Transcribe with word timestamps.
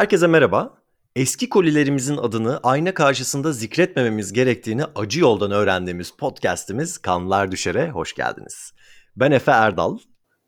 Herkese 0.00 0.26
merhaba. 0.26 0.74
Eski 1.16 1.48
kolilerimizin 1.48 2.16
adını 2.16 2.60
ayna 2.62 2.94
karşısında 2.94 3.52
zikretmememiz 3.52 4.32
gerektiğini 4.32 4.84
acı 4.94 5.20
yoldan 5.20 5.50
öğrendiğimiz 5.50 6.10
podcast'imiz 6.10 6.98
Kanlar 6.98 7.52
Düşer'e 7.52 7.90
hoş 7.90 8.14
geldiniz. 8.14 8.72
Ben 9.16 9.30
Efe 9.30 9.50
Erdal. 9.50 9.98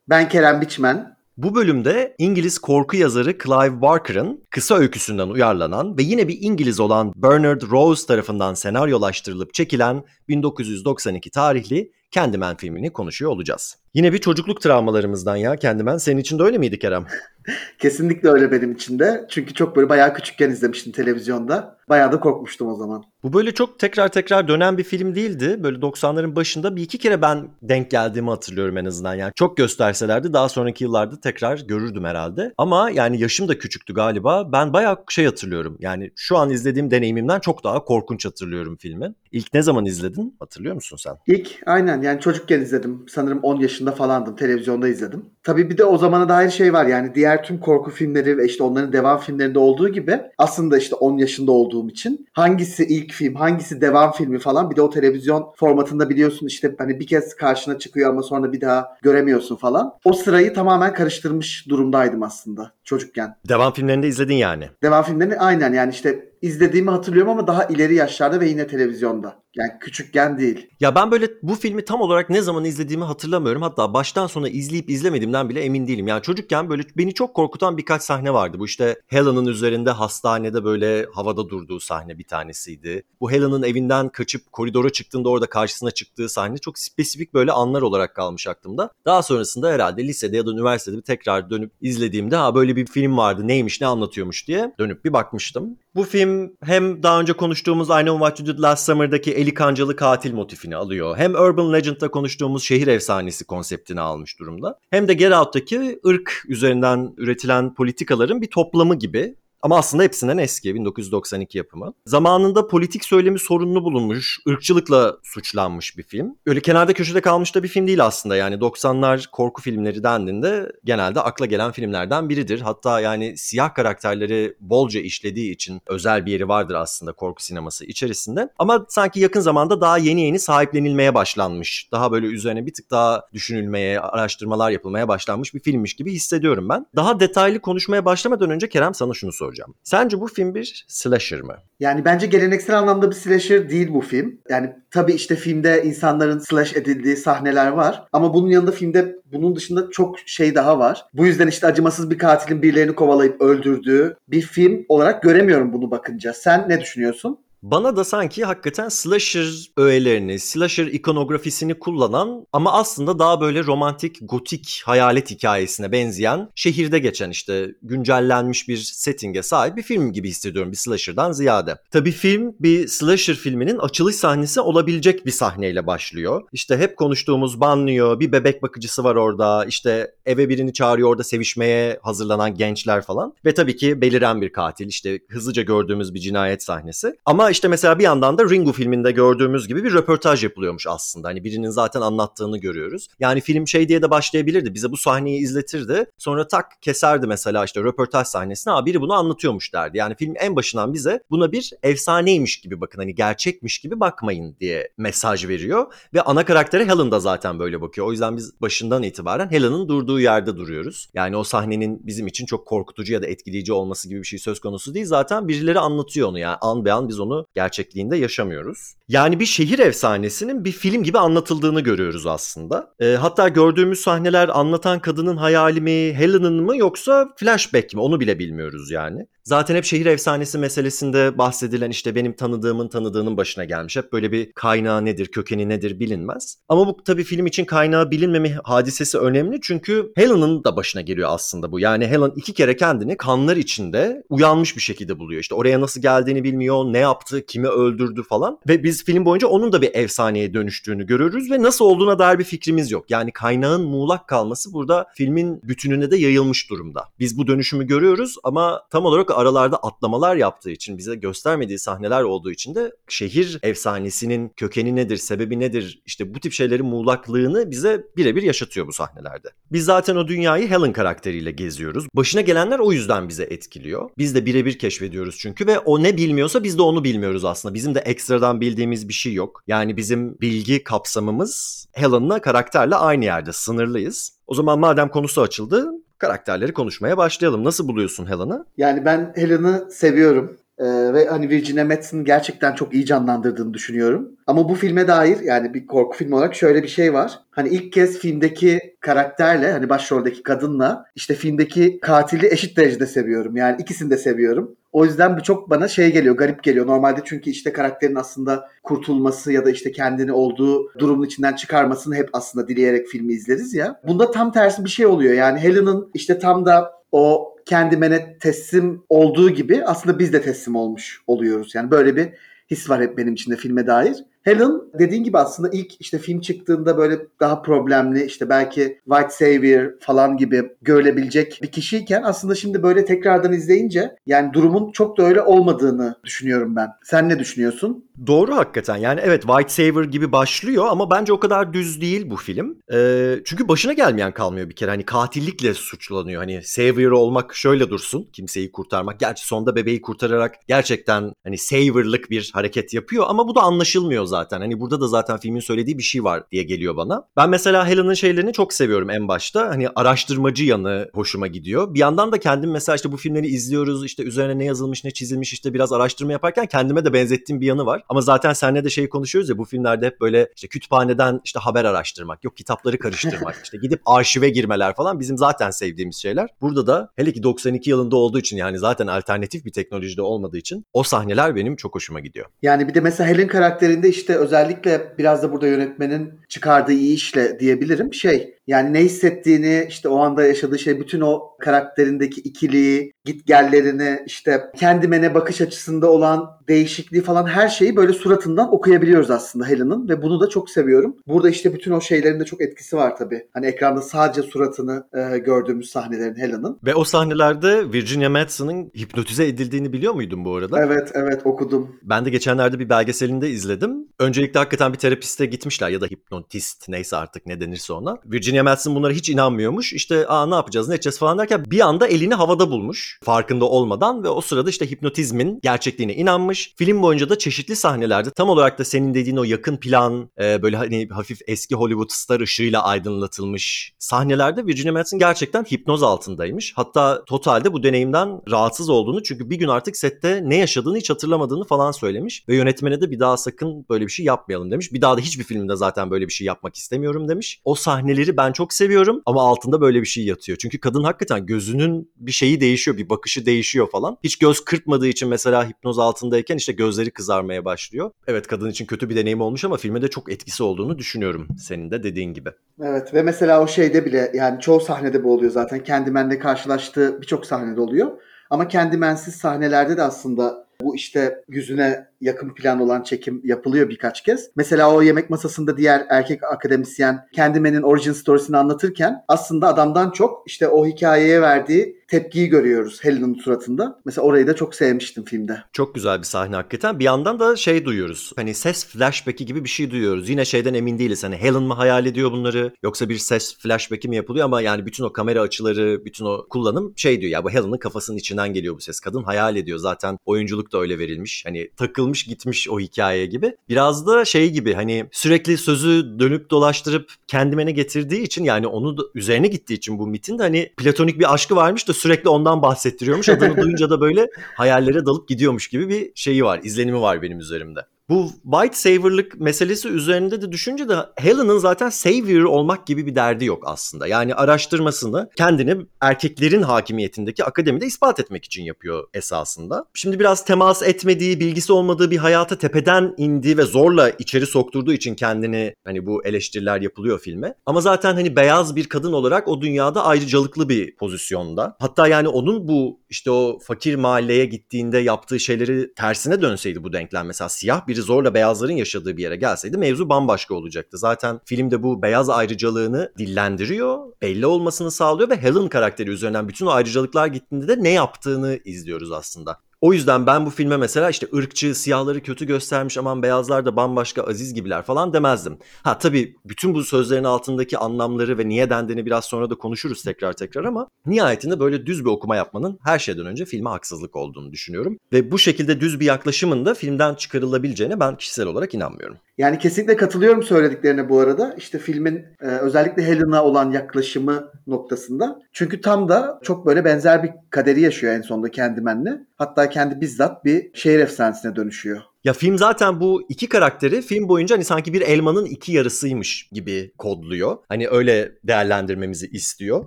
Ben 0.09 0.28
Kerem 0.28 0.60
Biçmen. 0.60 1.16
Bu 1.36 1.54
bölümde 1.54 2.14
İngiliz 2.18 2.59
korku 2.59 2.96
yazarı 2.96 3.38
Clive 3.38 3.80
Barker'ın 3.82 4.42
kısa 4.50 4.74
öyküsünden 4.74 5.28
uyarlanan 5.28 5.98
ve 5.98 6.02
yine 6.02 6.28
bir 6.28 6.38
İngiliz 6.41 6.80
olan 6.80 7.12
Bernard 7.16 7.62
Rose 7.62 8.06
tarafından 8.06 8.55
senaryolaştırılıp 8.55 9.55
çekilen 9.55 10.05
1992 10.28 11.30
tarihli 11.30 11.92
Candyman 12.10 12.56
filmini 12.56 12.92
konuşuyor 12.92 13.30
olacağız. 13.30 13.81
Yine 13.95 14.12
bir 14.12 14.19
çocukluk 14.19 14.60
travmalarımızdan 14.60 15.37
ya 15.37 15.59
Candyman. 15.59 15.96
Senin 15.98 16.20
için 16.20 16.38
de 16.38 16.42
öyle 16.42 16.59
miydi 16.59 16.78
Kerem? 16.78 17.06
Kesinlikle 17.78 18.28
öyle 18.28 18.52
benim 18.52 18.73
için 18.73 18.98
de. 18.98 19.27
Çünkü 19.28 19.55
çok 19.55 19.77
böyle 19.77 19.88
bayağı 19.88 20.15
küçükken 20.15 20.51
izlemiştim 20.51 20.92
televizyonda. 20.92 21.78
Bayağı 21.88 22.12
da 22.12 22.20
korkmuştum 22.20 22.68
o 22.68 22.74
zaman. 22.74 23.05
Bu 23.23 23.32
böyle 23.32 23.55
çok 23.55 23.78
tekrar 23.78 24.09
tekrar 24.09 24.48
dönen 24.48 24.78
bir 24.78 24.84
film 24.84 25.15
değildi. 25.15 25.56
Böyle 25.62 25.78
90'ların 25.78 26.37
başında 26.37 26.77
bir 26.77 26.82
iki 26.82 26.98
kere 26.98 27.23
ben 27.23 27.48
denk 27.62 27.91
geldiğimi 27.91 28.30
hatırlıyorum 28.30 28.77
en 28.77 28.84
azından. 28.84 29.15
Yani 29.15 29.32
çok 29.34 29.56
gösterselerdi 29.56 30.32
daha 30.32 30.48
sonraki 30.48 30.84
yıllarda 30.84 31.20
tekrar 31.20 31.59
görürdüm 31.59 32.04
herhalde. 32.04 32.54
Ama 32.59 32.90
yani 32.90 33.20
yaşım 33.20 33.48
da 33.48 33.59
küçüktü 33.59 33.95
galiba. 33.95 34.52
Ben 34.52 34.73
bayağı 34.73 34.96
şey 35.09 35.24
hatırlıyorum. 35.27 35.77
Yani 35.80 36.10
şu 36.16 36.37
an 36.37 36.51
izlediğim 36.51 36.90
deneyimimden 36.90 37.40
çok 37.40 37.65
daha 37.65 37.84
korkunç 37.84 38.27
hatırlıyorum 38.27 38.77
filmi. 38.77 39.15
İlk 39.32 39.54
ne 39.54 39.62
zaman 39.62 39.84
izledin? 39.84 40.37
Hatırlıyor 40.40 40.74
musun 40.74 40.96
sen? 40.96 41.15
İlk 41.27 41.48
aynen 41.66 42.02
yani 42.02 42.20
çocukken 42.20 42.60
izledim. 42.60 43.07
Sanırım 43.09 43.40
10 43.43 43.60
yaşında 43.60 43.82
falandım. 43.91 44.37
Televizyonda 44.37 44.88
izledim. 44.88 45.25
Tabii 45.43 45.71
bir 45.71 45.79
de 45.79 45.85
o 45.85 45.99
zamana 45.99 46.29
dair 46.29 46.51
şey 46.51 46.73
var. 46.73 46.87
Yani 46.87 47.15
diğer 47.15 47.43
tüm 47.43 47.61
korku 47.61 47.91
filmleri 47.91 48.38
ve 48.38 48.47
işte 48.47 48.63
onların 48.63 48.93
devam 48.93 49.19
filmlerinde 49.19 49.59
olduğu 49.59 49.88
gibi 49.88 50.21
aslında 50.38 50.79
işte 50.79 50.95
10 50.95 51.19
yaşında 51.19 51.52
olduğum 51.52 51.88
için 51.88 52.27
hangisi 52.33 52.85
ilk 52.85 53.13
film, 53.13 53.35
hangisi 53.35 53.80
devam 53.80 54.13
filmi 54.13 54.38
falan 54.38 54.71
bir 54.71 54.77
de 54.77 54.83
o 54.83 54.91
televizyon 54.91 55.53
formatında 55.57 56.10
biliyorsun 56.10 56.47
işte 56.47 56.75
hani 56.79 57.01
bir 57.01 57.07
kez 57.07 57.37
karşına 57.37 57.79
çıkıyor 57.79 58.10
ama 58.10 58.23
sonra 58.23 58.53
bir 58.53 58.60
daha 58.60 58.97
göremiyorsun 59.03 59.57
falan. 59.57 59.95
O 60.05 60.13
sırayı 60.13 60.55
tamamen 60.55 60.95
karıştırmış 60.95 61.69
durumdaydım 61.69 62.23
aslında 62.23 62.73
çocukken. 62.85 63.37
Devam 63.49 63.73
filmlerinde 63.73 64.09
izledin 64.09 64.34
yani. 64.34 64.69
Devam 64.83 65.05
filmlerini 65.05 65.38
aynen 65.38 65.72
yani 65.72 65.91
işte 65.91 66.33
izlediğimi 66.43 66.91
hatırlıyorum 66.91 67.31
ama 67.31 67.47
daha 67.47 67.65
ileri 67.65 67.94
yaşlarda 67.94 68.41
ve 68.41 68.49
yine 68.49 68.66
televizyonda. 68.66 69.41
Yani 69.56 69.72
küçükken 69.81 70.38
değil. 70.38 70.70
Ya 70.81 70.94
ben 70.94 71.10
böyle 71.10 71.28
bu 71.42 71.54
filmi 71.54 71.84
tam 71.84 72.00
olarak 72.00 72.31
ne 72.31 72.42
zaman 72.42 72.64
izlediğimi 72.64 73.04
hatırlamıyorum. 73.04 73.62
Hatta 73.62 73.94
baştan 73.94 74.26
sona 74.26 74.48
izleyip 74.48 74.91
izlemediğimden 74.91 75.48
bile 75.48 75.60
emin 75.60 75.86
değilim. 75.86 76.08
Yani 76.08 76.22
çocukken 76.22 76.70
böyle 76.70 76.82
beni 76.97 77.14
çok 77.14 77.34
korkutan 77.34 77.76
birkaç 77.76 78.03
sahne 78.03 78.34
vardı. 78.34 78.58
Bu 78.58 78.66
işte 78.66 79.00
Helen'ın 79.06 79.47
üzerinde 79.47 79.91
hastanede 79.91 80.64
böyle 80.64 81.06
havada 81.14 81.48
durduğu 81.48 81.80
sahne 81.80 82.19
bir 82.19 82.25
tanesiydi. 82.25 83.03
Bu 83.20 83.30
Helen'ın 83.30 83.62
evinden 83.62 84.08
kaçıp 84.08 84.53
koridora 84.53 84.91
çıktığında 84.91 85.28
orada 85.28 85.47
karşısına 85.47 85.91
çıktığı 85.91 86.28
sahne 86.28 86.58
çok 86.58 86.78
spesifik 86.78 87.34
böyle 87.34 87.53
anlar 87.53 87.82
olarak 87.82 88.14
kalmış 88.16 88.47
aklımda. 88.47 88.91
Daha 89.06 89.22
sonrasında 89.22 89.70
herhalde 89.70 90.04
lisede 90.04 90.36
ya 90.36 90.47
da 90.47 90.50
üniversitede 90.50 90.97
bir 90.97 91.03
tekrar 91.03 91.50
dönüp 91.50 91.72
izlediğimde 91.80 92.36
ha 92.36 92.54
böyle 92.54 92.76
bir 92.76 92.86
film 92.86 93.16
vardı 93.16 93.48
neymiş 93.48 93.80
ne 93.80 93.86
anlatıyormuş 93.86 94.48
diye 94.48 94.75
dönüp 94.78 95.04
bir 95.04 95.12
bakmıştım. 95.12 95.76
Bu 95.94 96.04
film 96.04 96.56
hem 96.62 97.03
daha 97.03 97.21
önce 97.21 97.32
konuştuğumuz 97.32 97.88
I 97.88 97.93
Know 97.93 98.26
What 98.26 98.41
You 98.41 98.47
Did 98.47 98.62
Last 98.62 98.87
Summer'daki 98.87 99.32
Eli 99.32 99.54
Kancalı 99.54 99.97
katil 99.97 100.34
motifini 100.34 100.76
alıyor. 100.76 101.16
Hem 101.16 101.34
Urban 101.34 101.72
Legend'da 101.72 102.10
konuştuğumuz 102.10 102.65
şehir 102.65 102.87
efsanesi 102.87 103.44
konseptini 103.44 104.00
almış 104.00 104.38
durumda. 104.38 104.78
Hem 104.91 105.09
de 105.09 105.15
Get 105.15 105.32
Out'taki 105.32 106.00
ırk 106.06 106.44
üzerinden 106.48 107.14
üretilen 107.16 107.75
politikaların 107.75 108.42
bir 108.42 108.50
toplamı 108.50 108.98
gibi 108.98 109.34
ama 109.62 109.78
aslında 109.78 110.02
hepsinden 110.02 110.38
eski 110.38 110.74
1992 110.74 111.58
yapımı. 111.58 111.94
Zamanında 112.06 112.68
politik 112.68 113.04
söylemi 113.04 113.38
sorunlu 113.38 113.84
bulunmuş, 113.84 114.38
ırkçılıkla 114.48 115.16
suçlanmış 115.22 115.98
bir 115.98 116.02
film. 116.02 116.36
Öyle 116.46 116.60
kenarda 116.60 116.92
köşede 116.92 117.20
kalmış 117.20 117.54
da 117.54 117.62
bir 117.62 117.68
film 117.68 117.86
değil 117.86 118.04
aslında. 118.04 118.36
Yani 118.36 118.54
90'lar 118.54 119.30
korku 119.32 119.62
filmleri 119.62 120.02
dendiğinde 120.02 120.72
genelde 120.84 121.20
akla 121.20 121.46
gelen 121.46 121.72
filmlerden 121.72 122.28
biridir. 122.28 122.60
Hatta 122.60 123.00
yani 123.00 123.38
siyah 123.38 123.74
karakterleri 123.74 124.56
bolca 124.60 125.00
işlediği 125.00 125.52
için 125.54 125.80
özel 125.86 126.26
bir 126.26 126.32
yeri 126.32 126.48
vardır 126.48 126.74
aslında 126.74 127.12
korku 127.12 127.44
sineması 127.44 127.84
içerisinde. 127.84 128.48
Ama 128.58 128.86
sanki 128.88 129.20
yakın 129.20 129.40
zamanda 129.40 129.80
daha 129.80 129.98
yeni 129.98 130.22
yeni 130.22 130.38
sahiplenilmeye 130.38 131.14
başlanmış. 131.14 131.88
Daha 131.92 132.12
böyle 132.12 132.26
üzerine 132.26 132.66
bir 132.66 132.74
tık 132.74 132.90
daha 132.90 133.28
düşünülmeye, 133.32 134.00
araştırmalar 134.00 134.70
yapılmaya 134.70 135.08
başlanmış 135.08 135.54
bir 135.54 135.60
filmmiş 135.60 135.94
gibi 135.94 136.12
hissediyorum 136.12 136.68
ben. 136.68 136.86
Daha 136.96 137.20
detaylı 137.20 137.60
konuşmaya 137.60 138.04
başlamadan 138.04 138.50
önce 138.50 138.68
Kerem 138.68 138.94
sana 138.94 139.12
şunu 139.12 139.32
soracağım 139.32 139.51
soracağım. 139.52 139.74
Sence 139.82 140.20
bu 140.20 140.26
film 140.26 140.54
bir 140.54 140.84
slasher 140.88 141.40
mı? 141.40 141.56
Yani 141.80 142.04
bence 142.04 142.26
geleneksel 142.26 142.78
anlamda 142.78 143.10
bir 143.10 143.16
slasher 143.16 143.70
değil 143.70 143.94
bu 143.94 144.00
film. 144.00 144.40
Yani 144.48 144.72
tabii 144.90 145.12
işte 145.12 145.36
filmde 145.36 145.82
insanların 145.84 146.38
slash 146.38 146.76
edildiği 146.76 147.16
sahneler 147.16 147.68
var. 147.68 148.04
Ama 148.12 148.34
bunun 148.34 148.48
yanında 148.48 148.72
filmde 148.72 149.16
bunun 149.32 149.56
dışında 149.56 149.91
çok 149.91 150.18
şey 150.26 150.54
daha 150.54 150.78
var. 150.78 151.04
Bu 151.14 151.26
yüzden 151.26 151.46
işte 151.46 151.66
acımasız 151.66 152.10
bir 152.10 152.18
katilin 152.18 152.62
birilerini 152.62 152.94
kovalayıp 152.94 153.41
öldürdüğü 153.41 154.16
bir 154.28 154.42
film 154.42 154.84
olarak 154.88 155.22
göremiyorum 155.22 155.72
bunu 155.72 155.91
bakınca. 155.91 156.32
Sen 156.32 156.68
ne 156.68 156.80
düşünüyorsun? 156.80 157.38
Bana 157.62 157.96
da 157.96 158.04
sanki 158.04 158.44
hakikaten 158.44 158.88
slasher 158.88 159.70
öğelerini, 159.76 160.38
slasher 160.38 160.86
ikonografisini 160.86 161.78
kullanan 161.78 162.46
ama 162.52 162.72
aslında 162.72 163.18
daha 163.18 163.40
böyle 163.40 163.64
romantik, 163.64 164.18
gotik 164.22 164.82
hayalet 164.84 165.30
hikayesine 165.30 165.92
benzeyen 165.92 166.48
şehirde 166.54 166.98
geçen 166.98 167.30
işte 167.30 167.70
güncellenmiş 167.82 168.68
bir 168.68 168.76
settinge 168.76 169.42
sahip 169.42 169.76
bir 169.76 169.82
film 169.82 170.12
gibi 170.12 170.28
hissediyorum 170.28 170.72
bir 170.72 170.76
slasher'dan 170.76 171.32
ziyade. 171.32 171.76
Tabii 171.90 172.12
film 172.12 172.54
bir 172.60 172.88
slasher 172.88 173.34
filminin 173.34 173.78
açılış 173.78 174.16
sahnesi 174.16 174.60
olabilecek 174.60 175.26
bir 175.26 175.30
sahneyle 175.30 175.86
başlıyor. 175.86 176.42
İşte 176.52 176.78
hep 176.78 176.96
konuştuğumuz 176.96 177.60
banlıyor, 177.60 178.20
bir 178.20 178.32
bebek 178.32 178.62
bakıcısı 178.62 179.04
var 179.04 179.16
orada, 179.16 179.64
işte 179.64 180.14
eve 180.26 180.48
birini 180.48 180.72
çağırıyor 180.72 181.08
orada 181.08 181.24
sevişmeye 181.24 181.98
hazırlanan 182.02 182.54
gençler 182.54 183.02
falan. 183.02 183.34
Ve 183.44 183.54
tabii 183.54 183.76
ki 183.76 184.00
beliren 184.00 184.42
bir 184.42 184.52
katil 184.52 184.86
işte 184.86 185.18
hızlıca 185.28 185.62
gördüğümüz 185.62 186.14
bir 186.14 186.20
cinayet 186.20 186.62
sahnesi. 186.62 187.16
Ama 187.24 187.51
işte 187.52 187.68
mesela 187.68 187.98
bir 187.98 188.04
yandan 188.04 188.38
da 188.38 188.50
Ringu 188.50 188.72
filminde 188.72 189.12
gördüğümüz 189.12 189.68
gibi 189.68 189.84
bir 189.84 189.92
röportaj 189.92 190.44
yapılıyormuş 190.44 190.86
aslında. 190.86 191.28
Hani 191.28 191.44
birinin 191.44 191.70
zaten 191.70 192.00
anlattığını 192.00 192.58
görüyoruz. 192.58 193.08
Yani 193.20 193.40
film 193.40 193.68
şey 193.68 193.88
diye 193.88 194.02
de 194.02 194.10
başlayabilirdi. 194.10 194.74
Bize 194.74 194.92
bu 194.92 194.96
sahneyi 194.96 195.40
izletirdi. 195.40 196.06
Sonra 196.18 196.48
tak 196.48 196.82
keserdi 196.82 197.26
mesela 197.26 197.64
işte 197.64 197.80
röportaj 197.80 198.26
sahnesine. 198.26 198.72
Aa 198.72 198.86
biri 198.86 199.00
bunu 199.00 199.12
anlatıyormuş 199.12 199.72
derdi. 199.72 199.98
Yani 199.98 200.14
film 200.14 200.34
en 200.36 200.56
başından 200.56 200.94
bize 200.94 201.22
buna 201.30 201.52
bir 201.52 201.70
efsaneymiş 201.82 202.60
gibi 202.60 202.80
bakın 202.80 202.98
hani 202.98 203.14
gerçekmiş 203.14 203.78
gibi 203.78 204.00
bakmayın 204.00 204.56
diye 204.60 204.88
mesaj 204.98 205.48
veriyor. 205.48 205.92
Ve 206.14 206.22
ana 206.22 206.44
karakteri 206.44 206.84
Helen 206.84 207.10
da 207.10 207.20
zaten 207.20 207.58
böyle 207.58 207.80
bakıyor. 207.80 208.06
O 208.06 208.10
yüzden 208.10 208.36
biz 208.36 208.60
başından 208.60 209.02
itibaren 209.02 209.50
Helen'ın 209.50 209.88
durduğu 209.88 210.20
yerde 210.20 210.56
duruyoruz. 210.56 211.08
Yani 211.14 211.36
o 211.36 211.44
sahnenin 211.44 212.06
bizim 212.06 212.26
için 212.26 212.46
çok 212.46 212.66
korkutucu 212.66 213.12
ya 213.12 213.22
da 213.22 213.26
etkileyici 213.26 213.72
olması 213.72 214.08
gibi 214.08 214.20
bir 214.20 214.26
şey 214.26 214.38
söz 214.38 214.60
konusu 214.60 214.94
değil. 214.94 215.06
Zaten 215.06 215.48
birileri 215.48 215.78
anlatıyor 215.78 216.28
onu 216.28 216.38
yani 216.38 216.56
an 216.60 216.84
be 216.84 216.92
an 216.92 217.08
biz 217.08 217.20
onu 217.20 217.41
gerçekliğinde 217.54 218.16
yaşamıyoruz. 218.16 218.94
Yani 219.08 219.41
bir 219.41 219.47
şehir 219.47 219.78
efsanesinin 219.78 220.64
bir 220.64 220.72
film 220.72 221.03
gibi 221.03 221.19
anlatıldığını 221.19 221.80
görüyoruz 221.80 222.26
aslında. 222.26 222.94
E, 223.00 223.06
hatta 223.06 223.48
gördüğümüz 223.48 224.00
sahneler 224.00 224.48
anlatan 224.48 225.00
kadının 225.00 225.36
hayali 225.36 225.80
mi, 225.80 226.14
Helen'ın 226.14 226.62
mı 226.62 226.76
yoksa 226.76 227.28
flashback 227.36 227.94
mi 227.94 228.00
onu 228.00 228.20
bile 228.20 228.38
bilmiyoruz 228.38 228.91
yani. 228.91 229.26
Zaten 229.44 229.76
hep 229.76 229.84
şehir 229.84 230.06
efsanesi 230.06 230.58
meselesinde 230.58 231.38
bahsedilen 231.38 231.91
işte 231.91 232.14
benim 232.14 232.32
tanıdığımın 232.32 232.88
tanıdığının 232.88 233.36
başına 233.36 233.65
gelmiş. 233.65 233.97
Hep 233.97 234.12
böyle 234.12 234.33
bir 234.33 234.53
kaynağı 234.53 235.04
nedir, 235.04 235.27
kökeni 235.27 235.68
nedir 235.68 236.00
bilinmez. 236.00 236.59
Ama 236.68 236.86
bu 236.86 236.97
tabii 237.04 237.24
film 237.24 237.47
için 237.47 237.65
kaynağı 237.65 238.10
bilinmeme 238.10 238.59
hadisesi 238.65 239.18
önemli 239.18 239.60
çünkü 239.62 240.12
Helen'ın 240.16 240.65
da 240.65 240.77
başına 240.77 241.03
geliyor 241.03 241.28
aslında 241.33 241.72
bu. 241.72 241.80
Yani 241.80 242.06
Helen 242.06 242.33
iki 242.36 242.53
kere 242.53 242.77
kendini 242.77 243.16
kanlar 243.16 243.56
içinde 243.56 244.22
uyanmış 244.30 244.77
bir 244.77 244.80
şekilde 244.80 245.18
buluyor. 245.18 245.41
İşte 245.41 245.54
oraya 245.54 245.80
nasıl 245.80 246.03
geldiğini 246.03 246.44
bilmiyor, 246.44 246.84
ne 246.84 246.98
yaptı, 246.98 247.47
kimi 247.47 247.68
öldürdü 247.68 248.22
falan. 248.22 248.59
Ve 248.68 248.83
biz 248.83 249.04
film 249.04 249.24
boyunca 249.24 249.48
onun 249.48 249.72
da 249.72 249.83
bir 249.83 249.91
efsaneye 249.94 250.54
dönüştüğünü 250.54 251.06
görüyoruz 251.06 251.50
ve 251.50 251.62
nasıl 251.62 251.84
olduğuna 251.84 252.18
dair 252.18 252.39
bir 252.39 252.44
fikrimiz 252.44 252.91
yok. 252.91 253.10
Yani 253.10 253.33
kaynağın 253.33 253.84
muğlak 253.84 254.28
kalması 254.28 254.72
burada 254.72 255.06
filmin 255.15 255.60
bütününe 255.62 256.11
de 256.11 256.17
yayılmış 256.17 256.71
durumda. 256.71 257.09
Biz 257.19 257.39
bu 257.39 257.47
dönüşümü 257.47 257.87
görüyoruz 257.87 258.37
ama 258.44 258.83
tam 258.91 259.05
olarak 259.05 259.31
aralarda 259.32 259.76
atlamalar 259.76 260.37
yaptığı 260.37 260.70
için 260.70 260.99
bize 260.99 261.14
göstermediği 261.14 261.79
sahneler 261.79 262.23
olduğu 262.23 262.50
için 262.50 262.75
de 262.75 262.93
şehir 263.08 263.58
efsanesinin 263.62 264.49
kökeni 264.56 264.96
nedir, 264.96 265.17
sebebi 265.17 265.61
nedir 265.61 266.02
işte 266.06 266.34
bu 266.34 266.40
tip 266.40 266.52
şeylerin 266.52 266.87
muğlaklığını 266.87 267.70
bize 267.70 268.06
birebir 268.17 268.43
yaşatıyor 268.43 268.87
bu 268.87 268.93
sahnelerde. 268.93 269.49
Biz 269.73 269.84
zaten 269.84 270.17
o 270.17 270.29
dünyayı 270.29 270.69
Helen 270.69 270.93
karakteriyle 270.93 271.50
geziyoruz. 271.50 272.06
Başına 272.14 272.40
gelenler 272.40 272.79
o 272.79 272.93
yüzden 272.93 273.29
bize 273.29 273.44
etkiliyor. 273.44 274.11
Biz 274.19 274.34
de 274.34 274.46
birebir 274.46 274.79
keşfediyoruz 274.79 275.37
çünkü 275.38 275.67
ve 275.67 275.79
o 275.79 276.02
ne 276.02 276.17
bilmiyorsa 276.17 276.64
biz 276.64 276.79
de 276.79 276.82
onu 276.82 277.05
bilmiyoruz 277.05 277.44
aslında. 277.44 277.75
Bizim 277.75 277.94
de 277.94 278.00
ekstradan 278.00 278.61
bildiğimiz 278.61 279.08
bir 279.08 279.14
şey 279.14 279.32
yok. 279.32 279.62
Yani 279.67 279.96
bizim 279.96 280.40
bilgi 280.40 280.84
kapsamımız 280.84 281.87
Helen'la 281.93 282.40
karakterle 282.40 282.94
aynı 282.94 283.25
yerde 283.25 283.52
sınırlıyız. 283.52 284.32
O 284.46 284.55
zaman 284.55 284.79
madem 284.79 285.08
konusu 285.08 285.43
açıldı 285.43 285.90
karakterleri 286.23 286.73
konuşmaya 286.73 287.17
başlayalım. 287.17 287.65
Nasıl 287.65 287.89
buluyorsun 287.89 288.27
Helen'ı? 288.27 288.65
Yani 288.77 289.05
ben 289.05 289.33
Helen'ı 289.35 289.89
seviyorum. 289.91 290.57
Ee, 290.79 290.85
ve 290.85 291.27
hani 291.27 291.49
Virginia 291.49 291.85
Madsen'ın 291.85 292.25
gerçekten 292.25 292.75
çok 292.75 292.95
iyi 292.95 293.07
canlandırdığını 293.07 293.75
düşünüyorum. 293.75 294.31
Ama 294.47 294.69
bu 294.69 294.75
filme 294.75 295.09
dair 295.09 295.41
yani 295.41 295.75
bir 295.75 295.87
korku 295.87 296.17
filmi 296.17 296.35
olarak 296.35 296.55
şöyle 296.55 296.83
bir 296.83 296.89
şey 296.89 297.15
var. 297.15 297.39
Hani 297.51 297.69
ilk 297.69 297.93
kez 297.93 298.19
filmdeki 298.19 298.97
karakterle 299.01 299.73
hani 299.73 299.89
başroldeki 299.89 300.43
kadınla 300.43 301.05
işte 301.15 301.35
filmdeki 301.35 302.01
katili 302.01 302.47
eşit 302.47 302.77
derecede 302.77 303.07
seviyorum. 303.07 303.57
Yani 303.57 303.77
ikisini 303.83 304.11
de 304.11 304.17
seviyorum. 304.17 304.77
O 304.93 305.05
yüzden 305.05 305.37
bu 305.37 305.43
çok 305.43 305.71
bana 305.71 305.89
şey 305.89 306.13
geliyor, 306.13 306.37
garip 306.37 306.63
geliyor. 306.63 306.87
Normalde 306.87 307.21
çünkü 307.25 307.51
işte 307.51 307.73
karakterin 307.73 308.15
aslında 308.15 308.69
kurtulması 308.83 309.53
ya 309.53 309.65
da 309.65 309.71
işte 309.71 309.93
kendini 309.93 310.33
olduğu 310.33 310.99
durumun 310.99 311.27
içinden 311.27 311.53
çıkarmasını 311.53 312.15
hep 312.15 312.31
aslında 312.33 312.69
dileyerek 312.69 313.07
filmi 313.07 313.33
izleriz 313.33 313.75
ya. 313.75 314.01
Bunda 314.07 314.31
tam 314.31 314.53
tersi 314.53 314.85
bir 314.85 314.91
şey 314.91 315.07
oluyor. 315.07 315.35
Yani 315.35 315.59
Helen'ın 315.59 316.11
işte 316.15 316.39
tam 316.39 316.67
da 316.67 316.93
o 317.13 317.52
kendimene 317.67 318.38
teslim 318.38 319.03
olduğu 319.09 319.50
gibi 319.50 319.85
aslında 319.85 320.19
biz 320.19 320.32
de 320.32 320.43
teslim 320.43 320.76
olmuş 320.76 321.23
oluyoruz. 321.26 321.75
Yani 321.75 321.91
böyle 321.91 322.17
bir 322.17 322.29
his 322.70 322.91
var 322.91 323.03
hep 323.03 323.19
benim 323.19 323.35
içinde 323.35 323.56
filme 323.56 323.87
dair. 323.87 324.17
Helen 324.43 324.73
dediğin 324.99 325.25
gibi 325.25 325.39
aslında 325.39 325.71
ilk 325.73 326.00
işte 326.00 326.19
film 326.19 326.41
çıktığında 326.41 326.97
böyle 326.97 327.19
daha 327.41 327.62
problemli 327.62 328.25
işte 328.25 328.49
belki 328.49 329.00
White 329.05 329.31
Savior 329.31 329.93
falan 330.00 330.37
gibi 330.37 330.71
görülebilecek 330.83 331.59
bir 331.62 331.73
kişiyken 331.73 332.23
aslında 332.23 332.55
şimdi 332.55 332.83
böyle 332.83 333.05
tekrardan 333.05 333.53
izleyince 333.53 334.17
yani 334.27 334.53
durumun 334.53 334.93
çok 334.93 335.19
da 335.19 335.23
öyle 335.23 335.43
olmadığını 335.43 336.17
düşünüyorum 336.25 336.77
ben. 336.77 336.89
Sen 337.05 337.29
ne 337.29 337.39
düşünüyorsun? 337.39 338.05
Doğru 338.27 338.56
hakikaten 338.56 338.97
yani 338.97 339.21
evet 339.25 339.43
White 339.43 339.69
Savior 339.69 340.05
gibi 340.05 340.33
başlıyor 340.33 340.87
ama 340.91 341.11
bence 341.11 341.33
o 341.33 341.41
kadar 341.41 341.73
düz 341.73 342.00
değil 342.00 342.31
bu 342.31 342.37
film. 342.37 342.79
Ee, 342.93 343.37
çünkü 343.44 343.69
başına 343.69 343.93
gelmeyen 343.93 344.33
kalmıyor 344.33 344.69
bir 344.69 344.77
kere 344.77 344.91
hani 344.91 345.05
katillikle 345.05 345.75
suçlanıyor. 345.75 346.43
Hani 346.43 346.61
Savior 346.65 347.11
olmak 347.11 347.55
şöyle 347.55 347.91
dursun 347.91 348.29
kimseyi 348.33 348.73
kurtarmak. 348.73 349.21
Gerçi 349.21 349.47
sonda 349.47 349.77
bebeği 349.77 350.00
kurtararak 350.00 350.55
gerçekten 350.69 351.33
hani 351.44 351.59
Savior'lık 351.59 352.31
bir 352.31 352.50
hareket 352.55 352.94
yapıyor 352.94 353.25
ama 353.29 353.49
bu 353.49 353.55
da 353.55 353.61
anlaşılmıyor 353.61 354.25
zaten. 354.32 354.61
Hani 354.61 354.81
burada 354.81 355.00
da 355.00 355.08
zaten 355.08 355.38
filmin 355.38 355.61
söylediği 355.61 355.99
bir 355.99 356.02
şey 356.02 356.25
var 356.25 356.43
diye 356.50 356.62
geliyor 356.62 356.96
bana. 356.96 357.25
Ben 357.37 357.50
mesela 357.50 357.88
Helen'ın 357.88 358.14
şeylerini 358.14 358.52
çok 358.52 358.73
seviyorum 358.73 359.11
en 359.11 359.29
başta. 359.29 359.69
Hani 359.69 359.88
araştırmacı 359.96 360.64
yanı 360.64 361.11
hoşuma 361.14 361.46
gidiyor. 361.46 361.94
Bir 361.94 361.99
yandan 361.99 362.32
da 362.32 362.38
kendim 362.40 362.70
mesela 362.70 362.96
işte 362.96 363.12
bu 363.12 363.17
filmleri 363.17 363.46
izliyoruz. 363.46 364.05
işte 364.05 364.23
üzerine 364.23 364.58
ne 364.58 364.64
yazılmış 364.64 365.05
ne 365.05 365.11
çizilmiş 365.11 365.52
işte 365.52 365.75
biraz 365.75 365.93
araştırma 365.93 366.32
yaparken 366.32 366.67
kendime 366.67 367.05
de 367.05 367.12
benzettiğim 367.12 367.61
bir 367.61 367.67
yanı 367.67 367.87
var. 367.87 368.02
Ama 368.08 368.20
zaten 368.20 368.52
seninle 368.52 368.84
de 368.84 368.90
şey 368.90 369.08
konuşuyoruz 369.08 369.49
ya 369.49 369.58
bu 369.58 369.64
filmlerde 369.64 370.06
hep 370.06 370.20
böyle 370.20 370.49
işte 370.56 370.69
kütüphaneden 370.69 371.40
işte 371.44 371.58
haber 371.58 371.84
araştırmak, 371.84 372.44
yok 372.44 372.56
kitapları 372.56 372.99
karıştırmak, 372.99 373.61
işte 373.64 373.79
gidip 373.79 374.00
arşive 374.06 374.49
girmeler 374.49 374.94
falan 374.94 375.20
bizim 375.20 375.38
zaten 375.38 375.70
sevdiğimiz 375.70 376.17
şeyler. 376.17 376.49
Burada 376.61 376.87
da 376.87 377.08
hele 377.17 377.32
ki 377.32 377.43
92 377.43 377.90
yılında 377.90 378.17
olduğu 378.17 378.38
için 378.38 378.56
yani 378.56 378.79
zaten 378.79 379.06
alternatif 379.06 379.64
bir 379.64 379.73
teknolojide 379.73 380.23
olmadığı 380.23 380.58
için 380.58 380.87
o 380.93 381.02
sahneler 381.02 381.56
benim 381.56 381.76
çok 381.76 381.94
hoşuma 381.94 382.20
gidiyor. 382.20 382.46
Yani 382.62 382.88
bir 382.88 382.94
de 382.94 383.00
mesela 383.00 383.31
Helen 383.31 383.49
karakterinde 383.49 384.08
işte 384.08 384.22
özellikle 384.29 385.15
biraz 385.19 385.43
da 385.43 385.53
burada 385.53 385.67
yönetmenin 385.67 386.41
çıkardığı 386.49 386.93
iyi 386.93 387.15
işle 387.15 387.61
diyebilirim. 387.61 388.15
Şey 388.15 388.55
yani 388.67 388.93
ne 388.93 389.00
hissettiğini 389.00 389.87
işte 389.88 390.09
o 390.09 390.19
anda 390.19 390.47
yaşadığı 390.47 390.79
şey 390.79 391.00
bütün 391.00 391.20
o 391.20 391.56
karakterindeki 391.61 392.41
ikiliği, 392.41 393.12
gitgellerini 393.25 394.23
işte 394.26 394.62
kendime 394.76 395.23
bakış 395.35 395.61
açısında 395.61 396.11
olan 396.11 396.50
değişikliği 396.69 397.20
falan 397.20 397.47
her 397.47 397.69
şeyi 397.69 397.97
böyle 397.97 398.12
suratından 398.12 398.75
okuyabiliyoruz 398.75 399.31
aslında 399.31 399.69
Helen'ın 399.69 400.09
ve 400.09 400.23
bunu 400.23 400.41
da 400.41 400.49
çok 400.49 400.70
seviyorum. 400.70 401.17
Burada 401.26 401.50
işte 401.50 401.75
bütün 401.75 401.93
o 401.93 402.00
şeylerin 402.00 402.41
de 402.41 402.44
çok 402.44 402.61
etkisi 402.61 402.97
var 402.97 403.17
tabii. 403.17 403.47
Hani 403.53 403.67
ekranda 403.67 404.03
sadece 404.03 404.43
suratını 404.43 405.05
e, 405.15 405.38
gördüğümüz 405.38 405.91
sahnelerin 405.91 406.37
Helen'ın. 406.37 406.79
Ve 406.85 406.94
o 406.94 407.05
sahnelerde 407.05 407.93
Virginia 407.93 408.31
Madsen'ın 408.31 408.91
hipnotize 408.99 409.47
edildiğini 409.47 409.93
biliyor 409.93 410.15
muydun 410.15 410.44
bu 410.44 410.56
arada? 410.56 410.85
Evet 410.85 411.11
evet 411.15 411.41
okudum. 411.44 411.97
Ben 412.03 412.25
de 412.25 412.31
geçenlerde 412.31 412.79
bir 412.79 412.88
belgeselinde 412.88 413.50
izledim. 413.50 414.08
Öncelikle 414.19 414.58
hakikaten 414.58 414.93
bir 414.93 414.99
terapiste 414.99 415.47
gitmişler 415.47 415.91
ya 415.91 416.00
da 416.00 416.06
hipnotist 416.06 416.88
neyse 416.88 417.17
artık 417.17 417.47
ne 417.47 417.61
denirse 417.61 417.93
ona. 417.93 418.19
Virginia 418.26 418.52
Madsen 418.61 418.95
bunlara 418.95 419.13
hiç 419.13 419.29
inanmıyormuş. 419.29 419.93
İşte 419.93 420.27
aa 420.27 420.47
ne 420.47 420.55
yapacağız 420.55 420.89
ne 420.89 420.95
edeceğiz 420.95 421.19
falan 421.19 421.39
derken 421.39 421.65
bir 421.71 421.81
anda 421.81 422.07
elini 422.07 422.35
havada 422.35 422.71
bulmuş 422.71 423.19
farkında 423.25 423.65
olmadan 423.65 424.25
ve 424.25 424.29
o 424.29 424.41
sırada 424.41 424.71
işte 424.71 424.91
hipnotizmin 424.91 425.61
gerçekliğine 425.63 426.15
inanmış. 426.15 426.75
Film 426.77 427.03
boyunca 427.03 427.29
da 427.29 427.39
çeşitli 427.39 427.77
sahnelerde 427.77 428.31
tam 428.31 428.49
olarak 428.49 428.79
da 428.79 428.85
senin 428.85 429.15
dediğin 429.15 429.37
o 429.37 429.45
yakın 429.45 429.77
plan 429.77 430.31
e, 430.41 430.63
böyle 430.63 430.77
hani 430.77 431.09
hafif 431.09 431.39
eski 431.47 431.75
Hollywood 431.75 432.11
star 432.11 432.41
ışığıyla 432.41 432.83
aydınlatılmış 432.83 433.93
sahnelerde 433.99 434.67
Virginia 434.67 434.93
Madsen 434.93 435.19
gerçekten 435.19 435.65
hipnoz 435.65 436.03
altındaymış. 436.03 436.73
Hatta 436.77 437.25
totalde 437.25 437.73
bu 437.73 437.83
deneyimden 437.83 438.41
rahatsız 438.51 438.89
olduğunu 438.89 439.23
çünkü 439.23 439.51
bir 439.51 439.57
gün 439.57 439.69
artık 439.69 439.97
sette 439.97 440.41
ne 440.45 440.57
yaşadığını 440.57 440.97
hiç 440.97 441.11
hatırlamadığını 441.11 441.65
falan 441.65 441.93
söylemiş 441.93 442.45
ve 442.49 442.57
yönetmene 442.57 443.01
de 443.01 443.11
bir 443.11 443.21
daha 443.21 443.37
sakın 443.37 443.87
böyle 443.91 444.07
bir 444.07 444.13
şey 444.13 444.27
yapmayalım 444.27 444.71
demiş. 444.71 444.93
Bir 444.93 445.01
daha 445.01 445.17
da 445.17 445.21
hiçbir 445.21 445.45
filmde 445.45 445.77
zaten 445.77 446.11
böyle 446.11 446.29
bir 446.29 446.33
şey 446.33 446.47
yapmak 446.47 446.77
istemiyorum 446.77 447.29
demiş. 447.29 447.61
O 447.65 447.75
sahneleri 447.75 448.37
ben 448.37 448.42
çok 448.50 448.73
seviyorum 448.73 449.23
ama 449.27 449.43
altında 449.43 449.81
böyle 449.81 450.00
bir 450.00 450.06
şey 450.06 450.25
yatıyor. 450.25 450.59
Çünkü 450.59 450.81
kadın 450.81 451.05
hakikaten 451.05 451.47
gözünün 451.47 452.12
bir 452.17 452.33
şeyi 452.33 452.61
değişiyor, 452.61 452.97
bir 452.97 453.09
bakışı 453.09 453.47
değişiyor 453.47 453.91
falan. 453.91 454.17
Hiç 454.25 454.39
göz 454.39 454.65
kırpmadığı 454.65 455.09
için 455.09 455.29
mesela 455.29 455.69
hipnoz 455.69 455.99
altındayken 455.99 456.56
işte 456.56 456.73
gözleri 456.73 457.11
kızarmaya 457.11 457.65
başlıyor. 457.65 458.11
Evet 458.27 458.47
kadın 458.47 458.71
için 458.71 458.87
kötü 458.87 459.11
bir 459.11 459.17
deneyim 459.17 459.41
olmuş 459.41 459.65
ama 459.65 459.77
filme 459.77 460.03
de 460.03 460.09
çok 460.09 460.33
etkisi 460.33 460.62
olduğunu 460.62 460.99
düşünüyorum 460.99 461.49
senin 461.59 461.91
de 461.91 462.03
dediğin 462.03 462.35
gibi. 462.35 462.50
Evet 462.83 463.15
ve 463.15 463.23
mesela 463.23 463.62
o 463.62 463.67
şeyde 463.67 464.05
bile 464.05 464.33
yani 464.35 464.61
çoğu 464.61 464.81
sahnede 464.81 465.25
bu 465.25 465.33
oluyor 465.33 465.53
zaten. 465.53 465.85
Kendimenle 465.85 466.39
karşılaştığı 466.39 467.23
birçok 467.23 467.47
sahnede 467.47 467.81
oluyor. 467.81 468.11
Ama 468.50 468.69
kendimensiz 468.69 469.35
sahnelerde 469.35 469.97
de 469.97 470.03
aslında 470.03 470.67
bu 470.81 470.97
işte 470.97 471.45
yüzüne 471.49 472.07
yakın 472.21 472.55
plan 472.55 472.81
olan 472.81 473.03
çekim 473.03 473.41
yapılıyor 473.45 473.89
birkaç 473.89 474.23
kez. 474.23 474.51
Mesela 474.57 474.95
o 474.95 475.03
yemek 475.03 475.31
masasında 475.31 475.77
diğer 475.77 476.07
erkek 476.09 476.45
akademisyen 476.45 477.29
Candyman'in 477.37 477.83
origin 477.83 478.13
storiesini 478.13 478.57
anlatırken 478.57 479.25
aslında 479.29 479.69
adamdan 479.69 480.11
çok 480.11 480.43
işte 480.47 480.69
o 480.69 480.87
hikayeye 480.87 481.43
verdiği 481.43 482.03
tepkiyi 482.09 482.49
görüyoruz 482.49 483.05
Helen'ın 483.05 483.35
suratında. 483.35 484.01
Mesela 484.05 484.25
orayı 484.25 484.47
da 484.47 484.57
çok 484.57 484.75
sevmiştim 484.75 485.25
filmde. 485.25 485.59
Çok 485.73 485.95
güzel 485.95 486.19
bir 486.19 486.25
sahne 486.25 486.57
hakikaten. 486.57 486.99
Bir 486.99 487.05
yandan 487.05 487.41
da 487.41 487.57
şey 487.57 487.85
duyuyoruz. 487.85 488.33
Hani 488.37 488.55
ses 488.55 488.87
flashback'i 488.87 489.46
gibi 489.46 489.65
bir 489.65 489.69
şey 489.69 489.91
duyuyoruz. 489.91 490.29
Yine 490.29 490.44
şeyden 490.44 490.75
emin 490.75 490.99
değiliz. 490.99 491.25
Hani 491.25 491.37
Helen 491.37 491.63
mı 491.63 491.75
hayal 491.75 492.06
ediyor 492.06 492.32
bunları 492.32 492.73
yoksa 492.82 493.08
bir 493.08 493.19
ses 493.19 493.58
flashback'i 493.58 494.08
mi 494.08 494.17
yapılıyor 494.17 494.44
ama 494.44 494.61
yani 494.61 494.87
bütün 494.87 495.05
o 495.05 495.13
kamera 495.13 495.41
açıları, 495.41 496.05
bütün 496.05 496.25
o 496.25 496.46
kullanım 496.51 496.93
şey 496.96 497.20
diyor 497.20 497.32
ya 497.32 497.44
bu 497.44 497.51
Helen'ın 497.51 497.79
kafasının 497.79 498.17
içinden 498.17 498.53
geliyor 498.53 498.77
bu 498.77 498.81
ses. 498.81 499.01
Kadın 499.01 499.23
hayal 499.23 499.56
ediyor 499.56 499.79
zaten. 499.79 500.19
Oyunculuk 500.25 500.62
da 500.73 500.79
öyle 500.79 500.99
verilmiş. 500.99 501.45
Hani 501.47 501.71
takılmış 501.77 502.25
gitmiş 502.25 502.69
o 502.69 502.81
hikaye 502.81 503.27
gibi. 503.27 503.57
Biraz 503.69 504.07
da 504.07 504.25
şey 504.25 504.51
gibi 504.51 504.75
hani 504.75 505.07
sürekli 505.13 505.59
sözü 505.59 506.17
dönüp 506.19 506.51
dolaştırıp 506.51 507.13
kendimene 507.29 507.71
getirdiği 507.71 508.23
için 508.23 508.45
yani 508.45 508.67
onu 508.67 508.97
da 508.97 509.03
üzerine 509.15 509.49
gittiği 509.49 509.75
için 509.75 509.99
bu 509.99 510.07
mitin 510.07 510.39
de 510.39 510.43
hani 510.43 510.73
platonik 510.77 511.19
bir 511.19 511.35
aşkı 511.35 511.57
varmış 511.57 511.89
da 511.89 511.93
sürekli 511.93 512.28
ondan 512.28 512.62
bahsettiriyormuş. 512.62 513.28
Adını 513.28 513.62
duyunca 513.62 513.90
da 513.90 514.00
böyle 514.00 514.26
hayallere 514.57 515.07
dalıp 515.07 515.28
gidiyormuş 515.28 515.69
gibi 515.69 515.88
bir 515.88 516.12
şeyi 516.14 516.45
var, 516.45 516.61
izlenimi 516.62 517.00
var 517.00 517.23
benim 517.23 517.38
üzerimde. 517.38 517.81
Bu 518.09 518.30
White 518.42 518.76
Savior'lık 518.76 519.40
meselesi 519.40 519.88
üzerinde 519.88 520.42
de 520.42 520.52
düşünce 520.52 520.88
de 520.88 520.97
Helen'ın 521.16 521.59
zaten 521.59 521.88
Savior 521.88 522.44
olmak 522.44 522.87
gibi 522.87 523.06
bir 523.06 523.14
derdi 523.14 523.44
yok 523.44 523.62
aslında. 523.66 524.06
Yani 524.06 524.35
araştırmasını 524.35 525.30
kendini 525.37 525.76
erkeklerin 526.00 526.62
hakimiyetindeki 526.62 527.44
akademide 527.44 527.87
ispat 527.87 528.21
etmek 528.21 528.44
için 528.44 528.62
yapıyor 528.62 529.04
esasında. 529.14 529.85
Şimdi 529.94 530.21
biraz 530.21 530.44
temas 530.44 530.82
etmediği, 530.82 531.40
bilgisi 531.40 531.73
olmadığı 531.73 532.11
bir 532.11 532.16
hayata 532.16 532.59
tepeden 532.59 533.14
indi 533.16 533.59
ve 533.59 533.62
zorla 533.62 534.11
içeri 534.11 534.47
sokturduğu 534.47 534.92
için 534.92 535.14
kendini 535.14 535.75
hani 535.85 536.06
bu 536.06 536.25
eleştiriler 536.25 536.80
yapılıyor 536.80 537.18
filme. 537.21 537.54
Ama 537.66 537.80
zaten 537.80 538.14
hani 538.14 538.37
beyaz 538.37 538.76
bir 538.76 538.88
kadın 538.88 539.12
olarak 539.12 539.49
o 539.49 539.61
dünyada 539.61 540.04
ayrıcalıklı 540.04 540.68
bir 540.68 540.97
pozisyonda. 540.97 541.76
Hatta 541.78 542.09
yani 542.09 542.28
onun 542.28 542.68
bu 542.68 543.00
işte 543.11 543.30
o 543.30 543.59
fakir 543.62 543.94
mahalleye 543.94 544.44
gittiğinde 544.44 544.99
yaptığı 544.99 545.40
şeyleri 545.40 545.94
tersine 545.94 546.42
dönseydi 546.42 546.85
bu 546.85 546.92
denklem 546.92 547.26
mesela 547.26 547.49
siyah 547.49 547.87
biri 547.92 548.02
zorla 548.02 548.34
beyazların 548.34 548.72
yaşadığı 548.72 549.16
bir 549.16 549.22
yere 549.22 549.37
gelseydi 549.37 549.78
mevzu 549.78 550.08
bambaşka 550.08 550.54
olacaktı. 550.54 550.99
Zaten 550.99 551.40
filmde 551.44 551.82
bu 551.82 552.02
beyaz 552.02 552.30
ayrıcalığını 552.30 553.12
dillendiriyor, 553.18 553.99
belli 554.22 554.46
olmasını 554.46 554.90
sağlıyor 554.90 555.30
ve 555.30 555.37
Helen 555.37 555.68
karakteri 555.68 556.11
üzerinden 556.11 556.49
bütün 556.49 556.66
o 556.66 556.70
ayrıcalıklar 556.70 557.26
gittiğinde 557.26 557.68
de 557.68 557.82
ne 557.82 557.90
yaptığını 557.90 558.58
izliyoruz 558.64 559.12
aslında. 559.12 559.58
O 559.82 559.92
yüzden 559.92 560.26
ben 560.26 560.46
bu 560.46 560.50
filme 560.50 560.76
mesela 560.76 561.10
işte 561.10 561.26
ırkçı, 561.34 561.74
siyahları 561.74 562.22
kötü 562.22 562.46
göstermiş 562.46 562.98
aman 562.98 563.22
beyazlar 563.22 563.66
da 563.66 563.76
bambaşka 563.76 564.22
aziz 564.22 564.54
gibiler 564.54 564.82
falan 564.82 565.12
demezdim. 565.12 565.58
Ha 565.82 565.98
tabii 565.98 566.36
bütün 566.44 566.74
bu 566.74 566.84
sözlerin 566.84 567.24
altındaki 567.24 567.78
anlamları 567.78 568.38
ve 568.38 568.48
niye 568.48 568.70
dendiğini 568.70 569.06
biraz 569.06 569.24
sonra 569.24 569.50
da 569.50 569.54
konuşuruz 569.54 570.02
tekrar 570.02 570.32
tekrar 570.32 570.64
ama 570.64 570.88
nihayetinde 571.06 571.60
böyle 571.60 571.86
düz 571.86 572.04
bir 572.04 572.10
okuma 572.10 572.36
yapmanın 572.36 572.78
her 572.84 572.98
şeyden 572.98 573.26
önce 573.26 573.44
filme 573.44 573.70
haksızlık 573.70 574.16
olduğunu 574.16 574.52
düşünüyorum. 574.52 574.98
Ve 575.12 575.30
bu 575.30 575.38
şekilde 575.38 575.80
düz 575.80 576.00
bir 576.00 576.06
yaklaşımın 576.06 576.64
da 576.64 576.74
filmden 576.74 577.14
çıkarılabileceğine 577.14 578.00
ben 578.00 578.16
kişisel 578.16 578.46
olarak 578.46 578.74
inanmıyorum. 578.74 579.16
Yani 579.42 579.58
kesinlikle 579.58 579.96
katılıyorum 579.96 580.42
söylediklerine 580.42 581.08
bu 581.08 581.20
arada. 581.20 581.54
İşte 581.56 581.78
filmin 581.78 582.26
e, 582.40 582.46
özellikle 582.46 583.02
Helen'a 583.06 583.44
olan 583.44 583.70
yaklaşımı 583.70 584.52
noktasında. 584.66 585.38
Çünkü 585.52 585.80
tam 585.80 586.08
da 586.08 586.38
çok 586.42 586.66
böyle 586.66 586.84
benzer 586.84 587.22
bir 587.22 587.30
kaderi 587.50 587.80
yaşıyor 587.80 588.14
en 588.14 588.22
sonunda 588.22 588.52
Candyman'le. 588.52 589.26
Hatta 589.37 589.68
kendi 589.68 590.00
bizzat 590.00 590.44
bir 590.44 590.70
şehir 590.75 590.99
efsanesine 590.99 591.56
dönüşüyor. 591.56 592.12
Ya 592.24 592.32
film 592.32 592.58
zaten 592.58 593.00
bu 593.00 593.22
iki 593.28 593.48
karakteri 593.48 594.02
film 594.02 594.28
boyunca 594.28 594.56
hani 594.56 594.64
sanki 594.64 594.92
bir 594.92 595.00
elmanın 595.00 595.44
iki 595.44 595.72
yarısıymış 595.72 596.48
gibi 596.52 596.92
kodluyor. 596.98 597.56
Hani 597.68 597.88
öyle 597.88 598.32
değerlendirmemizi 598.44 599.26
istiyor. 599.26 599.86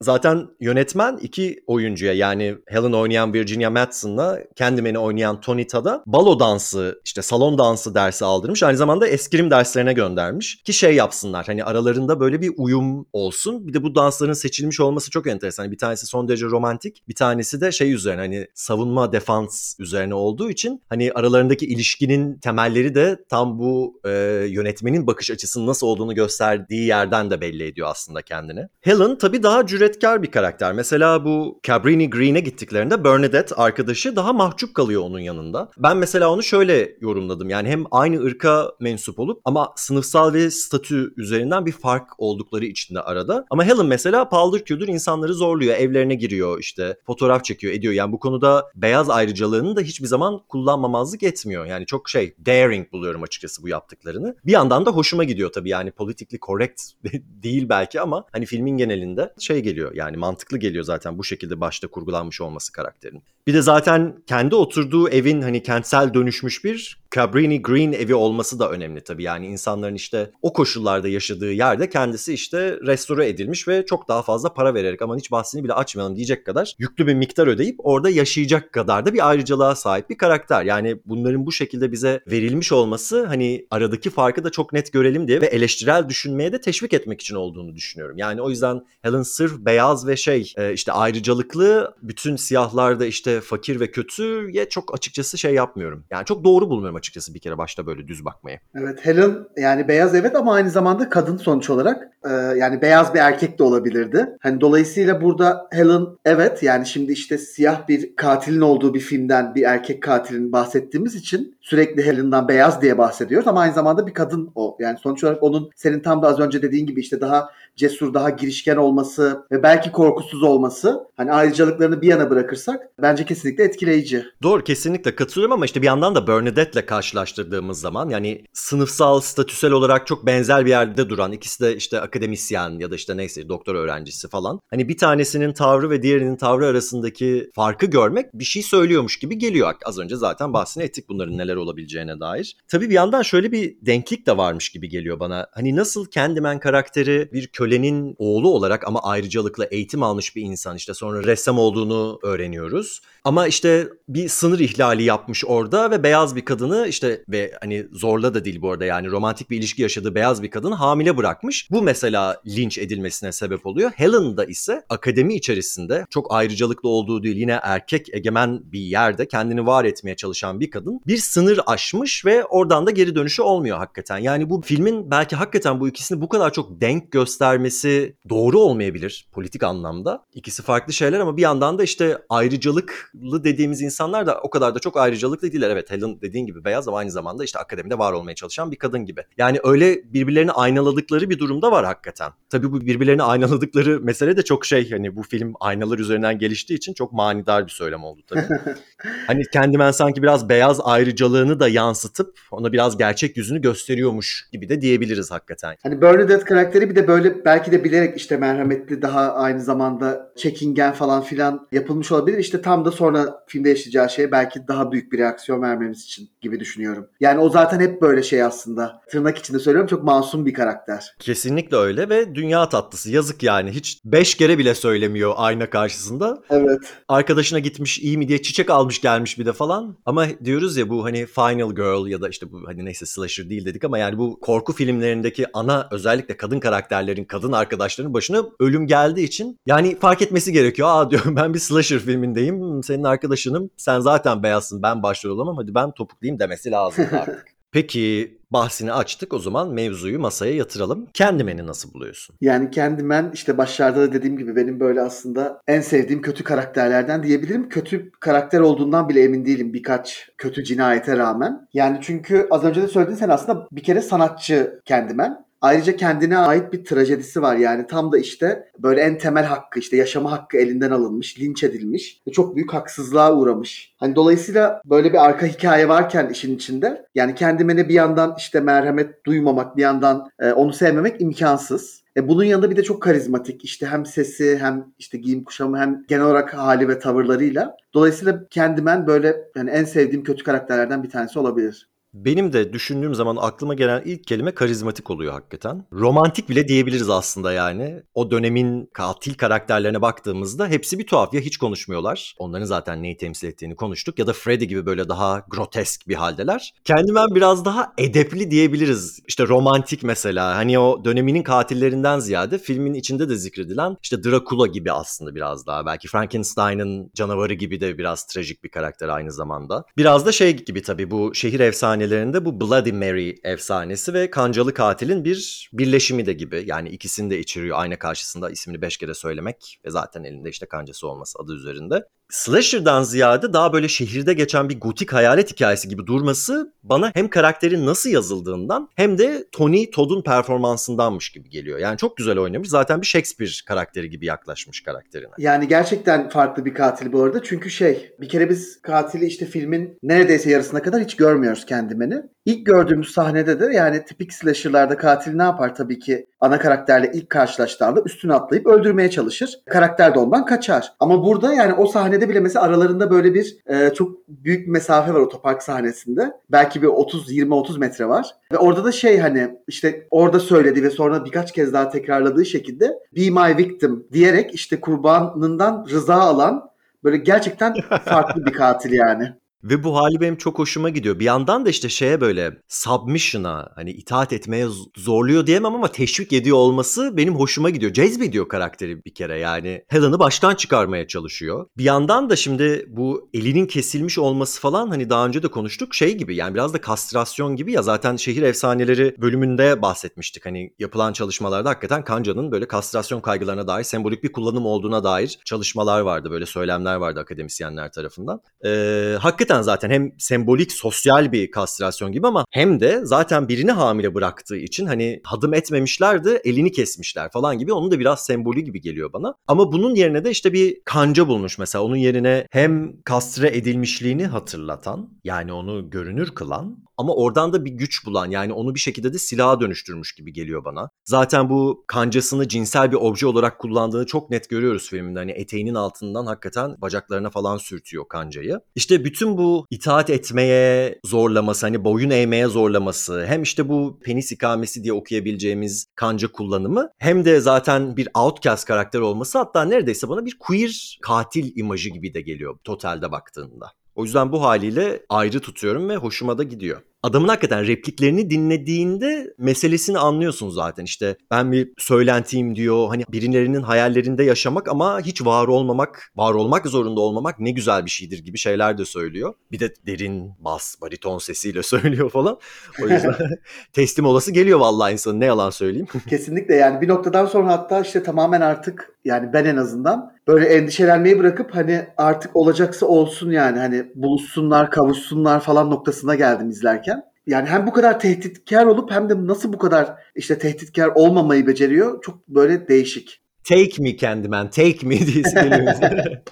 Zaten 0.00 0.48
yönetmen 0.60 1.18
iki 1.22 1.62
oyuncuya 1.66 2.12
yani 2.12 2.54
Helen 2.68 2.92
oynayan 2.92 3.34
Virginia 3.34 3.70
Madsen'la 3.70 4.38
Candyman'i 4.56 4.98
oynayan 4.98 5.40
Tony 5.40 5.66
Todd'a 5.66 6.02
balo 6.06 6.40
dansı 6.40 7.00
işte 7.04 7.22
salon 7.22 7.58
dansı 7.58 7.94
dersi 7.94 8.24
aldırmış. 8.24 8.62
Aynı 8.62 8.76
zamanda 8.76 9.08
eskrim 9.08 9.50
derslerine 9.50 9.92
göndermiş 9.92 10.62
ki 10.62 10.72
şey 10.72 10.94
yapsınlar 10.94 11.46
hani 11.46 11.64
aralarında 11.64 12.20
böyle 12.20 12.40
bir 12.40 12.52
uyum 12.56 13.06
olsun. 13.12 13.68
Bir 13.68 13.74
de 13.74 13.82
bu 13.82 13.94
dansların 13.94 14.32
seçilmiş 14.32 14.80
olması 14.80 15.10
çok 15.10 15.26
enteresan. 15.26 15.72
Bir 15.72 15.78
tanesi 15.78 16.06
son 16.06 16.28
derece 16.28 16.46
romantik 16.46 17.08
bir 17.08 17.14
tanesi 17.14 17.60
de 17.60 17.72
şey 17.72 17.92
üzerine 17.92 18.20
hani 18.20 18.46
savunma 18.54 19.12
defans 19.12 19.74
üzerine 19.78 20.14
olduğu 20.14 20.50
için 20.50 20.82
hani 20.88 21.12
aralarındaki 21.14 21.66
ilişkinin 21.66 22.11
temelleri 22.42 22.94
de 22.94 23.24
tam 23.28 23.58
bu 23.58 24.00
e, 24.04 24.10
yönetmenin 24.48 25.06
bakış 25.06 25.30
açısının 25.30 25.66
nasıl 25.66 25.86
olduğunu 25.86 26.14
gösterdiği 26.14 26.86
yerden 26.86 27.30
de 27.30 27.40
belli 27.40 27.64
ediyor 27.64 27.88
aslında 27.90 28.22
kendini. 28.22 28.68
Helen 28.80 29.18
tabii 29.18 29.42
daha 29.42 29.66
cüretkar 29.66 30.22
bir 30.22 30.30
karakter. 30.30 30.72
Mesela 30.72 31.24
bu 31.24 31.60
Cabrini 31.62 32.10
Green'e 32.10 32.40
gittiklerinde 32.40 33.04
Bernadette 33.04 33.54
arkadaşı 33.54 34.16
daha 34.16 34.32
mahcup 34.32 34.74
kalıyor 34.74 35.02
onun 35.02 35.18
yanında. 35.18 35.70
Ben 35.78 35.96
mesela 35.96 36.30
onu 36.32 36.42
şöyle 36.42 36.96
yorumladım. 37.00 37.50
Yani 37.50 37.68
hem 37.68 37.84
aynı 37.90 38.24
ırka 38.24 38.72
mensup 38.80 39.18
olup 39.18 39.40
ama 39.44 39.72
sınıfsal 39.76 40.34
ve 40.34 40.50
statü 40.50 41.14
üzerinden 41.16 41.66
bir 41.66 41.72
fark 41.72 42.08
oldukları 42.18 42.64
içinde 42.64 43.00
arada. 43.00 43.46
Ama 43.50 43.64
Helen 43.64 43.86
mesela 43.86 44.28
paldır 44.28 44.60
küldür 44.60 44.88
insanları 44.88 45.34
zorluyor. 45.34 45.74
Evlerine 45.74 46.14
giriyor 46.14 46.58
işte 46.60 46.96
fotoğraf 47.06 47.44
çekiyor 47.44 47.72
ediyor. 47.72 47.92
Yani 47.92 48.12
bu 48.12 48.18
konuda 48.18 48.70
beyaz 48.74 49.10
ayrıcalığını 49.10 49.76
da 49.76 49.80
hiçbir 49.80 50.06
zaman 50.06 50.40
kullanmamazlık 50.48 51.22
etmiyor. 51.22 51.66
Yani 51.66 51.86
çok 51.86 52.01
şey 52.08 52.34
daring 52.46 52.92
buluyorum 52.92 53.22
açıkçası 53.22 53.62
bu 53.62 53.68
yaptıklarını. 53.68 54.36
Bir 54.46 54.52
yandan 54.52 54.86
da 54.86 54.90
hoşuma 54.90 55.24
gidiyor 55.24 55.52
tabii 55.52 55.68
yani 55.68 55.90
politically 55.90 56.40
correct 56.46 56.82
değil 57.42 57.68
belki 57.68 58.00
ama 58.00 58.24
hani 58.32 58.46
filmin 58.46 58.76
genelinde 58.76 59.34
şey 59.38 59.60
geliyor 59.60 59.94
yani 59.94 60.16
mantıklı 60.16 60.58
geliyor 60.58 60.84
zaten 60.84 61.18
bu 61.18 61.24
şekilde 61.24 61.60
başta 61.60 61.88
kurgulanmış 61.88 62.40
olması 62.40 62.72
karakterin. 62.72 63.22
Bir 63.46 63.54
de 63.54 63.62
zaten 63.62 64.16
kendi 64.26 64.54
oturduğu 64.54 65.08
evin 65.08 65.42
hani 65.42 65.62
kentsel 65.62 66.14
dönüşmüş 66.14 66.64
bir 66.64 67.01
Cabrini 67.14 67.62
Green 67.62 67.92
evi 67.92 68.14
olması 68.14 68.58
da 68.58 68.70
önemli 68.70 69.00
tabii. 69.00 69.22
Yani 69.22 69.46
insanların 69.46 69.94
işte 69.94 70.30
o 70.42 70.52
koşullarda 70.52 71.08
yaşadığı 71.08 71.52
yerde 71.52 71.90
kendisi 71.90 72.34
işte 72.34 72.78
restore 72.86 73.28
edilmiş 73.28 73.68
ve 73.68 73.86
çok 73.86 74.08
daha 74.08 74.22
fazla 74.22 74.54
para 74.54 74.74
vererek 74.74 75.02
aman 75.02 75.18
hiç 75.18 75.30
bahsini 75.30 75.64
bile 75.64 75.72
açmayalım 75.72 76.16
diyecek 76.16 76.46
kadar 76.46 76.74
yüklü 76.78 77.06
bir 77.06 77.14
miktar 77.14 77.46
ödeyip 77.46 77.76
orada 77.78 78.10
yaşayacak 78.10 78.72
kadar 78.72 79.06
da 79.06 79.14
bir 79.14 79.28
ayrıcalığa 79.28 79.74
sahip 79.74 80.10
bir 80.10 80.18
karakter. 80.18 80.64
Yani 80.64 80.96
bunların 81.06 81.46
bu 81.46 81.52
şekilde 81.52 81.92
bize 81.92 82.20
verilmiş 82.30 82.72
olması 82.72 83.26
hani 83.26 83.66
aradaki 83.70 84.10
farkı 84.10 84.44
da 84.44 84.50
çok 84.50 84.72
net 84.72 84.92
görelim 84.92 85.28
diye 85.28 85.40
ve 85.40 85.46
eleştirel 85.46 86.08
düşünmeye 86.08 86.52
de 86.52 86.60
teşvik 86.60 86.92
etmek 86.92 87.20
için 87.20 87.34
olduğunu 87.34 87.74
düşünüyorum. 87.74 88.18
Yani 88.18 88.42
o 88.42 88.50
yüzden 88.50 88.82
Helen 89.02 89.22
sırf 89.22 89.52
beyaz 89.58 90.06
ve 90.06 90.16
şey 90.16 90.52
işte 90.74 90.92
ayrıcalıklı 90.92 91.94
bütün 92.02 92.36
siyahlarda 92.36 93.06
işte 93.06 93.40
fakir 93.40 93.80
ve 93.80 93.90
kötüye 93.90 94.68
çok 94.68 94.94
açıkçası 94.94 95.38
şey 95.38 95.54
yapmıyorum. 95.54 96.04
Yani 96.10 96.24
çok 96.24 96.44
doğru 96.44 96.70
bulmuyorum 96.70 97.01
açıkçası 97.02 97.34
bir 97.34 97.38
kere 97.38 97.58
başta 97.58 97.86
böyle 97.86 98.08
düz 98.08 98.24
bakmayı. 98.24 98.58
Evet 98.74 99.06
Helen 99.06 99.34
yani 99.56 99.88
beyaz 99.88 100.14
evet 100.14 100.36
ama 100.36 100.54
aynı 100.54 100.70
zamanda 100.70 101.08
kadın 101.08 101.36
sonuç 101.36 101.70
olarak 101.70 102.08
e, 102.24 102.30
yani 102.32 102.82
beyaz 102.82 103.14
bir 103.14 103.18
erkek 103.18 103.58
de 103.58 103.62
olabilirdi. 103.62 104.28
Hani 104.40 104.60
dolayısıyla 104.60 105.20
burada 105.20 105.68
Helen 105.70 106.06
evet 106.24 106.62
yani 106.62 106.86
şimdi 106.86 107.12
işte 107.12 107.38
siyah 107.38 107.88
bir 107.88 108.16
katilin 108.16 108.60
olduğu 108.60 108.94
bir 108.94 109.00
filmden 109.00 109.54
bir 109.54 109.62
erkek 109.62 110.02
katilin 110.02 110.52
bahsettiğimiz 110.52 111.14
için 111.14 111.56
sürekli 111.60 112.06
Helen'dan 112.06 112.48
beyaz 112.48 112.82
diye 112.82 112.98
bahsediyoruz 112.98 113.48
ama 113.48 113.60
aynı 113.60 113.74
zamanda 113.74 114.06
bir 114.06 114.14
kadın 114.14 114.50
o. 114.54 114.76
Yani 114.80 114.98
sonuç 114.98 115.24
olarak 115.24 115.42
onun 115.42 115.70
senin 115.76 116.00
tam 116.00 116.22
da 116.22 116.28
az 116.28 116.40
önce 116.40 116.62
dediğin 116.62 116.86
gibi 116.86 117.00
işte 117.00 117.20
daha 117.20 117.48
cesur, 117.76 118.14
daha 118.14 118.30
girişken 118.30 118.76
olması 118.76 119.46
ve 119.52 119.62
belki 119.62 119.92
korkusuz 119.92 120.42
olması 120.42 121.00
hani 121.16 121.32
ayrıcalıklarını 121.32 122.02
bir 122.02 122.06
yana 122.06 122.30
bırakırsak 122.30 122.88
bence 123.02 123.24
kesinlikle 123.24 123.64
etkileyici. 123.64 124.24
Doğru 124.42 124.64
kesinlikle 124.64 125.14
katılıyorum 125.14 125.52
ama 125.52 125.64
işte 125.64 125.82
bir 125.82 125.86
yandan 125.86 126.14
da 126.14 126.26
Bernadette'le 126.26 126.86
karşılaştırdığımız 126.92 127.80
zaman 127.80 128.08
yani 128.08 128.44
sınıfsal, 128.52 129.20
statüsel 129.20 129.72
olarak 129.72 130.06
çok 130.06 130.26
benzer 130.26 130.64
bir 130.64 130.70
yerde 130.70 131.08
duran 131.08 131.32
ikisi 131.32 131.64
de 131.64 131.76
işte 131.76 132.00
akademisyen 132.00 132.78
ya 132.78 132.90
da 132.90 132.94
işte 132.94 133.16
neyse 133.16 133.48
doktor 133.48 133.74
öğrencisi 133.74 134.28
falan. 134.28 134.60
Hani 134.70 134.88
bir 134.88 134.96
tanesinin 134.96 135.52
tavrı 135.52 135.90
ve 135.90 136.02
diğerinin 136.02 136.36
tavrı 136.36 136.66
arasındaki 136.66 137.50
farkı 137.54 137.86
görmek 137.86 138.34
bir 138.34 138.44
şey 138.44 138.62
söylüyormuş 138.62 139.18
gibi 139.18 139.38
geliyor. 139.38 139.74
Az 139.84 139.98
önce 139.98 140.16
zaten 140.16 140.52
bahsini 140.52 140.84
ettik 140.84 141.08
bunların 141.08 141.38
neler 141.38 141.56
olabileceğine 141.56 142.20
dair. 142.20 142.56
Tabii 142.68 142.88
bir 142.88 142.94
yandan 142.94 143.22
şöyle 143.22 143.52
bir 143.52 143.76
denklik 143.82 144.26
de 144.26 144.36
varmış 144.36 144.68
gibi 144.70 144.88
geliyor 144.88 145.20
bana. 145.20 145.46
Hani 145.52 145.76
nasıl 145.76 146.10
Candyman 146.10 146.60
karakteri 146.60 147.28
bir 147.32 147.46
kölenin 147.46 148.14
oğlu 148.18 148.48
olarak 148.54 148.88
ama 148.88 149.02
ayrıcalıkla 149.02 149.64
eğitim 149.64 150.02
almış 150.02 150.36
bir 150.36 150.42
insan 150.42 150.76
işte 150.76 150.94
sonra 150.94 151.24
ressam 151.24 151.58
olduğunu 151.58 152.18
öğreniyoruz. 152.22 153.00
Ama 153.24 153.46
işte 153.46 153.88
bir 154.08 154.28
sınır 154.28 154.58
ihlali 154.58 155.02
yapmış 155.02 155.44
orada 155.44 155.90
ve 155.90 156.02
beyaz 156.02 156.36
bir 156.36 156.44
kadını 156.44 156.81
işte 156.86 157.24
ve 157.28 157.52
hani 157.60 157.86
zorla 157.92 158.34
da 158.34 158.44
değil 158.44 158.62
bu 158.62 158.70
arada 158.70 158.84
yani 158.84 159.10
romantik 159.10 159.50
bir 159.50 159.58
ilişki 159.58 159.82
yaşadığı 159.82 160.14
beyaz 160.14 160.42
bir 160.42 160.50
kadını 160.50 160.74
hamile 160.74 161.16
bırakmış. 161.16 161.68
Bu 161.70 161.82
mesela 161.82 162.42
linç 162.46 162.78
edilmesine 162.78 163.32
sebep 163.32 163.66
oluyor. 163.66 163.90
Helen 163.94 164.36
da 164.36 164.44
ise 164.44 164.82
akademi 164.88 165.34
içerisinde 165.34 166.06
çok 166.10 166.34
ayrıcalıklı 166.34 166.88
olduğu 166.88 167.22
değil 167.22 167.36
yine 167.36 167.60
erkek 167.62 168.14
egemen 168.14 168.60
bir 168.72 168.80
yerde 168.80 169.28
kendini 169.28 169.66
var 169.66 169.84
etmeye 169.84 170.16
çalışan 170.16 170.60
bir 170.60 170.70
kadın 170.70 171.00
bir 171.06 171.16
sınır 171.16 171.60
aşmış 171.66 172.24
ve 172.24 172.44
oradan 172.44 172.86
da 172.86 172.90
geri 172.90 173.14
dönüşü 173.14 173.42
olmuyor 173.42 173.78
hakikaten. 173.78 174.18
Yani 174.18 174.50
bu 174.50 174.60
filmin 174.60 175.10
belki 175.10 175.36
hakikaten 175.36 175.80
bu 175.80 175.88
ikisini 175.88 176.20
bu 176.20 176.28
kadar 176.28 176.52
çok 176.52 176.80
denk 176.80 177.12
göstermesi 177.12 178.16
doğru 178.28 178.58
olmayabilir 178.60 179.26
politik 179.32 179.62
anlamda. 179.62 180.24
İkisi 180.34 180.62
farklı 180.62 180.92
şeyler 180.92 181.20
ama 181.20 181.36
bir 181.36 181.42
yandan 181.42 181.78
da 181.78 181.82
işte 181.82 182.18
ayrıcalıklı 182.28 183.44
dediğimiz 183.44 183.82
insanlar 183.82 184.26
da 184.26 184.40
o 184.42 184.50
kadar 184.50 184.74
da 184.74 184.78
çok 184.78 184.96
ayrıcalıklı 184.96 185.52
değiller. 185.52 185.70
Evet 185.70 185.90
Helen 185.90 186.20
dediğin 186.20 186.46
gibi 186.46 186.64
beyaz 186.72 186.88
ama 186.88 186.98
aynı 186.98 187.10
zamanda 187.10 187.44
işte 187.44 187.58
akademide 187.58 187.98
var 187.98 188.12
olmaya 188.12 188.34
çalışan 188.34 188.70
bir 188.70 188.76
kadın 188.76 189.04
gibi. 189.04 189.24
Yani 189.38 189.58
öyle 189.64 190.12
birbirlerini 190.12 190.52
aynaladıkları 190.52 191.30
bir 191.30 191.38
durumda 191.38 191.72
var 191.72 191.84
hakikaten. 191.84 192.32
Tabii 192.50 192.72
bu 192.72 192.80
birbirlerini 192.80 193.22
aynaladıkları 193.22 194.00
mesele 194.00 194.36
de 194.36 194.42
çok 194.42 194.66
şey 194.66 194.90
hani 194.90 195.16
bu 195.16 195.22
film 195.22 195.54
aynalar 195.60 195.98
üzerinden 195.98 196.38
geliştiği 196.38 196.76
için 196.76 196.94
çok 196.94 197.12
manidar 197.12 197.66
bir 197.66 197.70
söylem 197.70 198.04
oldu 198.04 198.20
tabii. 198.26 198.42
hani 199.26 199.42
kendimen 199.52 199.90
sanki 199.90 200.22
biraz 200.22 200.48
beyaz 200.48 200.80
ayrıcalığını 200.84 201.60
da 201.60 201.68
yansıtıp 201.68 202.40
ona 202.50 202.72
biraz 202.72 202.98
gerçek 202.98 203.36
yüzünü 203.36 203.60
gösteriyormuş 203.60 204.48
gibi 204.52 204.68
de 204.68 204.80
diyebiliriz 204.80 205.30
hakikaten. 205.30 205.76
Hani 205.82 206.02
Bernadette 206.02 206.44
karakteri 206.44 206.90
bir 206.90 206.96
de 206.96 207.08
böyle 207.08 207.44
belki 207.44 207.72
de 207.72 207.84
bilerek 207.84 208.16
işte 208.16 208.36
merhametli 208.36 209.02
daha 209.02 209.34
aynı 209.34 209.60
zamanda 209.60 210.32
çekingen 210.36 210.92
falan 210.92 211.22
filan 211.22 211.68
yapılmış 211.72 212.12
olabilir. 212.12 212.38
İşte 212.38 212.62
tam 212.62 212.84
da 212.84 212.90
sonra 212.90 213.44
filmde 213.46 213.68
yaşayacağı 213.68 214.10
şeye 214.10 214.32
belki 214.32 214.68
daha 214.68 214.92
büyük 214.92 215.12
bir 215.12 215.18
reaksiyon 215.18 215.62
vermemiz 215.62 216.04
için 216.04 216.30
gibi 216.40 216.60
düşünüyorum. 216.62 217.06
Yani 217.20 217.40
o 217.40 217.50
zaten 217.50 217.80
hep 217.80 218.02
böyle 218.02 218.22
şey 218.22 218.42
aslında. 218.42 219.00
Tırnak 219.10 219.38
içinde 219.38 219.58
söylüyorum 219.58 219.88
çok 219.88 220.02
masum 220.02 220.46
bir 220.46 220.54
karakter. 220.54 221.14
Kesinlikle 221.18 221.76
öyle 221.76 222.08
ve 222.08 222.34
dünya 222.34 222.68
tatlısı. 222.68 223.10
Yazık 223.10 223.42
yani. 223.42 223.70
Hiç 223.70 224.00
beş 224.04 224.34
kere 224.34 224.58
bile 224.58 224.74
söylemiyor 224.74 225.32
ayna 225.36 225.70
karşısında. 225.70 226.42
Evet. 226.50 226.80
Arkadaşına 227.08 227.58
gitmiş 227.58 227.98
iyi 227.98 228.18
mi 228.18 228.28
diye 228.28 228.42
çiçek 228.42 228.70
almış 228.70 229.00
gelmiş 229.00 229.38
bir 229.38 229.46
de 229.46 229.52
falan. 229.52 229.96
Ama 230.06 230.26
diyoruz 230.44 230.76
ya 230.76 230.88
bu 230.88 231.04
hani 231.04 231.26
Final 231.26 231.70
Girl 231.70 232.06
ya 232.06 232.20
da 232.20 232.28
işte 232.28 232.52
bu 232.52 232.62
hani 232.66 232.84
neyse 232.84 233.06
slasher 233.06 233.50
değil 233.50 233.64
dedik 233.64 233.84
ama 233.84 233.98
yani 233.98 234.18
bu 234.18 234.40
korku 234.40 234.72
filmlerindeki 234.72 235.46
ana 235.52 235.88
özellikle 235.90 236.36
kadın 236.36 236.60
karakterlerin, 236.60 237.24
kadın 237.24 237.52
arkadaşlarının 237.52 238.14
başına 238.14 238.44
ölüm 238.60 238.86
geldiği 238.86 239.24
için 239.24 239.58
yani 239.66 239.98
fark 239.98 240.22
etmesi 240.22 240.52
gerekiyor. 240.52 240.88
Aa 240.90 241.10
diyor 241.10 241.22
ben 241.36 241.54
bir 241.54 241.58
slasher 241.58 241.98
filmindeyim. 241.98 242.82
Senin 242.82 243.04
arkadaşınım. 243.04 243.70
Sen 243.76 244.00
zaten 244.00 244.42
beyazsın. 244.42 244.82
Ben 244.82 245.02
başrol 245.02 245.30
olamam. 245.30 245.56
Hadi 245.56 245.74
ben 245.74 245.90
topuklayayım 245.90 246.38
demesi 246.42 246.70
lazım 246.70 247.06
artık. 247.12 247.46
Peki 247.72 248.38
bahsini 248.50 248.92
açtık 248.92 249.32
o 249.34 249.38
zaman 249.38 249.72
mevzuyu 249.72 250.18
masaya 250.20 250.54
yatıralım. 250.54 251.08
Candyman'i 251.14 251.66
nasıl 251.66 251.94
buluyorsun? 251.94 252.36
Yani 252.40 252.70
Candyman 252.72 253.30
işte 253.34 253.58
başlarda 253.58 254.00
da 254.00 254.12
dediğim 254.12 254.38
gibi 254.38 254.56
benim 254.56 254.80
böyle 254.80 255.00
aslında 255.00 255.60
en 255.66 255.80
sevdiğim 255.80 256.22
kötü 256.22 256.44
karakterlerden 256.44 257.22
diyebilirim. 257.22 257.68
Kötü 257.68 258.10
karakter 258.10 258.60
olduğundan 258.60 259.08
bile 259.08 259.22
emin 259.22 259.44
değilim 259.44 259.72
birkaç 259.72 260.30
kötü 260.38 260.64
cinayete 260.64 261.16
rağmen. 261.16 261.68
Yani 261.72 261.98
çünkü 262.02 262.46
az 262.50 262.64
önce 262.64 262.82
de 262.82 262.88
söylediğin 262.88 263.18
sen 263.18 263.28
aslında 263.28 263.66
bir 263.72 263.82
kere 263.82 264.00
sanatçı 264.00 264.80
Candyman. 264.84 265.46
Ayrıca 265.62 265.96
kendine 265.96 266.38
ait 266.38 266.72
bir 266.72 266.84
trajedisi 266.84 267.42
var. 267.42 267.56
Yani 267.56 267.86
tam 267.86 268.12
da 268.12 268.18
işte 268.18 268.70
böyle 268.78 269.00
en 269.00 269.18
temel 269.18 269.44
hakkı 269.44 269.78
işte 269.78 269.96
yaşama 269.96 270.32
hakkı 270.32 270.56
elinden 270.56 270.90
alınmış, 270.90 271.40
linç 271.40 271.64
edilmiş 271.64 272.20
ve 272.28 272.32
çok 272.32 272.56
büyük 272.56 272.74
haksızlığa 272.74 273.36
uğramış. 273.36 273.94
Hani 273.96 274.16
dolayısıyla 274.16 274.82
böyle 274.84 275.12
bir 275.12 275.24
arka 275.24 275.46
hikaye 275.46 275.88
varken 275.88 276.28
işin 276.28 276.56
içinde 276.56 277.06
yani 277.14 277.34
kendime 277.34 277.88
bir 277.88 277.94
yandan 277.94 278.34
işte 278.38 278.60
merhamet 278.60 279.26
duymamak, 279.26 279.76
bir 279.76 279.82
yandan 279.82 280.30
e, 280.38 280.52
onu 280.52 280.72
sevmemek 280.72 281.20
imkansız. 281.20 282.02
E 282.16 282.28
bunun 282.28 282.44
yanında 282.44 282.70
bir 282.70 282.76
de 282.76 282.82
çok 282.82 283.02
karizmatik. 283.02 283.64
İşte 283.64 283.86
hem 283.86 284.06
sesi 284.06 284.58
hem 284.58 284.84
işte 284.98 285.18
giyim 285.18 285.44
kuşamı 285.44 285.78
hem 285.78 286.04
genel 286.08 286.24
olarak 286.24 286.54
hali 286.54 286.88
ve 286.88 286.98
tavırlarıyla. 286.98 287.76
Dolayısıyla 287.94 288.48
kendimen 288.50 289.06
böyle 289.06 289.36
yani 289.56 289.70
en 289.70 289.84
sevdiğim 289.84 290.24
kötü 290.24 290.44
karakterlerden 290.44 291.02
bir 291.02 291.10
tanesi 291.10 291.38
olabilir. 291.38 291.88
Benim 292.14 292.52
de 292.52 292.72
düşündüğüm 292.72 293.14
zaman 293.14 293.36
aklıma 293.40 293.74
gelen 293.74 294.02
ilk 294.04 294.26
kelime 294.26 294.54
karizmatik 294.54 295.10
oluyor 295.10 295.32
hakikaten. 295.32 295.86
Romantik 295.92 296.48
bile 296.48 296.68
diyebiliriz 296.68 297.10
aslında 297.10 297.52
yani. 297.52 298.02
O 298.14 298.30
dönemin 298.30 298.90
katil 298.92 299.34
karakterlerine 299.34 300.02
baktığımızda 300.02 300.66
hepsi 300.66 300.98
bir 300.98 301.06
tuhaf. 301.06 301.34
Ya 301.34 301.40
hiç 301.40 301.56
konuşmuyorlar. 301.56 302.34
Onların 302.38 302.64
zaten 302.64 303.02
neyi 303.02 303.16
temsil 303.16 303.48
ettiğini 303.48 303.76
konuştuk. 303.76 304.18
Ya 304.18 304.26
da 304.26 304.32
Freddy 304.32 304.64
gibi 304.64 304.86
böyle 304.86 305.08
daha 305.08 305.44
grotesk 305.48 306.08
bir 306.08 306.14
haldeler. 306.14 306.74
Kendime 306.84 307.20
biraz 307.34 307.64
daha 307.64 307.92
edepli 307.98 308.50
diyebiliriz. 308.50 309.20
İşte 309.28 309.48
romantik 309.48 310.02
mesela. 310.02 310.56
Hani 310.56 310.78
o 310.78 311.04
döneminin 311.04 311.42
katillerinden 311.42 312.18
ziyade 312.18 312.58
filmin 312.58 312.94
içinde 312.94 313.28
de 313.28 313.36
zikredilen 313.36 313.96
işte 314.02 314.24
Dracula 314.24 314.66
gibi 314.66 314.92
aslında 314.92 315.34
biraz 315.34 315.66
daha. 315.66 315.86
Belki 315.86 316.08
Frankenstein'ın 316.08 317.10
canavarı 317.14 317.54
gibi 317.54 317.80
de 317.80 317.98
biraz 317.98 318.26
trajik 318.26 318.64
bir 318.64 318.68
karakter 318.68 319.08
aynı 319.08 319.32
zamanda. 319.32 319.84
Biraz 319.96 320.26
da 320.26 320.32
şey 320.32 320.56
gibi 320.56 320.82
tabii 320.82 321.10
bu 321.10 321.34
şehir 321.34 321.60
efsane 321.60 322.01
efsanelerinde 322.02 322.44
bu 322.44 322.60
Bloody 322.60 322.92
Mary 322.92 323.34
efsanesi 323.44 324.14
ve 324.14 324.30
kancalı 324.30 324.74
katilin 324.74 325.24
bir 325.24 325.70
birleşimi 325.72 326.26
de 326.26 326.32
gibi. 326.32 326.64
Yani 326.66 326.88
ikisini 326.88 327.30
de 327.30 327.38
içeriyor 327.38 327.78
ayna 327.78 327.98
karşısında 327.98 328.50
ismini 328.50 328.82
beş 328.82 328.96
kere 328.96 329.14
söylemek 329.14 329.80
ve 329.84 329.90
zaten 329.90 330.24
elinde 330.24 330.50
işte 330.50 330.66
kancası 330.66 331.08
olması 331.08 331.38
adı 331.38 331.54
üzerinde 331.54 332.08
slasher'dan 332.32 333.02
ziyade 333.02 333.52
daha 333.52 333.72
böyle 333.72 333.88
şehirde 333.88 334.32
geçen 334.34 334.68
bir 334.68 334.80
gotik 334.80 335.12
hayalet 335.12 335.52
hikayesi 335.52 335.88
gibi 335.88 336.06
durması 336.06 336.72
bana 336.82 337.10
hem 337.14 337.28
karakterin 337.28 337.86
nasıl 337.86 338.10
yazıldığından 338.10 338.88
hem 338.94 339.18
de 339.18 339.44
Tony 339.52 339.90
Todd'un 339.90 340.22
performansındanmış 340.22 341.30
gibi 341.30 341.50
geliyor. 341.50 341.78
Yani 341.78 341.98
çok 341.98 342.16
güzel 342.16 342.38
oynamış. 342.38 342.68
Zaten 342.68 343.00
bir 343.00 343.06
Shakespeare 343.06 343.50
karakteri 343.66 344.10
gibi 344.10 344.26
yaklaşmış 344.26 344.82
karakterine. 344.82 345.30
Yani 345.38 345.68
gerçekten 345.68 346.28
farklı 346.28 346.64
bir 346.64 346.74
katil 346.74 347.12
bu 347.12 347.22
arada. 347.22 347.42
Çünkü 347.42 347.70
şey 347.70 348.12
bir 348.20 348.28
kere 348.28 348.50
biz 348.50 348.82
katili 348.82 349.26
işte 349.26 349.46
filmin 349.46 349.98
neredeyse 350.02 350.50
yarısına 350.50 350.82
kadar 350.82 351.02
hiç 351.02 351.16
görmüyoruz 351.16 351.66
kendimini. 351.66 352.22
İlk 352.44 352.66
gördüğümüz 352.66 353.10
sahnede 353.10 353.60
de 353.60 353.74
yani 353.74 354.04
tipik 354.04 354.32
slasher'larda 354.32 354.96
katil 354.96 355.34
ne 355.34 355.42
yapar 355.42 355.74
tabii 355.74 355.98
ki 355.98 356.26
ana 356.40 356.58
karakterle 356.58 357.10
ilk 357.14 357.30
karşılaştığında 357.30 358.02
üstüne 358.04 358.34
atlayıp 358.34 358.66
öldürmeye 358.66 359.10
çalışır. 359.10 359.60
Karakter 359.70 360.14
de 360.14 360.18
ondan 360.18 360.44
kaçar. 360.44 360.92
Ama 361.00 361.24
burada 361.24 361.54
yani 361.54 361.74
o 361.74 361.86
sahnede 361.86 362.21
bile 362.28 362.40
mesela 362.40 362.64
aralarında 362.64 363.10
böyle 363.10 363.34
bir 363.34 363.56
e, 363.66 363.94
çok 363.94 364.28
büyük 364.28 364.66
bir 364.66 364.72
mesafe 364.72 365.14
var 365.14 365.20
otopark 365.20 365.62
sahnesinde. 365.62 366.32
Belki 366.50 366.82
bir 366.82 366.86
30 366.86 367.32
20 367.32 367.54
30 367.54 367.78
metre 367.78 368.08
var. 368.08 368.26
Ve 368.52 368.58
orada 368.58 368.84
da 368.84 368.92
şey 368.92 369.18
hani 369.18 369.56
işte 369.68 370.06
orada 370.10 370.40
söyledi 370.40 370.82
ve 370.82 370.90
sonra 370.90 371.24
birkaç 371.24 371.52
kez 371.52 371.72
daha 371.72 371.88
tekrarladığı 371.88 372.46
şekilde 372.46 372.98
be 373.16 373.30
my 373.30 373.56
victim 373.56 374.06
diyerek 374.12 374.54
işte 374.54 374.80
kurbanından 374.80 375.86
rıza 375.90 376.14
alan 376.14 376.70
böyle 377.04 377.16
gerçekten 377.16 377.74
farklı 378.04 378.46
bir 378.46 378.52
katil 378.52 378.92
yani. 378.92 379.32
Ve 379.64 379.84
bu 379.84 379.96
hali 379.96 380.20
benim 380.20 380.36
çok 380.36 380.58
hoşuma 380.58 380.88
gidiyor. 380.88 381.18
Bir 381.18 381.24
yandan 381.24 381.66
da 381.66 381.70
işte 381.70 381.88
şeye 381.88 382.20
böyle 382.20 382.62
submission'a 382.68 383.72
hani 383.74 383.90
itaat 383.90 384.32
etmeye 384.32 384.66
zorluyor 384.96 385.46
diyemem 385.46 385.74
ama 385.74 385.88
teşvik 385.88 386.32
ediyor 386.32 386.56
olması 386.56 387.16
benim 387.16 387.34
hoşuma 387.34 387.70
gidiyor. 387.70 387.92
Cezbediyor 387.92 388.48
karakteri 388.48 389.04
bir 389.04 389.14
kere 389.14 389.38
yani. 389.38 389.84
Helen'ı 389.88 390.18
baştan 390.18 390.54
çıkarmaya 390.54 391.06
çalışıyor. 391.06 391.66
Bir 391.76 391.84
yandan 391.84 392.30
da 392.30 392.36
şimdi 392.36 392.86
bu 392.88 393.30
elinin 393.34 393.66
kesilmiş 393.66 394.18
olması 394.18 394.60
falan 394.60 394.88
hani 394.88 395.10
daha 395.10 395.26
önce 395.26 395.42
de 395.42 395.48
konuştuk 395.48 395.94
şey 395.94 396.16
gibi 396.16 396.36
yani 396.36 396.54
biraz 396.54 396.74
da 396.74 396.80
kastrasyon 396.80 397.56
gibi 397.56 397.72
ya 397.72 397.82
zaten 397.82 398.16
şehir 398.16 398.42
efsaneleri 398.42 399.16
bölümünde 399.18 399.82
bahsetmiştik. 399.82 400.46
Hani 400.46 400.74
yapılan 400.78 401.12
çalışmalarda 401.12 401.68
hakikaten 401.68 402.04
Kanca'nın 402.04 402.52
böyle 402.52 402.68
kastrasyon 402.68 403.20
kaygılarına 403.20 403.66
dair 403.66 403.84
sembolik 403.84 404.24
bir 404.24 404.32
kullanım 404.32 404.66
olduğuna 404.66 405.04
dair 405.04 405.38
çalışmalar 405.44 406.00
vardı. 406.00 406.30
Böyle 406.30 406.46
söylemler 406.46 406.94
vardı 406.94 407.20
akademisyenler 407.20 407.92
tarafından. 407.92 408.40
Ee, 408.64 409.16
hakikaten 409.20 409.51
hakikaten 409.52 409.62
zaten 409.62 409.90
hem 409.90 410.12
sembolik 410.18 410.72
sosyal 410.72 411.32
bir 411.32 411.50
kastrasyon 411.50 412.12
gibi 412.12 412.26
ama 412.26 412.44
hem 412.50 412.80
de 412.80 413.00
zaten 413.04 413.48
birini 413.48 413.72
hamile 413.72 414.14
bıraktığı 414.14 414.56
için 414.56 414.86
hani 414.86 415.20
hadım 415.24 415.54
etmemişlerdi 415.54 416.40
elini 416.44 416.72
kesmişler 416.72 417.30
falan 417.32 417.58
gibi 417.58 417.72
onun 417.72 417.90
da 417.90 417.98
biraz 417.98 418.24
sembolü 418.24 418.60
gibi 418.60 418.80
geliyor 418.80 419.12
bana. 419.12 419.34
Ama 419.46 419.72
bunun 419.72 419.94
yerine 419.94 420.24
de 420.24 420.30
işte 420.30 420.52
bir 420.52 420.76
kanca 420.84 421.28
bulmuş 421.28 421.58
mesela 421.58 421.84
onun 421.84 421.96
yerine 421.96 422.46
hem 422.50 423.02
kastre 423.04 423.56
edilmişliğini 423.56 424.26
hatırlatan 424.26 425.10
yani 425.24 425.52
onu 425.52 425.90
görünür 425.90 426.30
kılan 426.34 426.82
ama 427.02 427.14
oradan 427.14 427.52
da 427.52 427.64
bir 427.64 427.70
güç 427.70 428.06
bulan 428.06 428.30
yani 428.30 428.52
onu 428.52 428.74
bir 428.74 428.80
şekilde 428.80 429.12
de 429.12 429.18
silaha 429.18 429.60
dönüştürmüş 429.60 430.14
gibi 430.14 430.32
geliyor 430.32 430.64
bana. 430.64 430.88
Zaten 431.04 431.50
bu 431.50 431.84
kancasını 431.86 432.48
cinsel 432.48 432.92
bir 432.92 432.96
obje 432.96 433.26
olarak 433.26 433.58
kullandığını 433.58 434.06
çok 434.06 434.30
net 434.30 434.50
görüyoruz 434.50 434.90
filmde. 434.90 435.18
Hani 435.18 435.32
eteğinin 435.32 435.74
altından 435.74 436.26
hakikaten 436.26 436.76
bacaklarına 436.78 437.30
falan 437.30 437.56
sürtüyor 437.56 438.08
kancayı. 438.08 438.60
İşte 438.74 439.04
bütün 439.04 439.38
bu 439.38 439.41
itaat 439.70 440.10
etmeye 440.10 440.98
zorlaması, 441.04 441.66
hani 441.66 441.84
boyun 441.84 442.10
eğmeye 442.10 442.46
zorlaması, 442.46 443.26
hem 443.26 443.42
işte 443.42 443.68
bu 443.68 444.00
penis 444.04 444.32
ikamesi 444.32 444.82
diye 444.82 444.92
okuyabileceğimiz 444.92 445.86
kanca 445.94 446.32
kullanımı 446.32 446.90
hem 446.98 447.24
de 447.24 447.40
zaten 447.40 447.96
bir 447.96 448.08
outcast 448.14 448.64
karakter 448.64 449.00
olması 449.00 449.38
hatta 449.38 449.64
neredeyse 449.64 450.08
bana 450.08 450.26
bir 450.26 450.36
queer 450.38 450.98
katil 451.02 451.56
imajı 451.56 451.90
gibi 451.90 452.14
de 452.14 452.20
geliyor 452.20 452.58
totalde 452.64 453.12
baktığında. 453.12 453.72
O 453.94 454.04
yüzden 454.04 454.32
bu 454.32 454.42
haliyle 454.42 455.02
ayrı 455.08 455.40
tutuyorum 455.40 455.88
ve 455.88 455.96
hoşuma 455.96 456.38
da 456.38 456.42
gidiyor 456.42 456.82
adamın 457.02 457.28
hakikaten 457.28 457.66
repliklerini 457.66 458.30
dinlediğinde 458.30 459.34
meselesini 459.38 459.98
anlıyorsun 459.98 460.48
zaten. 460.48 460.84
İşte 460.84 461.16
ben 461.30 461.52
bir 461.52 461.72
söylentiyim 461.78 462.56
diyor. 462.56 462.88
Hani 462.88 463.04
birilerinin 463.12 463.62
hayallerinde 463.62 464.24
yaşamak 464.24 464.68
ama 464.68 465.00
hiç 465.00 465.24
var 465.24 465.48
olmamak, 465.48 466.10
var 466.16 466.34
olmak 466.34 466.66
zorunda 466.66 467.00
olmamak 467.00 467.40
ne 467.40 467.50
güzel 467.50 467.84
bir 467.84 467.90
şeydir 467.90 468.18
gibi 468.18 468.38
şeyler 468.38 468.78
de 468.78 468.84
söylüyor. 468.84 469.34
Bir 469.52 469.60
de 469.60 469.74
derin 469.86 470.32
bas, 470.38 470.74
bariton 470.80 471.18
sesiyle 471.18 471.62
söylüyor 471.72 472.10
falan. 472.10 472.38
O 472.82 472.88
yüzden 472.88 473.14
teslim 473.72 474.06
olası 474.06 474.32
geliyor 474.32 474.58
vallahi 474.58 474.92
insanın 474.92 475.20
ne 475.20 475.26
yalan 475.26 475.50
söyleyeyim. 475.50 475.86
Kesinlikle 476.08 476.54
yani 476.54 476.80
bir 476.80 476.88
noktadan 476.88 477.26
sonra 477.26 477.48
hatta 477.48 477.80
işte 477.80 478.02
tamamen 478.02 478.40
artık 478.40 478.92
yani 479.04 479.32
ben 479.32 479.44
en 479.44 479.56
azından 479.56 480.12
böyle 480.28 480.46
endişelenmeyi 480.46 481.18
bırakıp 481.18 481.54
hani 481.54 481.86
artık 481.96 482.36
olacaksa 482.36 482.86
olsun 482.86 483.30
yani 483.30 483.58
hani 483.58 483.84
buluşsunlar, 483.94 484.70
kavuşsunlar 484.70 485.40
falan 485.40 485.70
noktasına 485.70 486.14
geldim 486.14 486.50
izlerken 486.50 486.91
yani 487.26 487.48
hem 487.48 487.66
bu 487.66 487.72
kadar 487.72 488.00
tehditkar 488.00 488.66
olup 488.66 488.90
hem 488.90 489.08
de 489.08 489.26
nasıl 489.26 489.52
bu 489.52 489.58
kadar 489.58 489.94
işte 490.14 490.38
tehditkar 490.38 490.88
olmamayı 490.94 491.46
beceriyor 491.46 492.02
çok 492.02 492.28
böyle 492.28 492.68
değişik. 492.68 493.22
Take 493.48 493.82
me 493.82 493.96
Candyman, 493.96 494.50
take 494.50 494.86
me 494.86 494.98
diye. 495.06 495.22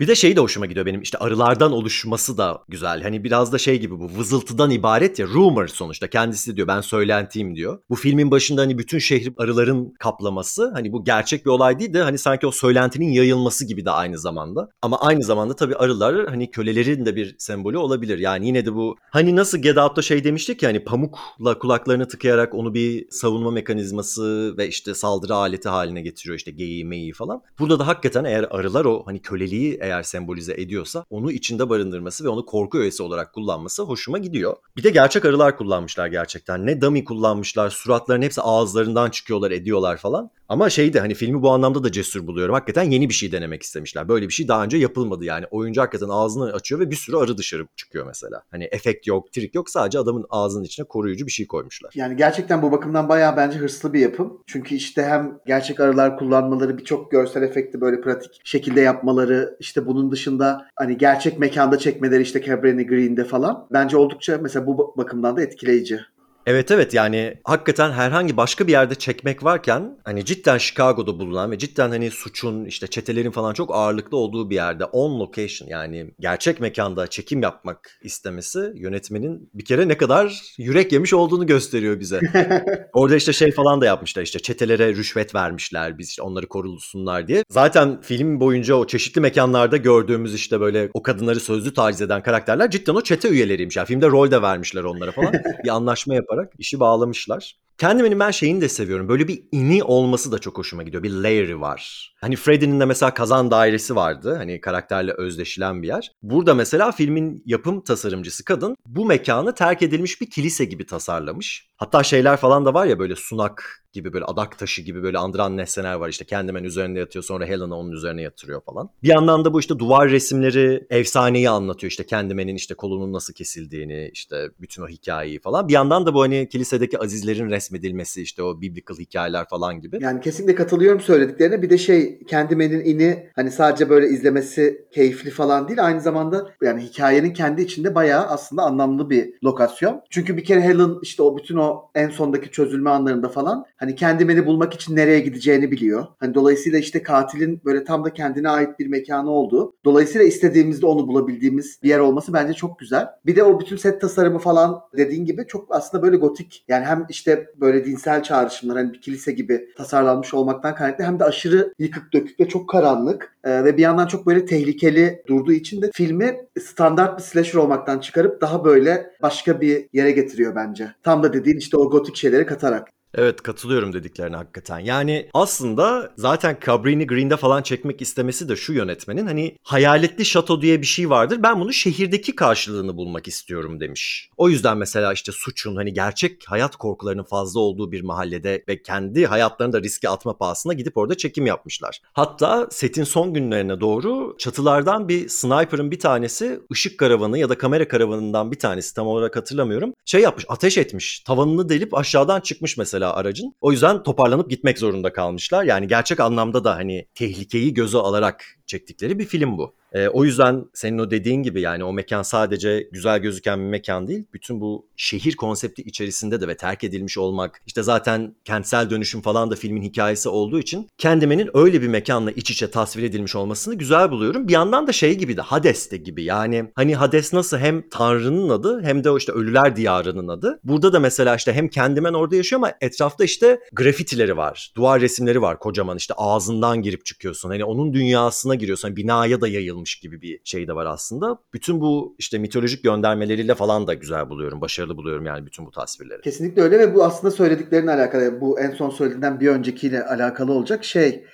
Bir 0.00 0.08
de 0.08 0.14
şey 0.14 0.36
de 0.36 0.40
hoşuma 0.40 0.66
gidiyor 0.66 0.86
benim 0.86 1.02
işte 1.02 1.18
arılardan 1.18 1.72
oluşması 1.72 2.38
da 2.38 2.62
güzel. 2.68 3.02
Hani 3.02 3.24
biraz 3.24 3.52
da 3.52 3.58
şey 3.58 3.80
gibi 3.80 3.98
bu 3.98 4.10
vızıltıdan 4.18 4.70
ibaret 4.70 5.18
ya 5.18 5.26
rumor 5.26 5.68
sonuçta 5.68 6.10
kendisi 6.10 6.56
diyor 6.56 6.68
ben 6.68 6.80
söylentiyim 6.80 7.56
diyor. 7.56 7.78
Bu 7.90 7.94
filmin 7.94 8.30
başında 8.30 8.60
hani 8.60 8.78
bütün 8.78 8.98
şehri 8.98 9.32
arıların 9.38 9.94
kaplaması 9.98 10.70
hani 10.74 10.92
bu 10.92 11.04
gerçek 11.04 11.46
bir 11.46 11.50
olay 11.50 11.78
değil 11.78 11.94
de 11.94 12.02
hani 12.02 12.18
sanki 12.18 12.46
o 12.46 12.50
söylentinin 12.50 13.12
yayılması 13.12 13.66
gibi 13.66 13.84
de 13.84 13.90
aynı 13.90 14.18
zamanda. 14.18 14.68
Ama 14.82 15.00
aynı 15.00 15.22
zamanda 15.22 15.56
tabii 15.56 15.76
arılar 15.76 16.28
hani 16.28 16.50
kölelerin 16.50 17.06
de 17.06 17.16
bir 17.16 17.36
sembolü 17.38 17.78
olabilir. 17.78 18.18
Yani 18.18 18.46
yine 18.46 18.66
de 18.66 18.74
bu 18.74 18.96
hani 19.10 19.36
nasıl 19.36 19.58
Get 19.58 19.78
Out'ta 19.78 20.02
şey 20.02 20.24
demiştik 20.24 20.62
ya 20.62 20.68
hani 20.68 20.84
pamukla 20.84 21.58
kulaklarını 21.58 22.08
tıkayarak 22.08 22.54
onu 22.54 22.74
bir 22.74 23.06
savunma 23.10 23.50
mekanizması 23.50 24.54
ve 24.58 24.68
işte 24.68 24.94
saldırı 24.94 25.34
aleti 25.34 25.68
haline 25.68 26.02
getiriyor 26.02 26.38
işte 26.38 26.50
geyiği 26.50 26.84
meyi 26.84 27.12
falan. 27.12 27.42
Burada 27.58 27.78
da 27.78 27.86
hakikaten 27.86 28.24
eğer 28.24 28.46
arılar 28.50 28.84
o 28.84 29.02
hani 29.06 29.22
köleliği 29.22 29.81
eğer 29.82 30.02
sembolize 30.02 30.54
ediyorsa 30.54 31.04
onu 31.10 31.32
içinde 31.32 31.68
barındırması 31.68 32.24
ve 32.24 32.28
onu 32.28 32.46
korku 32.46 32.78
öğesi 32.78 33.02
olarak 33.02 33.32
kullanması 33.34 33.82
hoşuma 33.82 34.18
gidiyor. 34.18 34.56
Bir 34.76 34.82
de 34.82 34.90
gerçek 34.90 35.24
arılar 35.24 35.56
kullanmışlar 35.56 36.06
gerçekten. 36.06 36.66
Ne 36.66 36.80
dummy 36.80 37.04
kullanmışlar, 37.04 37.70
suratların 37.70 38.22
hepsi 38.22 38.40
ağızlarından 38.40 39.10
çıkıyorlar, 39.10 39.50
ediyorlar 39.50 39.96
falan. 39.96 40.30
Ama 40.52 40.70
şeydi 40.70 41.00
hani 41.00 41.14
filmi 41.14 41.42
bu 41.42 41.50
anlamda 41.50 41.84
da 41.84 41.92
cesur 41.92 42.26
buluyorum. 42.26 42.54
Hakikaten 42.54 42.90
yeni 42.90 43.08
bir 43.08 43.14
şey 43.14 43.32
denemek 43.32 43.62
istemişler. 43.62 44.08
Böyle 44.08 44.28
bir 44.28 44.32
şey 44.32 44.48
daha 44.48 44.64
önce 44.64 44.76
yapılmadı 44.76 45.24
yani. 45.24 45.46
Oyuncu 45.50 45.80
hakikaten 45.80 46.08
ağzını 46.08 46.52
açıyor 46.52 46.80
ve 46.80 46.90
bir 46.90 46.96
sürü 46.96 47.16
arı 47.16 47.38
dışarı 47.38 47.66
çıkıyor 47.76 48.06
mesela. 48.06 48.42
Hani 48.50 48.64
efekt 48.64 49.06
yok, 49.06 49.32
trik 49.32 49.54
yok. 49.54 49.70
Sadece 49.70 49.98
adamın 49.98 50.26
ağzının 50.30 50.64
içine 50.64 50.86
koruyucu 50.86 51.26
bir 51.26 51.32
şey 51.32 51.46
koymuşlar. 51.46 51.92
Yani 51.94 52.16
gerçekten 52.16 52.62
bu 52.62 52.72
bakımdan 52.72 53.08
bayağı 53.08 53.36
bence 53.36 53.58
hırslı 53.58 53.92
bir 53.92 54.00
yapım. 54.00 54.42
Çünkü 54.46 54.74
işte 54.74 55.02
hem 55.02 55.38
gerçek 55.46 55.80
arılar 55.80 56.18
kullanmaları, 56.18 56.78
birçok 56.78 57.10
görsel 57.10 57.42
efekti 57.42 57.80
böyle 57.80 58.00
pratik 58.00 58.40
şekilde 58.44 58.80
yapmaları, 58.80 59.56
işte 59.60 59.86
bunun 59.86 60.10
dışında 60.10 60.66
hani 60.76 60.98
gerçek 60.98 61.38
mekanda 61.38 61.78
çekmeleri 61.78 62.22
işte 62.22 62.42
Cabrini 62.42 62.86
Green'de 62.86 63.24
falan. 63.24 63.66
Bence 63.72 63.96
oldukça 63.96 64.38
mesela 64.42 64.66
bu 64.66 64.94
bakımdan 64.96 65.36
da 65.36 65.42
etkileyici. 65.42 66.00
Evet 66.46 66.70
evet 66.70 66.94
yani 66.94 67.34
hakikaten 67.44 67.92
herhangi 67.92 68.36
başka 68.36 68.66
bir 68.66 68.72
yerde 68.72 68.94
çekmek 68.94 69.44
varken 69.44 69.98
hani 70.04 70.24
cidden 70.24 70.58
Chicago'da 70.58 71.18
bulunan 71.18 71.50
ve 71.50 71.58
cidden 71.58 71.90
hani 71.90 72.10
suçun 72.10 72.64
işte 72.64 72.86
çetelerin 72.86 73.30
falan 73.30 73.54
çok 73.54 73.74
ağırlıklı 73.74 74.16
olduğu 74.16 74.50
bir 74.50 74.54
yerde 74.54 74.84
on 74.84 75.20
location 75.20 75.68
yani 75.68 76.10
gerçek 76.20 76.60
mekanda 76.60 77.06
çekim 77.06 77.42
yapmak 77.42 77.98
istemesi 78.02 78.72
yönetmenin 78.74 79.50
bir 79.54 79.64
kere 79.64 79.88
ne 79.88 79.96
kadar 79.96 80.42
yürek 80.58 80.92
yemiş 80.92 81.12
olduğunu 81.12 81.46
gösteriyor 81.46 82.00
bize. 82.00 82.20
Orada 82.92 83.16
işte 83.16 83.32
şey 83.32 83.52
falan 83.52 83.80
da 83.80 83.86
yapmışlar 83.86 84.22
işte 84.22 84.38
çetelere 84.38 84.88
rüşvet 84.88 85.34
vermişler 85.34 85.98
biz 85.98 86.08
işte 86.08 86.22
onları 86.22 86.46
korulsunlar 86.46 87.28
diye. 87.28 87.44
Zaten 87.50 88.00
film 88.00 88.40
boyunca 88.40 88.74
o 88.74 88.86
çeşitli 88.86 89.20
mekanlarda 89.20 89.76
gördüğümüz 89.76 90.34
işte 90.34 90.60
böyle 90.60 90.90
o 90.94 91.02
kadınları 91.02 91.40
sözlü 91.40 91.74
taciz 91.74 92.00
eden 92.00 92.22
karakterler 92.22 92.70
cidden 92.70 92.94
o 92.94 93.00
çete 93.00 93.28
üyeleriymiş. 93.28 93.76
Yani 93.76 93.86
filmde 93.86 94.06
rol 94.06 94.30
de 94.30 94.42
vermişler 94.42 94.84
onlara 94.84 95.12
falan. 95.12 95.32
bir 95.64 95.68
anlaşma 95.68 96.14
yaparak 96.32 96.52
işi 96.58 96.80
bağlamışlar. 96.80 97.58
Kendimin 97.78 98.20
ben 98.20 98.30
şeyini 98.30 98.60
de 98.60 98.68
seviyorum. 98.68 99.08
Böyle 99.08 99.28
bir 99.28 99.42
ini 99.52 99.84
olması 99.84 100.32
da 100.32 100.38
çok 100.38 100.58
hoşuma 100.58 100.82
gidiyor. 100.82 101.02
Bir 101.02 101.10
layer'ı 101.10 101.60
var. 101.60 102.12
Hani 102.20 102.36
Freddy'nin 102.36 102.80
de 102.80 102.84
mesela 102.84 103.14
kazan 103.14 103.50
dairesi 103.50 103.96
vardı. 103.96 104.34
Hani 104.36 104.60
karakterle 104.60 105.12
özdeşilen 105.12 105.82
bir 105.82 105.88
yer. 105.88 106.12
Burada 106.22 106.54
mesela 106.54 106.92
filmin 106.92 107.42
yapım 107.46 107.80
tasarımcısı 107.80 108.44
kadın 108.44 108.76
bu 108.86 109.04
mekanı 109.04 109.54
terk 109.54 109.82
edilmiş 109.82 110.20
bir 110.20 110.30
kilise 110.30 110.64
gibi 110.64 110.86
tasarlamış. 110.86 111.68
Hatta 111.76 112.02
şeyler 112.02 112.36
falan 112.36 112.64
da 112.64 112.74
var 112.74 112.86
ya 112.86 112.98
böyle 112.98 113.16
sunak 113.16 113.82
gibi 113.92 114.12
böyle 114.12 114.24
adak 114.24 114.58
taşı 114.58 114.82
gibi 114.82 115.02
böyle 115.02 115.18
andıran 115.18 115.56
nesneler 115.56 115.94
var 115.94 116.08
işte 116.08 116.26
Candyman 116.26 116.64
üzerinde 116.64 116.98
yatıyor 116.98 117.24
sonra 117.24 117.46
Helena 117.46 117.78
onun 117.78 117.92
üzerine 117.92 118.22
yatırıyor 118.22 118.60
falan. 118.60 118.90
Bir 119.02 119.08
yandan 119.08 119.44
da 119.44 119.52
bu 119.52 119.60
işte 119.60 119.78
duvar 119.78 120.10
resimleri 120.10 120.86
efsaneyi 120.90 121.50
anlatıyor 121.50 121.90
işte 121.90 122.06
Candyman'in 122.06 122.54
işte 122.54 122.74
kolunun 122.74 123.12
nasıl 123.12 123.34
kesildiğini 123.34 124.10
işte 124.12 124.50
bütün 124.60 124.82
o 124.82 124.88
hikayeyi 124.88 125.40
falan. 125.40 125.68
Bir 125.68 125.72
yandan 125.72 126.06
da 126.06 126.14
bu 126.14 126.22
hani 126.22 126.48
kilisedeki 126.48 126.98
azizlerin 126.98 127.50
resmedilmesi 127.62 128.22
işte 128.22 128.42
o 128.42 128.60
biblical 128.60 128.96
hikayeler 128.96 129.48
falan 129.48 129.80
gibi. 129.80 129.98
Yani 130.00 130.20
kesinlikle 130.20 130.54
katılıyorum 130.54 131.00
söylediklerine. 131.00 131.62
Bir 131.62 131.70
de 131.70 131.78
şey 131.78 132.20
Candyman'in 132.26 132.84
ini 132.84 133.30
hani 133.34 133.50
sadece 133.50 133.88
böyle 133.88 134.08
izlemesi 134.08 134.86
keyifli 134.92 135.30
falan 135.30 135.68
değil. 135.68 135.84
Aynı 135.84 136.00
zamanda 136.00 136.48
yani 136.62 136.82
hikayenin 136.82 137.32
kendi 137.32 137.62
içinde 137.62 137.94
bayağı 137.94 138.26
aslında 138.26 138.62
anlamlı 138.62 139.10
bir 139.10 139.34
lokasyon. 139.44 140.02
Çünkü 140.10 140.36
bir 140.36 140.44
kere 140.44 140.60
Helen 140.60 140.94
işte 141.02 141.22
o 141.22 141.36
bütün 141.36 141.56
o 141.56 141.90
en 141.94 142.08
sondaki 142.08 142.50
çözülme 142.50 142.90
anlarında 142.90 143.28
falan 143.28 143.64
hani 143.76 143.96
Candyman'i 143.96 144.46
bulmak 144.46 144.74
için 144.74 144.96
nereye 144.96 145.20
gideceğini 145.20 145.70
biliyor. 145.70 146.06
Hani 146.18 146.34
dolayısıyla 146.34 146.78
işte 146.78 147.02
katilin 147.02 147.60
böyle 147.64 147.84
tam 147.84 148.04
da 148.04 148.12
kendine 148.12 148.48
ait 148.48 148.78
bir 148.78 148.86
mekanı 148.86 149.30
olduğu. 149.30 149.74
Dolayısıyla 149.84 150.26
istediğimizde 150.26 150.86
onu 150.86 151.08
bulabildiğimiz 151.08 151.78
bir 151.82 151.88
yer 151.88 151.98
olması 151.98 152.32
bence 152.32 152.52
çok 152.52 152.78
güzel. 152.78 153.06
Bir 153.26 153.36
de 153.36 153.42
o 153.42 153.60
bütün 153.60 153.76
set 153.76 154.00
tasarımı 154.00 154.38
falan 154.38 154.80
dediğin 154.96 155.24
gibi 155.24 155.44
çok 155.48 155.66
aslında 155.70 156.02
böyle 156.02 156.16
gotik. 156.16 156.64
Yani 156.68 156.84
hem 156.84 157.06
işte 157.08 157.46
böyle 157.60 157.84
dinsel 157.84 158.22
çağrışımlar 158.22 158.76
hani 158.76 158.92
bir 158.92 159.00
kilise 159.00 159.32
gibi 159.32 159.68
tasarlanmış 159.76 160.34
olmaktan 160.34 160.74
kaynaklı 160.74 161.04
hem 161.04 161.18
de 161.18 161.24
aşırı 161.24 161.74
yıkık 161.78 162.12
dökük 162.12 162.40
ve 162.40 162.48
çok 162.48 162.68
karanlık 162.68 163.36
ee, 163.44 163.64
ve 163.64 163.76
bir 163.76 163.82
yandan 163.82 164.06
çok 164.06 164.26
böyle 164.26 164.44
tehlikeli 164.44 165.22
durduğu 165.26 165.52
için 165.52 165.82
de 165.82 165.90
filmi 165.94 166.36
standart 166.60 167.18
bir 167.18 167.22
slasher 167.22 167.58
olmaktan 167.58 167.98
çıkarıp 167.98 168.40
daha 168.40 168.64
böyle 168.64 169.10
başka 169.22 169.60
bir 169.60 169.88
yere 169.92 170.10
getiriyor 170.10 170.54
bence. 170.54 170.94
Tam 171.02 171.22
da 171.22 171.32
dediğin 171.32 171.58
işte 171.58 171.76
o 171.76 171.90
gotik 171.90 172.16
şeyleri 172.16 172.46
katarak. 172.46 172.88
Evet 173.14 173.42
katılıyorum 173.42 173.92
dediklerine 173.92 174.36
hakikaten. 174.36 174.78
Yani 174.78 175.28
aslında 175.34 176.12
zaten 176.16 176.58
Cabrini 176.66 177.06
Green'de 177.06 177.36
falan 177.36 177.62
çekmek 177.62 178.02
istemesi 178.02 178.48
de 178.48 178.56
şu 178.56 178.72
yönetmenin 178.72 179.26
hani 179.26 179.56
hayaletli 179.62 180.24
şato 180.24 180.62
diye 180.62 180.80
bir 180.80 180.86
şey 180.86 181.10
vardır. 181.10 181.38
Ben 181.42 181.60
bunu 181.60 181.72
şehirdeki 181.72 182.34
karşılığını 182.34 182.96
bulmak 182.96 183.28
istiyorum 183.28 183.80
demiş. 183.80 184.30
O 184.36 184.48
yüzden 184.48 184.78
mesela 184.78 185.12
işte 185.12 185.32
suçun 185.32 185.76
hani 185.76 185.92
gerçek 185.92 186.42
hayat 186.46 186.76
korkularının 186.76 187.24
fazla 187.24 187.60
olduğu 187.60 187.92
bir 187.92 188.02
mahallede 188.02 188.64
ve 188.68 188.82
kendi 188.82 189.26
hayatlarını 189.26 189.72
da 189.72 189.82
riske 189.82 190.08
atma 190.08 190.36
pahasına 190.38 190.72
gidip 190.72 190.96
orada 190.96 191.16
çekim 191.16 191.46
yapmışlar. 191.46 192.00
Hatta 192.12 192.68
setin 192.70 193.04
son 193.04 193.34
günlerine 193.34 193.80
doğru 193.80 194.36
çatılardan 194.38 195.08
bir 195.08 195.28
sniper'ın 195.28 195.90
bir 195.90 195.98
tanesi 195.98 196.60
ışık 196.72 196.98
karavanı 196.98 197.38
ya 197.38 197.48
da 197.48 197.58
kamera 197.58 197.88
karavanından 197.88 198.52
bir 198.52 198.58
tanesi 198.58 198.94
tam 198.94 199.06
olarak 199.06 199.36
hatırlamıyorum. 199.36 199.94
Şey 200.04 200.20
yapmış 200.20 200.44
ateş 200.48 200.78
etmiş 200.78 201.20
tavanını 201.20 201.68
delip 201.68 201.94
aşağıdan 201.94 202.40
çıkmış 202.40 202.76
mesela 202.76 203.01
mesela 203.02 203.14
aracın. 203.14 203.54
O 203.60 203.72
yüzden 203.72 204.02
toparlanıp 204.02 204.50
gitmek 204.50 204.78
zorunda 204.78 205.12
kalmışlar. 205.12 205.64
Yani 205.64 205.88
gerçek 205.88 206.20
anlamda 206.20 206.64
da 206.64 206.76
hani 206.76 207.06
tehlikeyi 207.14 207.74
göze 207.74 207.98
alarak 207.98 208.44
çektikleri 208.72 209.18
bir 209.18 209.24
film 209.24 209.58
bu. 209.58 209.74
E, 209.92 210.08
o 210.08 210.24
yüzden 210.24 210.64
senin 210.74 210.98
o 210.98 211.10
dediğin 211.10 211.42
gibi 211.42 211.60
yani 211.60 211.84
o 211.84 211.92
mekan 211.92 212.22
sadece 212.22 212.88
güzel 212.92 213.18
gözüken 213.18 213.58
bir 213.60 213.64
mekan 213.64 214.08
değil. 214.08 214.24
Bütün 214.34 214.60
bu 214.60 214.86
şehir 214.96 215.36
konsepti 215.36 215.82
içerisinde 215.82 216.40
de 216.40 216.48
ve 216.48 216.56
terk 216.56 216.84
edilmiş 216.84 217.18
olmak 217.18 217.62
işte 217.66 217.82
zaten 217.82 218.34
kentsel 218.44 218.90
dönüşüm 218.90 219.20
falan 219.20 219.50
da 219.50 219.56
filmin 219.56 219.82
hikayesi 219.82 220.28
olduğu 220.28 220.58
için 220.58 220.88
kendimenin 220.98 221.50
öyle 221.54 221.82
bir 221.82 221.88
mekanla 221.88 222.30
iç 222.30 222.50
içe 222.50 222.70
tasvir 222.70 223.02
edilmiş 223.02 223.36
olmasını 223.36 223.74
güzel 223.74 224.10
buluyorum. 224.10 224.48
Bir 224.48 224.52
yandan 224.52 224.86
da 224.86 224.92
şey 224.92 225.18
gibi 225.18 225.36
de 225.36 225.40
Hades'te 225.40 225.96
gibi 225.96 226.24
yani 226.24 226.64
hani 226.74 226.94
Hades 226.94 227.32
nasıl 227.32 227.58
hem 227.58 227.88
Tanrı'nın 227.88 228.48
adı 228.48 228.82
hem 228.82 229.04
de 229.04 229.10
o 229.10 229.18
işte 229.18 229.32
ölüler 229.32 229.76
diyarının 229.76 230.28
adı. 230.28 230.60
Burada 230.64 230.92
da 230.92 231.00
mesela 231.00 231.36
işte 231.36 231.52
hem 231.52 231.68
kendimen 231.68 232.14
orada 232.14 232.36
yaşıyor 232.36 232.60
ama 232.60 232.72
etrafta 232.80 233.24
işte 233.24 233.60
grafitileri 233.72 234.36
var. 234.36 234.72
Duvar 234.76 235.00
resimleri 235.00 235.42
var 235.42 235.58
kocaman 235.58 235.96
işte 235.96 236.14
ağzından 236.16 236.82
girip 236.82 237.04
çıkıyorsun. 237.04 237.48
Hani 237.48 237.64
onun 237.64 237.94
dünyasına 237.94 238.54
giriyorsun. 238.62 238.88
Hani 238.88 238.96
binaya 238.96 239.40
da 239.40 239.48
yayılmış 239.48 239.96
gibi 239.96 240.22
bir 240.22 240.40
şey 240.44 240.68
de 240.68 240.74
var 240.74 240.86
aslında. 240.86 241.38
Bütün 241.54 241.80
bu 241.80 242.14
işte 242.18 242.38
mitolojik 242.38 242.84
göndermeleriyle 242.84 243.54
falan 243.54 243.86
da 243.86 243.94
güzel 243.94 244.30
buluyorum. 244.30 244.60
Başarılı 244.60 244.96
buluyorum 244.96 245.26
yani 245.26 245.46
bütün 245.46 245.66
bu 245.66 245.70
tasvirleri. 245.70 246.20
Kesinlikle 246.20 246.62
öyle 246.62 246.78
ve 246.78 246.94
bu 246.94 247.04
aslında 247.04 247.30
söylediklerinle 247.30 247.90
alakalı. 247.90 248.40
Bu 248.40 248.60
en 248.60 248.70
son 248.70 248.90
söylediğinden 248.90 249.40
bir 249.40 249.48
öncekiyle 249.48 250.04
alakalı 250.04 250.52
olacak 250.52 250.84
şey. 250.84 251.24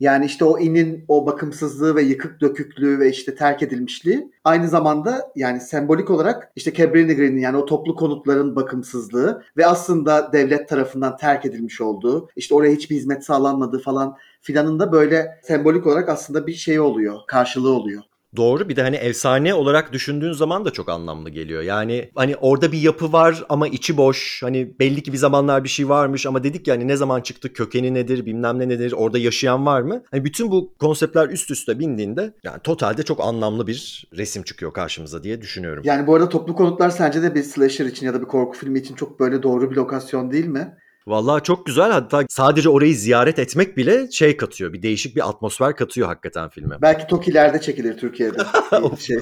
Yani 0.00 0.26
işte 0.26 0.44
o 0.44 0.58
inin 0.58 1.04
o 1.08 1.26
bakımsızlığı 1.26 1.96
ve 1.96 2.02
yıkık 2.02 2.40
döküklüğü 2.40 2.98
ve 2.98 3.10
işte 3.10 3.34
terk 3.34 3.62
edilmişliği 3.62 4.32
aynı 4.44 4.68
zamanda 4.68 5.32
yani 5.36 5.60
sembolik 5.60 6.10
olarak 6.10 6.52
işte 6.56 6.74
Cabrini 6.74 7.16
Green'in 7.16 7.40
yani 7.40 7.56
o 7.56 7.64
toplu 7.64 7.96
konutların 7.96 8.56
bakımsızlığı 8.56 9.42
ve 9.56 9.66
aslında 9.66 10.32
devlet 10.32 10.68
tarafından 10.68 11.16
terk 11.16 11.46
edilmiş 11.46 11.80
olduğu 11.80 12.28
işte 12.36 12.54
oraya 12.54 12.72
hiçbir 12.72 12.96
hizmet 12.96 13.24
sağlanmadığı 13.24 13.78
falan 13.78 14.16
filanın 14.48 14.78
da 14.78 14.92
böyle 14.92 15.40
sembolik 15.42 15.86
olarak 15.86 16.08
aslında 16.08 16.46
bir 16.46 16.54
şey 16.54 16.80
oluyor, 16.80 17.18
karşılığı 17.26 17.72
oluyor. 17.72 18.02
Doğru 18.36 18.68
bir 18.68 18.76
de 18.76 18.82
hani 18.82 18.96
efsane 18.96 19.54
olarak 19.54 19.92
düşündüğün 19.92 20.32
zaman 20.32 20.64
da 20.64 20.70
çok 20.70 20.88
anlamlı 20.88 21.30
geliyor. 21.30 21.62
Yani 21.62 22.10
hani 22.14 22.36
orada 22.36 22.72
bir 22.72 22.78
yapı 22.78 23.12
var 23.12 23.44
ama 23.48 23.68
içi 23.68 23.96
boş. 23.96 24.42
Hani 24.42 24.78
belli 24.78 25.02
ki 25.02 25.12
bir 25.12 25.18
zamanlar 25.18 25.64
bir 25.64 25.68
şey 25.68 25.88
varmış 25.88 26.26
ama 26.26 26.44
dedik 26.44 26.68
ya 26.68 26.74
hani 26.74 26.88
ne 26.88 26.96
zaman 26.96 27.20
çıktı 27.20 27.52
kökeni 27.52 27.94
nedir 27.94 28.26
bilmem 28.26 28.58
ne 28.58 28.68
nedir 28.68 28.92
orada 28.92 29.18
yaşayan 29.18 29.66
var 29.66 29.82
mı? 29.82 30.02
Hani 30.10 30.24
bütün 30.24 30.50
bu 30.50 30.74
konseptler 30.78 31.28
üst 31.28 31.50
üste 31.50 31.78
bindiğinde 31.78 32.34
yani 32.44 32.60
totalde 32.64 33.02
çok 33.02 33.20
anlamlı 33.20 33.66
bir 33.66 34.08
resim 34.16 34.42
çıkıyor 34.42 34.72
karşımıza 34.72 35.22
diye 35.22 35.40
düşünüyorum. 35.40 35.82
Yani 35.86 36.06
bu 36.06 36.14
arada 36.14 36.28
toplu 36.28 36.54
konutlar 36.54 36.90
sence 36.90 37.22
de 37.22 37.34
bir 37.34 37.42
slasher 37.42 37.86
için 37.86 38.06
ya 38.06 38.14
da 38.14 38.20
bir 38.20 38.26
korku 38.26 38.58
filmi 38.58 38.78
için 38.78 38.94
çok 38.94 39.20
böyle 39.20 39.42
doğru 39.42 39.70
bir 39.70 39.76
lokasyon 39.76 40.30
değil 40.30 40.46
mi? 40.46 40.76
Vallahi 41.08 41.42
çok 41.42 41.66
güzel. 41.66 41.90
Hatta 41.90 42.24
sadece 42.28 42.68
orayı 42.68 42.94
ziyaret 42.94 43.38
etmek 43.38 43.76
bile 43.76 44.10
şey 44.10 44.36
katıyor. 44.36 44.72
Bir 44.72 44.82
değişik 44.82 45.16
bir 45.16 45.28
atmosfer 45.28 45.76
katıyor 45.76 46.08
hakikaten 46.08 46.48
filme. 46.48 46.76
Belki 46.82 47.06
Toki'lerde 47.06 47.60
çekilir 47.60 47.96
Türkiye'de. 47.98 48.38
şey. 48.98 49.18